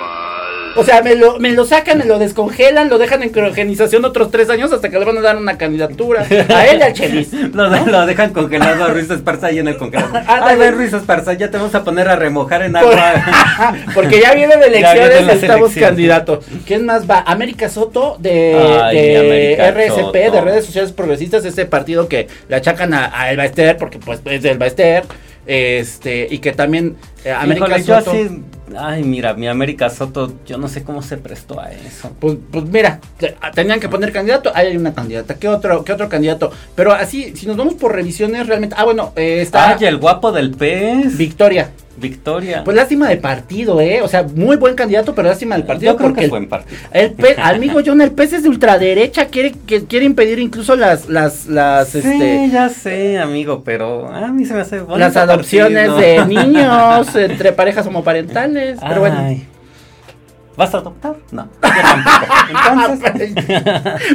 O 0.77 0.83
sea, 0.85 1.03
me 1.03 1.15
lo, 1.15 1.39
me 1.39 1.53
lo 1.53 1.65
sacan, 1.65 1.99
me 1.99 2.05
lo 2.05 2.19
descongelan, 2.19 2.89
lo 2.89 2.99
dejan 2.99 3.23
en 3.23 3.31
criogenización 3.31 4.05
otros 4.05 4.31
tres 4.31 4.51
años 4.51 4.73
hasta 4.73 4.89
que 4.91 4.99
le 4.99 5.05
van 5.05 5.17
a 5.19 5.21
dar 5.21 5.37
una 5.37 5.57
candidatura. 5.57 6.27
A 6.49 6.67
él 6.67 6.79
y 6.81 6.83
al 6.83 6.93
Chelis. 6.93 7.33
Lo, 7.55 7.71
de- 7.71 7.91
lo 7.91 8.07
dejan 8.07 8.33
congelado 8.33 8.85
a 8.85 8.89
Ruiz 8.89 9.09
Esparza 9.11 9.53
y 9.53 9.59
en 9.61 9.69
el 9.69 9.77
congelador. 9.77 10.17
Ándale. 10.27 10.53
A 10.53 10.57
ver, 10.57 10.75
Ruiz 10.75 10.93
Esparza, 10.93 11.33
ya 11.35 11.51
te 11.51 11.57
vamos 11.59 11.75
a 11.75 11.85
poner 11.85 12.09
a 12.09 12.17
remojar 12.17 12.63
en 12.63 12.73
Por- 12.73 12.83
agua. 12.99 13.75
Porque 13.95 14.21
ya 14.21 14.35
vienen 14.35 14.59
Ya 14.61 14.67
elecciones, 14.67 15.09
vienen 15.09 15.27
las 15.27 15.37
estamos 15.37 15.61
elecciones. 15.71 15.89
candidato. 15.91 16.41
¿Quién 16.67 16.85
más 16.87 17.09
va? 17.09 17.21
América 17.27 17.69
Soto 17.69 18.17
de, 18.19 18.55
Ay, 18.83 19.55
RSP, 19.57 19.95
Soto. 20.01 20.13
de 20.13 20.41
Redes 20.41 20.65
Sociales 20.67 20.93
Progresistas, 20.93 21.45
ese 21.45 21.67
partido 21.67 22.09
que 22.09 22.27
le 22.49 22.57
achacan 22.57 22.95
a, 22.95 23.13
a 23.19 23.31
Elba 23.31 23.45
Ester, 23.45 23.77
porque 23.77 23.99
pues 23.99 24.21
es 24.25 24.43
de 24.43 24.51
Elba 24.51 24.67
Ester, 24.67 25.05
este, 25.47 26.27
y 26.31 26.39
que 26.39 26.53
también 26.53 26.97
eh, 27.25 27.31
América 27.31 27.79
Híjole, 27.79 27.85
yo 27.85 28.01
Soto. 28.01 28.13
Ay, 28.79 29.03
mira, 29.05 29.35
mi 29.35 29.47
América 29.49 29.91
Soto, 29.91 30.33
yo 30.47 30.59
no 30.59 30.69
sé 30.69 30.83
cómo 30.85 31.03
se 31.03 31.17
prestó 31.17 31.61
a 31.61 31.71
eso. 31.73 32.13
Pues, 32.21 32.37
pues 32.51 32.65
mira, 32.67 33.01
te- 33.19 33.37
tenían 33.55 33.81
que 33.81 33.89
poner 33.89 34.13
candidato, 34.13 34.51
ahí 34.55 34.69
hay 34.69 34.77
una 34.77 34.95
candidata, 34.95 35.35
¿qué 35.37 35.49
otro, 35.49 35.85
qué 35.85 35.93
otro 35.93 36.09
candidato? 36.09 36.51
Pero 36.75 36.93
así, 36.93 37.35
si 37.37 37.47
nos 37.47 37.57
vamos 37.57 37.75
por 37.75 37.93
revisiones, 37.95 38.47
realmente, 38.47 38.75
ah, 38.79 38.85
bueno, 38.85 39.13
eh, 39.17 39.41
está 39.43 39.71
Ay, 39.77 39.85
el 39.87 39.99
guapo 39.99 40.33
del 40.33 40.51
pez. 40.53 41.17
Victoria. 41.17 41.71
Victoria. 41.97 42.63
Pues 42.65 42.77
lástima 42.77 43.09
de 43.09 43.17
partido, 43.17 43.81
¿eh? 43.81 44.03
O 44.03 44.09
sea, 44.09 44.23
muy 44.25 44.57
buen 44.57 44.75
candidato, 44.75 45.15
pero 45.15 45.29
lástima 45.29 45.55
del 45.55 45.65
partido 45.65 45.93
yo 45.93 45.97
creo 45.97 46.09
porque 46.09 46.21
que 46.21 46.25
el 46.25 46.31
fue 46.31 46.39
en 46.39 46.49
partido. 46.49 46.81
El 46.93 47.15
amigo 47.39 47.81
John, 47.85 48.01
el 48.01 48.13
pez 48.13 48.33
es 48.33 48.43
de 48.43 48.49
ultraderecha, 48.49 49.27
quiere, 49.27 49.53
que, 49.67 49.85
quiere 49.85 50.05
impedir 50.05 50.39
incluso 50.39 50.77
las, 50.77 51.09
las, 51.09 51.47
las, 51.47 51.89
Sí, 51.89 51.99
este, 51.99 52.49
ya 52.51 52.69
sé, 52.69 53.19
amigo, 53.19 53.63
pero 53.65 54.09
a 54.09 54.29
mí 54.29 54.45
se 54.45 54.55
me 54.55 54.61
hace 54.61 54.83
las 54.97 55.17
adopciones 55.17 55.91
partido. 55.91 56.25
de 56.27 56.27
niños 56.47 57.15
entre 57.15 57.53
parejas 57.53 57.87
homoparentales. 57.87 58.79
Pero 58.87 59.01
bueno. 59.01 59.37
¿Vas 60.57 60.73
a 60.73 60.79
adoptar? 60.79 61.17
No, 61.33 61.49
yo 61.51 61.61
tampoco. 61.61 63.01
Entonces, 63.01 63.35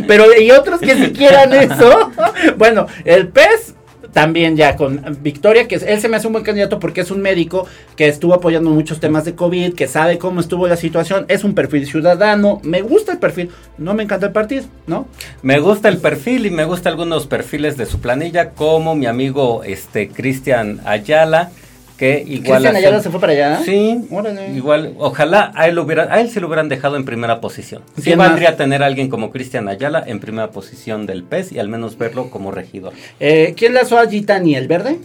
Pero 0.08 0.26
y 0.40 0.52
otros 0.52 0.80
que 0.80 0.96
si 0.96 1.12
quieran 1.12 1.52
eso. 1.54 2.12
bueno, 2.58 2.88
el 3.04 3.28
pez 3.28 3.76
también 4.12 4.56
ya 4.56 4.76
con 4.76 5.18
Victoria, 5.22 5.68
que 5.68 5.76
él 5.76 6.00
se 6.00 6.10
me 6.10 6.18
hace 6.18 6.28
un 6.28 6.34
buen 6.34 6.46
candidato 6.46 6.80
porque 6.80 7.02
es 7.02 7.12
un 7.12 7.22
médico 7.22 7.68
que 7.96 8.08
estuvo 8.08 8.34
apoyando 8.34 8.70
muchos 8.70 9.00
temas 9.00 9.26
de 9.26 9.36
COVID, 9.36 9.74
que 9.74 9.88
sabe 9.88 10.18
cómo 10.18 10.40
estuvo 10.40 10.68
la 10.68 10.78
situación, 10.78 11.26
es 11.28 11.44
un 11.44 11.54
perfil 11.54 11.86
ciudadano, 11.86 12.60
me 12.64 12.82
gusta 12.82 13.14
el 13.14 13.20
perfil, 13.20 13.50
no 13.78 13.94
me 13.94 14.04
encanta 14.04 14.28
el 14.28 14.32
partido, 14.32 14.66
¿no? 14.88 15.08
me 15.42 15.60
gusta 15.60 15.90
el 15.90 15.98
perfil 15.98 16.46
y 16.46 16.52
me 16.52 16.66
gusta 16.66 16.90
algunos 16.90 17.28
perfiles 17.28 17.78
de 17.78 17.86
su 17.86 18.00
planilla, 18.00 18.52
como 18.52 18.96
mi 18.96 19.06
amigo 19.06 19.64
este 19.64 20.10
Cristian 20.10 20.82
Ayala, 20.86 21.52
que 22.00 22.24
igual 22.26 22.62
Cristian 22.62 22.76
Ayala 22.78 23.02
se 23.02 23.10
fue 23.10 23.20
para 23.20 23.34
allá. 23.34 23.60
Sí, 23.66 24.08
Órale. 24.10 24.54
igual, 24.56 24.96
ojalá 25.00 25.52
a 25.54 25.68
él, 25.68 25.76
lo 25.76 25.84
hubiera, 25.84 26.04
a 26.04 26.22
él 26.22 26.30
sí 26.30 26.40
lo 26.40 26.48
hubieran 26.48 26.70
dejado 26.70 26.96
en 26.96 27.04
primera 27.04 27.42
posición. 27.42 27.82
Sí 27.98 28.04
¿Quién 28.04 28.20
valdría 28.20 28.56
tener 28.56 28.84
a 28.84 28.86
alguien 28.86 29.10
como 29.10 29.32
Cristian 29.32 29.68
Ayala 29.68 30.02
en 30.08 30.22
primera 30.22 30.50
posición 30.52 31.06
del 31.06 31.26
PES 31.26 31.52
y 31.52 31.60
al 31.60 31.68
menos 31.68 31.98
verlo 31.98 32.30
como 32.30 32.52
regidor. 32.52 32.94
Eh, 33.20 33.54
¿Quién 33.58 33.74
lanzó 33.74 34.00
a 34.00 34.08
Gitani? 34.08 34.56
¿El 34.56 34.70
verde? 34.70 34.98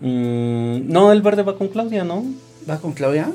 Mm, 0.00 0.90
no, 0.92 1.12
el 1.12 1.22
verde 1.22 1.44
va 1.44 1.56
con 1.56 1.68
Claudia, 1.68 2.02
¿no? 2.02 2.24
¿Va 2.68 2.78
con 2.78 2.92
Claudia? 2.92 3.30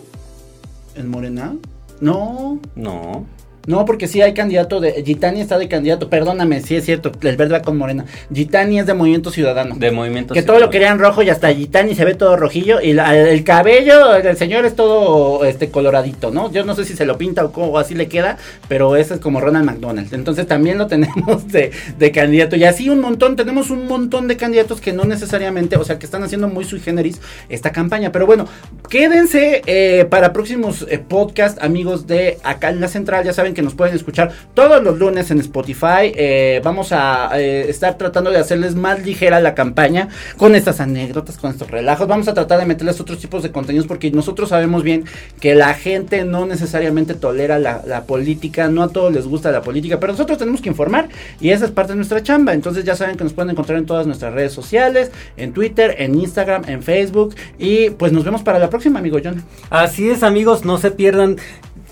¿En 0.96 1.08
Morena? 1.08 1.56
No. 2.02 2.60
No. 2.76 3.26
No, 3.66 3.86
porque 3.86 4.08
sí 4.08 4.22
hay 4.22 4.34
candidato 4.34 4.80
de. 4.80 5.04
Gitani 5.06 5.42
está 5.42 5.58
de 5.58 5.68
candidato. 5.68 6.10
Perdóname, 6.10 6.62
sí 6.62 6.76
es 6.76 6.86
cierto. 6.86 7.12
El 7.22 7.36
verde 7.38 7.54
va 7.54 7.62
con 7.62 7.78
Morena. 7.78 8.06
Gitani 8.34 8.80
es 8.80 8.86
de 8.86 8.94
Movimiento 8.94 9.32
Ciudadano. 9.32 9.76
De 9.78 9.92
movimiento 9.92 10.34
que 10.34 10.44
todo 10.44 10.60
lo 10.60 10.70
querían 10.70 11.00
rojo 11.00 11.24
y 11.24 11.30
hasta 11.30 11.54
Gitani 11.54 11.96
se 11.96 12.06
ve 12.06 12.14
todo 12.16 12.36
rojillo. 12.38 12.82
Y 12.82 12.94
la- 12.94 13.16
el 13.18 13.44
cabello 13.44 14.14
del 14.22 14.38
señor 14.38 14.66
es 14.66 14.76
todo 14.76 15.46
este 15.46 15.70
coloradito, 15.70 16.32
¿no? 16.32 16.52
Yo 16.52 16.64
no 16.66 16.76
sé 16.76 16.86
si 16.86 16.96
se 16.96 17.06
lo 17.06 17.18
pinta 17.18 17.44
o, 17.46 17.52
cómo, 17.52 17.78
así 17.80 17.96
le 17.96 18.08
queda. 18.08 18.38
Pero 18.68 18.96
ese 18.96 19.16
es 19.16 19.20
como 19.20 19.42
Ronald 19.42 19.66
McDonald. 19.66 20.14
Entonces 20.14 20.46
también 20.48 20.78
lo 20.78 20.88
tenemos 20.88 21.48
de, 21.48 21.72
de 21.98 22.12
candidato. 22.12 22.56
Y 22.56 22.64
así 22.66 22.90
un 22.90 23.00
montón. 23.02 23.36
Tenemos 23.36 23.70
un 23.72 23.88
montón 23.88 24.28
de 24.28 24.38
candidatos 24.38 24.80
que 24.80 24.94
no 24.94 25.06
necesariamente. 25.06 25.76
O 25.78 25.84
sea, 25.84 25.98
que 25.98 26.06
están 26.06 26.22
haciendo 26.24 26.48
muy 26.48 26.66
sui 26.66 26.80
generis 26.80 27.20
esta 27.50 27.72
campaña. 27.72 28.12
Pero 28.12 28.26
bueno, 28.28 28.46
quédense 28.90 29.62
eh, 29.66 30.06
para 30.10 30.32
próximos 30.34 30.86
eh, 30.90 31.00
podcast, 31.00 31.62
amigos 31.64 32.06
de 32.06 32.38
acá 32.44 32.70
en 32.70 32.80
la 32.80 32.88
central. 32.88 33.24
Ya 33.26 33.34
saben 33.34 33.55
que 33.56 33.64
nos 33.64 33.74
pueden 33.74 33.96
escuchar 33.96 34.32
todos 34.54 34.84
los 34.84 35.00
lunes 35.00 35.32
en 35.32 35.40
Spotify. 35.40 36.14
Eh, 36.16 36.62
vamos 36.64 36.92
a 36.92 37.32
eh, 37.40 37.66
estar 37.70 37.98
tratando 37.98 38.30
de 38.30 38.38
hacerles 38.38 38.76
más 38.76 39.04
ligera 39.04 39.40
la 39.40 39.56
campaña 39.56 40.10
con 40.38 40.54
estas 40.54 40.80
anécdotas, 40.80 41.38
con 41.38 41.50
estos 41.50 41.72
relajos. 41.72 42.08
Vamos 42.08 42.28
a 42.28 42.36
tratar 42.36 42.60
de 42.60 42.66
meterles 42.68 43.00
otros 43.02 43.18
tipos 43.18 43.42
de 43.42 43.52
contenidos 43.52 43.88
porque 43.88 44.12
nosotros 44.12 44.50
sabemos 44.50 44.84
bien 44.84 45.06
que 45.40 45.56
la 45.56 45.74
gente 45.74 46.24
no 46.26 46.46
necesariamente 46.46 47.16
tolera 47.16 47.58
la, 47.58 47.82
la 47.88 48.04
política, 48.04 48.68
no 48.68 48.84
a 48.84 48.90
todos 48.90 49.12
les 49.12 49.26
gusta 49.26 49.52
la 49.52 49.64
política, 49.64 50.00
pero 50.00 50.14
nosotros 50.14 50.38
tenemos 50.38 50.62
que 50.62 50.70
informar 50.70 51.10
y 51.40 51.50
esa 51.50 51.66
es 51.66 51.72
parte 51.72 51.94
de 51.94 51.98
nuestra 51.98 52.22
chamba. 52.22 52.54
Entonces 52.54 52.84
ya 52.84 52.96
saben 52.96 53.18
que 53.18 53.24
nos 53.24 53.34
pueden 53.34 53.50
encontrar 53.50 53.80
en 53.80 53.86
todas 53.86 54.06
nuestras 54.06 54.34
redes 54.34 54.54
sociales, 54.54 55.12
en 55.38 55.54
Twitter, 55.54 55.96
en 55.98 56.16
Instagram, 56.16 56.64
en 56.68 56.84
Facebook 56.84 57.36
y 57.58 57.90
pues 57.92 58.12
nos 58.12 58.24
vemos 58.24 58.44
para 58.44 58.60
la 58.60 58.70
próxima, 58.70 59.00
amigo 59.00 59.18
John. 59.24 59.44
Así 59.70 60.10
es, 60.10 60.24
amigos, 60.24 60.66
no 60.66 60.78
se 60.78 60.92
pierdan. 60.92 61.38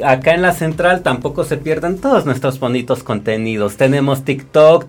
Acá 0.03 0.33
en 0.33 0.41
la 0.41 0.53
central 0.53 1.01
tampoco 1.03 1.43
se 1.43 1.57
pierdan 1.57 1.97
todos 1.97 2.25
nuestros 2.25 2.59
bonitos 2.59 3.03
contenidos. 3.03 3.77
Tenemos 3.77 4.23
TikTok, 4.25 4.85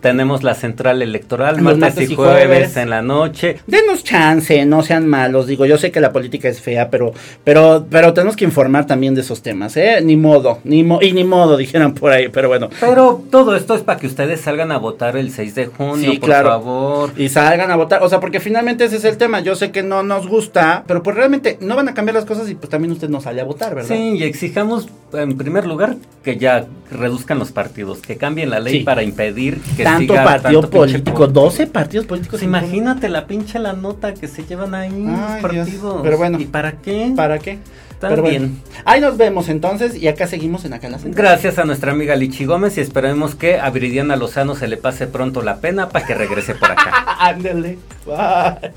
tenemos 0.00 0.42
la 0.42 0.54
central 0.54 1.02
electoral, 1.02 1.60
martes, 1.60 2.10
y 2.10 2.14
jueves, 2.14 2.46
jueves. 2.46 2.76
en 2.76 2.90
la 2.90 3.02
noche. 3.02 3.58
Denos 3.66 4.02
chance, 4.04 4.64
no 4.66 4.82
sean 4.82 5.06
malos. 5.06 5.46
Digo, 5.46 5.64
yo 5.66 5.78
sé 5.78 5.90
que 5.92 6.00
la 6.00 6.12
política 6.12 6.48
es 6.48 6.60
fea, 6.60 6.90
pero, 6.90 7.12
pero, 7.44 7.86
pero 7.88 8.12
tenemos 8.12 8.36
que 8.36 8.44
informar 8.44 8.86
también 8.86 9.14
de 9.14 9.20
esos 9.20 9.42
temas, 9.42 9.76
¿eh? 9.76 10.00
Ni 10.02 10.16
modo, 10.16 10.58
ni 10.64 10.82
mo 10.82 10.98
y 11.00 11.12
ni 11.12 11.24
modo, 11.24 11.56
dijeran 11.56 11.94
por 11.94 12.12
ahí, 12.12 12.28
pero 12.28 12.48
bueno. 12.48 12.68
Pero 12.80 13.22
todo 13.30 13.54
esto 13.54 13.74
es 13.74 13.82
para 13.82 13.98
que 14.00 14.06
ustedes 14.06 14.40
salgan 14.40 14.72
a 14.72 14.78
votar 14.78 15.16
el 15.16 15.30
6 15.30 15.54
de 15.54 15.66
junio, 15.66 16.10
Sí, 16.12 16.18
por 16.18 16.28
claro. 16.28 16.48
favor. 16.48 17.10
Y 17.16 17.28
salgan 17.28 17.70
a 17.70 17.76
votar, 17.76 18.02
o 18.02 18.08
sea, 18.08 18.20
porque 18.20 18.40
finalmente 18.40 18.84
ese 18.84 18.96
es 18.96 19.04
el 19.04 19.16
tema. 19.18 19.40
Yo 19.40 19.54
sé 19.54 19.70
que 19.70 19.82
no 19.82 20.02
nos 20.02 20.26
gusta, 20.26 20.84
pero 20.86 21.02
pues 21.02 21.16
realmente 21.16 21.58
no 21.60 21.76
van 21.76 21.88
a 21.88 21.94
cambiar 21.94 22.14
las 22.16 22.24
cosas 22.24 22.48
y 22.50 22.54
pues 22.54 22.68
también 22.70 22.92
usted 22.92 23.08
no 23.08 23.20
sale 23.20 23.40
a 23.40 23.44
votar, 23.44 23.74
¿verdad? 23.74 23.94
Sí, 23.94 24.16
y 24.16 24.22
exijamos 24.48 24.88
en 25.12 25.36
primer 25.38 25.66
lugar 25.66 25.96
que 26.22 26.36
ya 26.36 26.66
reduzcan 26.90 27.38
los 27.38 27.52
partidos, 27.52 27.98
que 27.98 28.16
cambien 28.16 28.50
la 28.50 28.60
ley 28.60 28.78
Sí. 28.78 28.84
para 28.84 29.02
impedir 29.02 29.60
que 29.76 29.84
tanto 29.84 30.12
siga 30.14 30.24
partido 30.24 30.60
tanto 30.62 30.76
político, 30.78 31.12
político. 31.14 31.26
12 31.28 31.66
partidos 31.66 32.06
políticos. 32.06 32.40
Pues 32.40 32.42
imagínate 32.42 33.08
la 33.08 33.26
pinche 33.26 33.58
la 33.58 33.72
nota 33.72 34.12
que 34.14 34.28
se 34.28 34.44
llevan 34.44 34.74
ahí 34.74 34.90
Ay, 34.92 35.04
Dios. 35.06 35.42
partidos. 35.42 36.00
Pero 36.02 36.18
bueno. 36.18 36.38
¿Y 36.40 36.44
para 36.46 36.72
qué? 36.72 37.12
¿Para 37.16 37.38
qué? 37.38 37.58
Está 37.90 38.10
Pero 38.10 38.22
bueno. 38.22 38.38
bien. 38.38 38.62
Ahí 38.84 39.00
nos 39.00 39.16
vemos 39.16 39.48
entonces 39.48 39.96
y 39.96 40.06
acá 40.06 40.26
seguimos 40.28 40.64
en 40.64 40.72
acá 40.72 40.86
en 40.86 40.92
la. 40.92 40.98
Gracias 41.04 41.58
a 41.58 41.64
nuestra 41.64 41.90
amiga 41.92 42.14
Lichi 42.14 42.44
Gómez 42.44 42.76
y 42.78 42.80
esperemos 42.80 43.34
que 43.34 43.58
a 43.58 43.68
Viridiana 43.70 44.14
Lozano 44.16 44.54
se 44.54 44.68
le 44.68 44.76
pase 44.76 45.06
pronto 45.08 45.42
la 45.42 45.56
pena 45.56 45.88
para 45.88 46.06
que 46.06 46.14
regrese 46.14 46.54
por 46.54 46.70
acá. 46.70 47.04
Ándale. 47.20 47.78
Bye. 48.06 48.72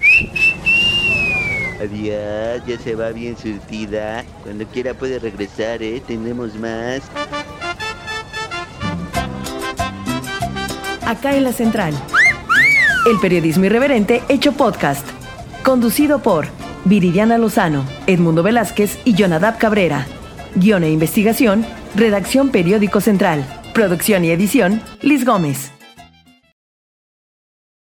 Adiós, 1.81 2.61
ya 2.67 2.77
se 2.77 2.93
va 2.93 3.09
bien 3.09 3.35
surtida. 3.35 4.23
Cuando 4.43 4.65
quiera 4.67 4.93
puede 4.93 5.17
regresar, 5.17 5.81
¿eh? 5.81 6.01
Tenemos 6.05 6.53
más. 6.55 7.01
Acá 11.05 11.35
en 11.35 11.43
la 11.43 11.51
central. 11.53 11.93
El 13.09 13.19
periodismo 13.19 13.65
irreverente 13.65 14.21
hecho 14.29 14.51
podcast. 14.51 15.07
Conducido 15.63 16.21
por 16.21 16.45
Viridiana 16.85 17.39
Lozano, 17.39 17.83
Edmundo 18.05 18.43
Velázquez 18.43 18.99
y 19.03 19.15
Jonadab 19.15 19.57
Cabrera. 19.57 20.05
Guión 20.53 20.83
e 20.83 20.91
investigación, 20.91 21.65
redacción 21.95 22.49
Periódico 22.49 23.01
Central. 23.01 23.43
Producción 23.73 24.23
y 24.23 24.29
edición, 24.29 24.83
Liz 25.01 25.25
Gómez. 25.25 25.71